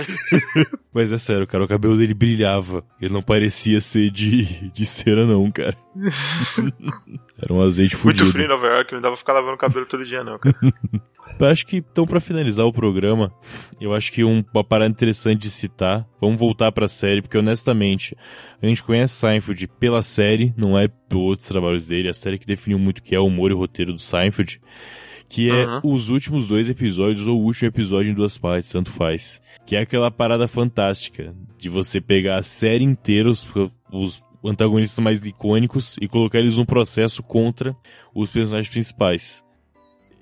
Mas 0.93 1.13
é 1.13 1.19
sério, 1.19 1.47
cara, 1.47 1.65
o 1.65 1.69
cabelo 1.69 1.97
dele 1.97 2.15
brilhava. 2.15 2.85
Ele 3.01 3.13
não 3.13 3.23
parecia 3.23 3.81
ser 3.81 4.11
de, 4.11 4.20
de 4.29 4.85
cera, 4.87 5.25
não, 5.27 5.51
cara. 5.51 5.77
Era 7.43 7.53
um 7.53 7.63
azeite 7.63 7.95
Muito 7.97 8.19
fudido. 8.19 8.31
frio 8.33 8.45
em 8.45 8.49
Nova 8.49 8.67
York, 8.67 8.93
não 8.95 9.01
dava 9.01 9.15
pra 9.15 9.21
ficar 9.21 9.33
lavando 9.33 9.55
o 9.55 9.59
cabelo 9.59 9.87
todo 9.87 10.05
dia, 10.05 10.23
não, 10.23 10.39
cara. 10.39 10.55
Eu 11.39 11.47
acho 11.49 11.67
que, 11.67 11.79
então, 11.79 12.07
pra 12.07 12.21
finalizar 12.21 12.67
o 12.67 12.73
programa, 12.73 13.33
eu 13.81 13.95
acho 13.95 14.13
que 14.13 14.23
um- 14.25 14.45
uma 14.53 14.65
parada 14.65 14.91
interessante 14.91 15.41
de 15.41 15.51
citar, 15.51 16.07
vamos 16.21 16.39
voltar 16.39 16.71
pra 16.73 16.87
série, 16.89 17.23
porque 17.23 17.39
honestamente, 17.39 18.17
a 18.63 18.67
gente 18.67 18.83
conhece 18.83 19.15
Seinfeld 19.15 19.67
pela 19.79 20.03
série, 20.03 20.53
não 20.57 20.79
é 20.79 20.89
por 20.89 21.19
outros 21.19 21.49
trabalhos 21.49 21.87
dele, 21.87 22.09
a 22.09 22.15
série 22.15 22.39
que 22.39 22.47
definiu 22.47 22.79
muito 22.79 22.99
o 22.99 23.03
que 23.03 23.15
é 23.15 23.19
o 23.19 23.27
humor 23.27 23.51
e 23.51 23.55
o 23.55 23.59
roteiro 23.59 23.93
do 23.93 23.99
Seinfeld, 23.99 24.61
que 25.31 25.49
é 25.49 25.65
Uhum. 25.65 25.81
os 25.95 26.09
últimos 26.11 26.49
dois 26.49 26.69
episódios 26.69 27.27
ou 27.27 27.39
o 27.41 27.45
último 27.45 27.69
episódio 27.69 28.11
em 28.11 28.15
duas 28.15 28.37
partes, 28.37 28.71
tanto 28.71 28.91
faz. 28.91 29.41
Que 29.65 29.77
é 29.77 29.81
aquela 29.81 30.11
parada 30.11 30.49
fantástica 30.49 31.33
de 31.57 31.69
você 31.69 32.01
pegar 32.01 32.37
a 32.39 32.43
série 32.43 32.85
inteira, 32.85 33.31
os, 33.31 33.49
os 33.93 34.23
antagonistas 34.45 34.99
mais 35.03 35.25
icônicos, 35.25 35.97
e 36.01 36.09
colocar 36.09 36.39
eles 36.41 36.57
num 36.57 36.65
processo 36.67 37.23
contra 37.23 37.77
os 38.15 38.29
personagens 38.29 38.69
principais. 38.71 39.45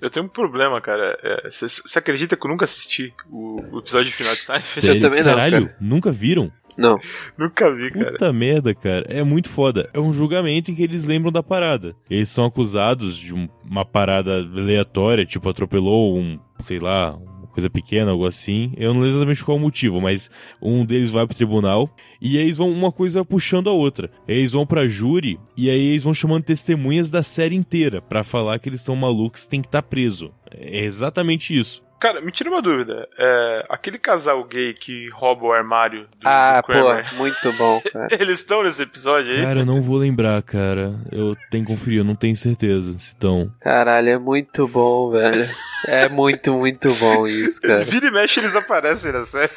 Eu 0.01 0.09
tenho 0.09 0.27
um 0.27 0.29
problema, 0.29 0.79
cara. 0.79 1.17
Você 1.49 1.99
acredita 1.99 2.37
que 2.37 2.45
eu 2.45 2.49
nunca 2.51 2.63
assisti 2.65 3.13
o, 3.29 3.57
o 3.75 3.79
episódio 3.79 4.13
final 4.13 4.33
de 4.33 4.39
Seinfeld? 4.39 4.61
Sério? 4.81 5.01
também 5.01 5.23
não, 5.23 5.33
Caralho, 5.33 5.65
cara. 5.65 5.77
nunca 5.81 6.11
viram? 6.11 6.51
Não. 6.77 6.97
Nunca 7.37 7.73
vi, 7.73 7.91
cara. 7.91 8.11
Puta 8.11 8.31
merda, 8.33 8.73
cara. 8.73 9.05
É 9.09 9.23
muito 9.23 9.49
foda. 9.49 9.89
É 9.93 9.99
um 9.99 10.13
julgamento 10.13 10.71
em 10.71 10.75
que 10.75 10.83
eles 10.83 11.05
lembram 11.05 11.31
da 11.31 11.43
parada. 11.43 11.95
Eles 12.09 12.29
são 12.29 12.45
acusados 12.45 13.17
de 13.17 13.33
um- 13.33 13.49
uma 13.69 13.83
parada 13.85 14.37
aleatória, 14.37 15.25
tipo 15.25 15.49
atropelou 15.49 16.17
um, 16.17 16.39
sei 16.63 16.79
lá, 16.79 17.15
uma 17.15 17.47
coisa 17.47 17.69
pequena, 17.69 18.11
algo 18.11 18.25
assim. 18.25 18.71
Eu 18.77 18.93
não 18.93 19.01
lembro 19.01 19.09
exatamente 19.15 19.43
qual 19.43 19.57
o 19.57 19.59
motivo, 19.59 19.99
mas 19.99 20.29
um 20.61 20.85
deles 20.85 21.09
vai 21.09 21.25
pro 21.27 21.35
tribunal 21.35 21.89
e 22.21 22.37
aí 22.37 22.43
eles 22.43 22.57
vão 22.57 22.71
uma 22.71 22.91
coisa 22.91 23.25
puxando 23.25 23.69
a 23.69 23.73
outra. 23.73 24.09
Eles 24.27 24.53
vão 24.53 24.65
pra 24.65 24.87
júri 24.87 25.39
e 25.57 25.69
aí 25.69 25.87
eles 25.89 26.03
vão 26.03 26.13
chamando 26.13 26.43
testemunhas 26.43 27.09
da 27.09 27.23
série 27.23 27.55
inteira 27.55 28.01
pra 28.01 28.23
falar 28.23 28.59
que 28.59 28.69
eles 28.69 28.81
são 28.81 28.95
malucos 28.95 29.43
e 29.43 29.49
tem 29.49 29.61
que 29.61 29.67
estar 29.67 29.81
preso. 29.81 30.31
É 30.51 30.83
exatamente 30.85 31.57
isso. 31.57 31.81
Cara, 31.99 32.21
me 32.21 32.31
tira 32.31 32.49
uma 32.49 32.61
dúvida. 32.61 33.07
É, 33.17 33.65
aquele 33.69 33.97
casal 33.97 34.43
gay 34.45 34.73
que 34.73 35.09
rouba 35.09 35.45
o 35.47 35.51
armário 35.51 36.03
do, 36.19 36.27
Ah, 36.27 36.61
do 36.61 36.73
pô, 36.73 37.15
muito 37.17 37.51
bom, 37.53 37.81
cara. 37.91 38.07
Eles 38.11 38.39
estão 38.39 38.63
nesse 38.63 38.83
episódio 38.83 39.31
aí? 39.31 39.41
Cara, 39.43 39.59
eu 39.59 39.65
não 39.65 39.81
vou 39.81 39.97
lembrar, 39.97 40.41
cara. 40.41 40.93
Eu 41.11 41.35
tenho 41.51 41.65
que 41.65 41.71
conferir, 41.71 41.99
eu 41.99 42.05
não 42.05 42.15
tenho 42.15 42.35
certeza 42.35 42.91
se 42.93 43.09
estão. 43.09 43.51
Caralho, 43.59 44.09
é 44.09 44.17
muito 44.17 44.67
bom, 44.67 45.11
velho. 45.11 45.49
É 45.87 46.07
muito, 46.07 46.53
muito 46.53 46.93
bom 46.95 47.27
isso, 47.27 47.59
cara. 47.63 47.83
Vira 47.83 48.07
e 48.07 48.11
mexe, 48.11 48.39
eles 48.39 48.55
aparecem 48.55 49.11
na 49.11 49.25
série. 49.25 49.51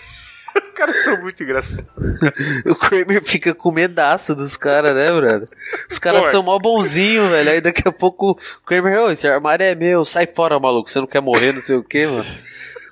Os 0.73 0.73
caras 0.73 1.05
são 1.05 1.21
muito 1.21 1.43
engraçados. 1.43 1.91
O 2.67 2.75
Kramer 2.75 3.23
fica 3.23 3.55
com 3.55 3.71
medaço 3.71 4.35
dos 4.35 4.57
caras, 4.57 4.95
né, 4.95 5.13
brother? 5.13 5.49
Os 5.91 5.99
caras 5.99 6.27
é. 6.27 6.31
são 6.31 6.43
mó 6.43 6.59
bonzinho, 6.59 7.29
velho. 7.29 7.51
Aí 7.51 7.61
daqui 7.61 7.87
a 7.87 7.93
pouco 7.93 8.33
o 8.33 8.67
Kramer, 8.67 9.01
ô, 9.01 9.11
esse 9.11 9.27
armário 9.27 9.65
é 9.65 9.75
meu, 9.75 10.05
sai 10.05 10.27
fora, 10.27 10.59
maluco. 10.59 10.91
Você 10.91 11.01
não 11.01 11.07
quer 11.07 11.21
morrer, 11.21 11.53
não 11.53 11.61
sei 11.61 11.77
o 11.77 11.83
que, 11.83 12.07
mano. 12.07 12.27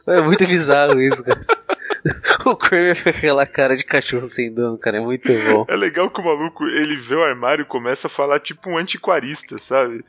É 0.06 0.20
muito 0.20 0.46
bizarro 0.46 1.00
isso, 1.00 1.22
cara. 1.22 1.40
O 2.44 2.56
Kramer 2.56 3.02
com 3.02 3.11
aquela 3.11 3.46
cara 3.46 3.76
de 3.76 3.84
cachorro 3.84 4.24
sem 4.24 4.52
dono, 4.52 4.78
cara. 4.78 4.98
É 4.98 5.00
muito 5.00 5.28
bom. 5.28 5.66
É 5.68 5.76
legal 5.76 6.11
que 6.11 6.20
o 6.20 6.24
maluco, 6.24 6.64
ele 6.64 6.96
vê 6.96 7.14
o 7.14 7.22
armário 7.22 7.62
e 7.62 7.66
começa 7.66 8.06
a 8.06 8.11
falar 8.11 8.40
tipo 8.40 8.70
um 8.70 8.78
antiquarista, 8.78 9.58
sabe? 9.58 10.04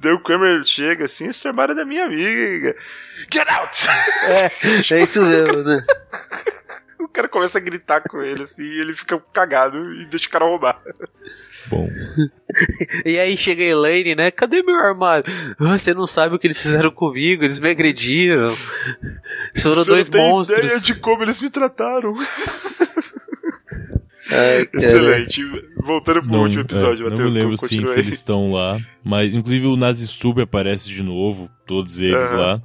Daí 0.00 0.12
o 0.12 0.22
Kramer 0.22 0.62
chega 0.64 1.06
assim, 1.06 1.26
esse 1.26 1.46
armário 1.48 1.72
é 1.72 1.74
da 1.74 1.84
minha 1.84 2.04
amiga. 2.04 2.76
Get 3.32 3.48
out! 3.50 3.86
É, 4.28 4.94
é 4.94 5.02
isso 5.02 5.22
mesmo, 5.22 5.62
né? 5.62 5.84
O 7.04 7.08
cara 7.08 7.28
começa 7.28 7.58
a 7.58 7.60
gritar 7.60 8.02
com 8.02 8.20
ele 8.22 8.42
assim 8.42 8.64
e 8.64 8.80
ele 8.80 8.94
fica 8.96 9.18
cagado 9.32 9.94
e 9.94 10.06
deixa 10.06 10.26
o 10.28 10.30
cara 10.30 10.44
roubar. 10.44 10.80
Bom. 11.66 11.88
E 13.04 13.18
aí 13.18 13.36
chega 13.36 13.62
a 13.64 13.66
Elaine, 13.66 14.14
né? 14.14 14.30
Cadê 14.30 14.62
meu 14.62 14.76
armário? 14.76 15.24
Ah, 15.58 15.76
você 15.76 15.92
não 15.92 16.06
sabe 16.06 16.34
o 16.36 16.38
que 16.38 16.46
eles 16.46 16.62
fizeram 16.62 16.90
comigo, 16.90 17.42
eles 17.42 17.58
me 17.58 17.68
agrediram. 17.68 18.54
Foram 19.56 19.74
Você 19.82 19.90
dois 19.90 20.08
não 20.08 20.12
tem 20.20 20.30
monstros. 20.30 20.58
ideia 20.64 20.78
de 20.80 20.94
como 20.94 21.22
eles 21.24 21.40
me 21.40 21.50
trataram. 21.50 22.14
Ai. 24.30 24.66
Excelente. 24.74 25.42
Voltando 25.84 26.22
pro 26.22 26.30
Não, 26.30 26.42
último 26.42 26.62
episódio, 26.62 27.06
é, 27.06 27.10
não 27.10 27.16
me 27.18 27.30
lembro 27.30 27.56
sim 27.56 27.84
se 27.84 27.98
eles 27.98 28.14
estão 28.14 28.52
lá. 28.52 28.78
Mas, 29.02 29.34
inclusive, 29.34 29.66
o 29.66 29.76
Nazi 29.76 30.06
Sub 30.08 30.40
aparece 30.40 30.88
de 30.90 31.02
novo, 31.02 31.50
todos 31.66 32.00
eles 32.00 32.30
Aham. 32.32 32.36
lá. 32.40 32.62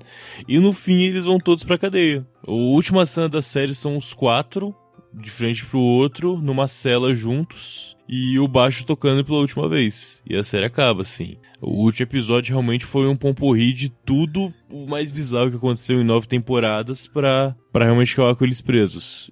E 0.47 0.57
no 0.59 0.71
fim, 0.71 1.03
eles 1.03 1.25
vão 1.25 1.37
todos 1.37 1.63
pra 1.63 1.77
cadeia. 1.77 2.25
A 2.47 2.51
última 2.51 3.05
cena 3.05 3.27
da 3.27 3.41
série 3.41 3.73
são 3.73 3.97
os 3.97 4.13
quatro, 4.13 4.73
de 5.13 5.29
frente 5.29 5.65
pro 5.65 5.79
outro, 5.79 6.37
numa 6.37 6.67
cela 6.67 7.13
juntos. 7.13 7.95
E 8.11 8.39
o 8.39 8.47
baixo 8.47 8.85
tocando 8.85 9.23
pela 9.23 9.37
última 9.39 9.69
vez. 9.69 10.23
E 10.27 10.35
a 10.35 10.41
série 10.43 10.65
acaba, 10.65 11.03
assim. 11.03 11.37
O 11.61 11.83
último 11.83 12.05
episódio 12.05 12.53
realmente 12.53 12.83
foi 12.83 13.07
um 13.07 13.15
pomporri 13.15 13.71
de 13.71 13.89
tudo 13.89 14.51
o 14.71 14.87
mais 14.87 15.11
bizarro 15.11 15.51
que 15.51 15.57
aconteceu 15.57 16.01
em 16.01 16.05
nove 16.05 16.25
temporadas 16.25 17.05
pra, 17.05 17.55
pra 17.71 17.85
realmente 17.85 18.13
acabar 18.13 18.33
com 18.35 18.45
eles 18.45 18.61
presos. 18.61 19.29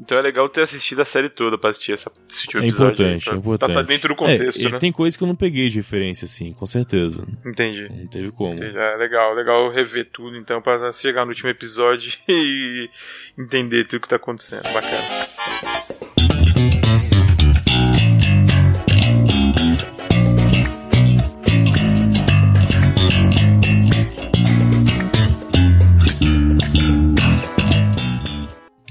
Então 0.00 0.16
é 0.16 0.22
legal 0.22 0.48
ter 0.48 0.60
assistido 0.62 1.00
a 1.02 1.04
série 1.04 1.28
toda 1.28 1.58
pra 1.58 1.70
assistir 1.70 1.92
essa, 1.92 2.10
esse 2.30 2.44
último 2.46 2.62
É 2.62 2.66
episódio. 2.66 3.04
aí, 3.04 3.14
importante, 3.16 3.24
pra- 3.24 3.34
é 3.34 3.36
importante. 3.38 3.68
Tá, 3.74 3.74
tá 3.74 3.82
dentro 3.82 4.08
do 4.08 4.14
contexto, 4.16 4.66
é, 4.66 4.70
né? 4.70 4.78
Tem 4.78 4.92
coisa 4.92 5.18
que 5.18 5.24
eu 5.24 5.28
não 5.28 5.34
peguei 5.34 5.68
de 5.68 5.76
referência, 5.76 6.24
assim, 6.24 6.52
com 6.52 6.66
certeza. 6.66 7.26
Entendi. 7.44 7.88
Não 7.90 8.06
teve 8.06 8.30
como. 8.30 8.54
Entendi. 8.54 8.76
É 8.78 8.96
legal, 8.96 9.34
legal 9.34 9.70
rever 9.70 10.08
tudo, 10.12 10.36
então, 10.36 10.62
pra 10.62 10.92
chegar 10.92 11.24
no 11.24 11.30
último 11.30 11.48
episódio 11.50 12.12
e 12.28 12.88
entender 13.36 13.84
tudo 13.86 14.00
que 14.02 14.08
tá 14.08 14.16
acontecendo. 14.16 14.62
Bacana. 14.72 16.07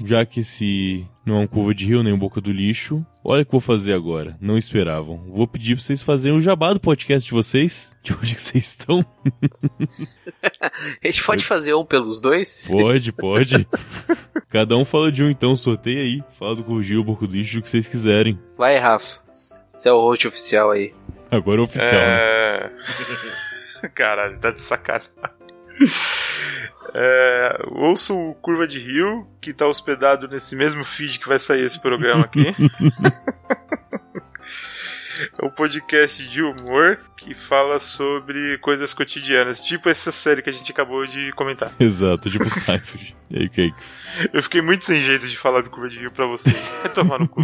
Já 0.08 0.24
que 0.24 0.40
esse 0.40 1.06
não 1.26 1.36
é 1.36 1.38
um 1.40 1.46
curva 1.46 1.74
de 1.74 1.84
rio 1.84 2.02
nem 2.02 2.14
um 2.14 2.18
boca 2.18 2.40
do 2.40 2.50
lixo, 2.50 3.04
olha 3.22 3.42
o 3.42 3.44
que 3.44 3.50
eu 3.50 3.60
vou 3.60 3.60
fazer 3.60 3.92
agora. 3.92 4.38
Não 4.40 4.56
esperavam. 4.56 5.22
Vou 5.28 5.46
pedir 5.46 5.74
pra 5.74 5.84
vocês 5.84 6.02
fazerem 6.02 6.34
o 6.34 6.40
jabá 6.40 6.72
do 6.72 6.80
podcast 6.80 7.28
de 7.28 7.34
vocês. 7.34 7.94
De 8.02 8.14
onde 8.14 8.34
que 8.34 8.40
vocês 8.40 8.68
estão? 8.68 9.04
A 10.42 11.06
gente 11.06 11.22
pode 11.22 11.44
fazer 11.44 11.74
um 11.74 11.84
pelos 11.84 12.22
dois? 12.22 12.68
Pode, 12.70 13.12
pode. 13.12 13.68
Cada 14.48 14.78
um 14.78 14.84
fala 14.86 15.12
de 15.12 15.22
um 15.22 15.28
então, 15.28 15.54
sorteia 15.54 16.00
aí. 16.00 16.24
Fala 16.38 16.56
do 16.56 16.64
curva 16.64 16.82
de 16.82 16.94
rio, 16.94 17.04
boca 17.04 17.26
do 17.26 17.36
lixo, 17.36 17.58
o 17.58 17.62
que 17.62 17.68
vocês 17.68 17.86
quiserem. 17.86 18.40
Vai, 18.56 18.78
Rafa. 18.78 19.20
Você 19.26 19.90
é 19.90 19.92
o 19.92 20.00
host 20.00 20.26
oficial 20.26 20.70
aí. 20.70 20.94
Agora 21.30 21.60
é 21.60 21.64
oficial, 21.64 22.00
né? 22.00 22.72
É... 23.82 23.88
Caralho, 23.94 24.38
tá 24.38 24.52
de 24.52 24.62
sacanagem. 24.62 25.10
É, 26.94 27.58
ouço 27.70 28.16
o 28.16 28.34
Curva 28.36 28.66
de 28.66 28.78
Rio, 28.78 29.26
que 29.42 29.52
tá 29.52 29.66
hospedado 29.66 30.26
nesse 30.26 30.56
mesmo 30.56 30.84
feed 30.86 31.18
que 31.18 31.28
vai 31.28 31.38
sair 31.38 31.62
esse 31.62 31.78
programa 31.78 32.24
aqui. 32.24 32.46
É 35.40 35.44
um 35.44 35.50
podcast 35.50 36.26
de 36.28 36.42
humor 36.42 36.98
que 37.16 37.34
fala 37.34 37.78
sobre 37.78 38.58
coisas 38.58 38.92
cotidianas, 38.94 39.62
tipo 39.64 39.88
essa 39.88 40.12
série 40.12 40.42
que 40.42 40.50
a 40.50 40.52
gente 40.52 40.70
acabou 40.70 41.06
de 41.06 41.32
comentar. 41.32 41.72
Exato, 41.80 42.30
tipo 42.30 42.48
Cypher. 42.48 43.14
E 43.30 43.38
aí, 43.38 43.48
Kaique? 43.48 43.76
Eu 44.32 44.42
fiquei 44.42 44.62
muito 44.62 44.84
sem 44.84 45.00
jeito 45.00 45.26
de 45.26 45.36
falar 45.36 45.62
do 45.62 45.70
Curva 45.70 45.88
de 45.88 45.98
Rio 45.98 46.10
pra 46.12 46.26
vocês. 46.26 46.68
Vai 46.82 46.92
tomar 46.92 47.18
no 47.18 47.28
cu. 47.28 47.42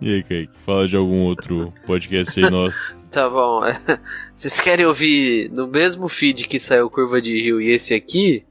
E 0.00 0.14
aí, 0.14 0.22
Kaique? 0.22 0.52
Fala 0.64 0.86
de 0.86 0.96
algum 0.96 1.22
outro 1.22 1.72
podcast 1.86 2.38
aí 2.42 2.50
nosso. 2.50 2.96
Tá 3.12 3.28
bom. 3.28 3.60
Vocês 4.32 4.58
querem 4.58 4.86
ouvir 4.86 5.50
no 5.50 5.66
mesmo 5.66 6.08
feed 6.08 6.48
que 6.48 6.58
saiu 6.58 6.88
Curva 6.88 7.20
de 7.20 7.30
Rio 7.42 7.60
e 7.60 7.70
esse 7.70 7.92
aqui? 7.92 8.42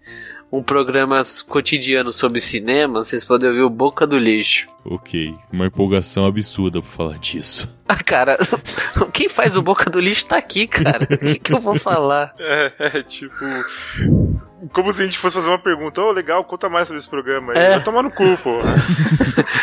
Um 0.51 0.61
programa 0.61 1.21
cotidiano 1.47 2.11
sobre 2.11 2.41
cinema, 2.41 3.03
vocês 3.03 3.23
podem 3.23 3.49
ouvir 3.49 3.61
o 3.61 3.69
Boca 3.69 4.05
do 4.05 4.17
Lixo. 4.17 4.67
Ok, 4.83 5.33
uma 5.51 5.67
empolgação 5.67 6.25
absurda 6.25 6.81
por 6.81 6.89
falar 6.89 7.17
disso. 7.17 7.69
Ah, 7.91 8.01
cara, 8.01 8.37
quem 9.13 9.27
faz 9.27 9.57
o 9.57 9.61
Boca 9.61 9.89
do 9.89 9.99
Lixo 9.99 10.25
tá 10.25 10.37
aqui, 10.37 10.65
cara. 10.65 11.03
O 11.11 11.17
que, 11.17 11.37
que 11.37 11.51
eu 11.51 11.59
vou 11.59 11.75
falar? 11.75 12.33
É, 12.39 12.71
é, 12.79 13.03
tipo. 13.03 13.35
Como 14.73 14.91
se 14.91 15.01
a 15.01 15.05
gente 15.05 15.17
fosse 15.17 15.35
fazer 15.35 15.49
uma 15.49 15.59
pergunta, 15.59 16.01
ô, 16.01 16.09
oh, 16.09 16.11
legal, 16.11 16.43
conta 16.43 16.69
mais 16.69 16.87
sobre 16.87 16.99
esse 16.99 17.09
programa. 17.09 17.53
É. 17.53 17.71
Vai 17.71 17.83
tomar 17.83 18.03
no 18.03 18.11
cu, 18.11 18.37
pô. 18.37 18.59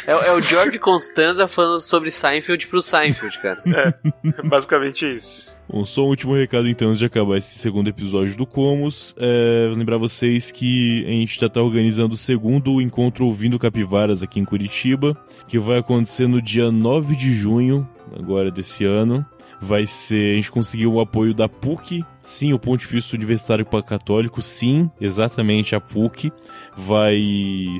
é, 0.07 0.29
é, 0.29 0.33
o 0.33 0.41
George 0.41 0.79
Constanza 0.79 1.47
falando 1.47 1.81
sobre 1.81 2.11
Seinfeld 2.11 2.67
pro 2.67 2.83
Seinfeld, 2.83 3.39
cara. 3.39 3.63
É, 3.79 4.43
basicamente 4.43 5.07
isso. 5.07 5.57
Bom, 5.69 5.85
só 5.85 6.03
um 6.03 6.09
último 6.09 6.35
recado 6.35 6.69
então 6.69 6.89
antes 6.89 6.99
de 6.99 7.07
acabar 7.07 7.37
esse 7.37 7.59
segundo 7.59 7.89
episódio 7.89 8.37
do 8.37 8.47
Comos. 8.47 9.15
É, 9.19 9.71
lembrar 9.75 9.99
vocês 9.99 10.51
que 10.51 11.05
a 11.07 11.11
gente 11.11 11.39
já 11.39 11.47
está 11.47 11.63
organizando 11.63 12.15
o 12.15 12.17
segundo 12.17 12.81
encontro 12.81 13.27
Ouvindo 13.27 13.59
Capivaras 13.59 14.23
aqui 14.23 14.41
em 14.41 14.45
Curitiba, 14.45 15.17
que 15.47 15.59
vai 15.59 15.79
acontecer 15.79 16.27
no 16.27 16.43
dia 16.43 16.73
9 16.73 17.15
de 17.15 17.33
junho, 17.33 17.89
agora 18.19 18.51
desse 18.51 18.85
ano. 18.85 19.25
Vai 19.61 19.87
ser. 19.87 20.33
A 20.33 20.35
gente 20.37 20.53
conseguiu 20.53 20.95
o 20.95 21.01
apoio 21.01 21.35
da 21.35 21.49
PUC, 21.49 22.05
sim, 22.23 22.53
o 22.53 22.59
Pontifício 22.59 23.17
Universitário 23.17 23.67
Católico, 23.67 24.41
sim, 24.41 24.91
exatamente 25.01 25.75
a 25.75 25.81
PUC. 25.81 26.33
Vai 26.77 27.19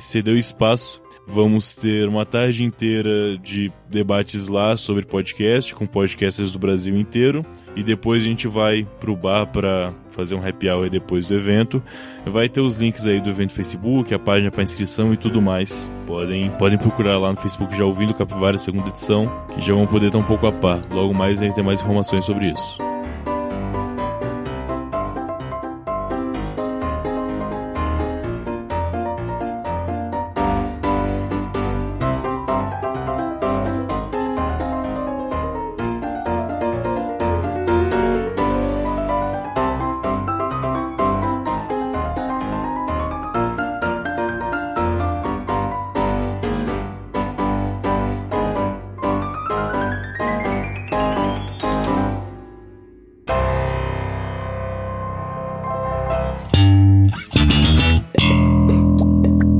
ceder 0.01 0.33
o 0.33 0.37
espaço 0.37 1.01
Vamos 1.31 1.75
ter 1.75 2.07
uma 2.07 2.25
tarde 2.25 2.63
inteira 2.63 3.37
de 3.37 3.71
debates 3.87 4.47
lá 4.47 4.75
sobre 4.75 5.05
podcast, 5.05 5.75
com 5.75 5.85
podcasters 5.85 6.51
do 6.51 6.57
Brasil 6.57 6.97
inteiro. 6.97 7.45
E 7.75 7.83
depois 7.83 8.23
a 8.23 8.25
gente 8.25 8.47
vai 8.47 8.87
pro 8.99 9.15
bar 9.15 9.45
para 9.45 9.93
fazer 10.09 10.33
um 10.33 10.45
happy 10.45 10.67
hour 10.67 10.89
depois 10.89 11.27
do 11.27 11.35
evento. 11.35 11.83
Vai 12.25 12.49
ter 12.49 12.61
os 12.61 12.77
links 12.77 13.05
aí 13.05 13.21
do 13.21 13.29
evento 13.29 13.53
Facebook, 13.53 14.11
a 14.11 14.17
página 14.17 14.49
para 14.49 14.63
inscrição 14.63 15.13
e 15.13 15.17
tudo 15.17 15.39
mais. 15.39 15.89
Podem, 16.07 16.49
podem 16.57 16.79
procurar 16.79 17.19
lá 17.19 17.29
no 17.29 17.37
Facebook 17.37 17.77
já 17.77 17.85
ouvindo 17.85 18.13
Capivara 18.13 18.57
segunda 18.57 18.89
edição, 18.89 19.31
que 19.53 19.61
já 19.61 19.73
vão 19.73 19.85
poder 19.85 20.07
estar 20.07 20.17
um 20.17 20.23
pouco 20.23 20.47
a 20.47 20.51
par. 20.51 20.81
Logo 20.91 21.13
mais 21.13 21.39
a 21.39 21.45
gente 21.45 21.53
tem 21.53 21.63
mais 21.63 21.79
informações 21.79 22.25
sobre 22.25 22.51
isso. 22.51 22.88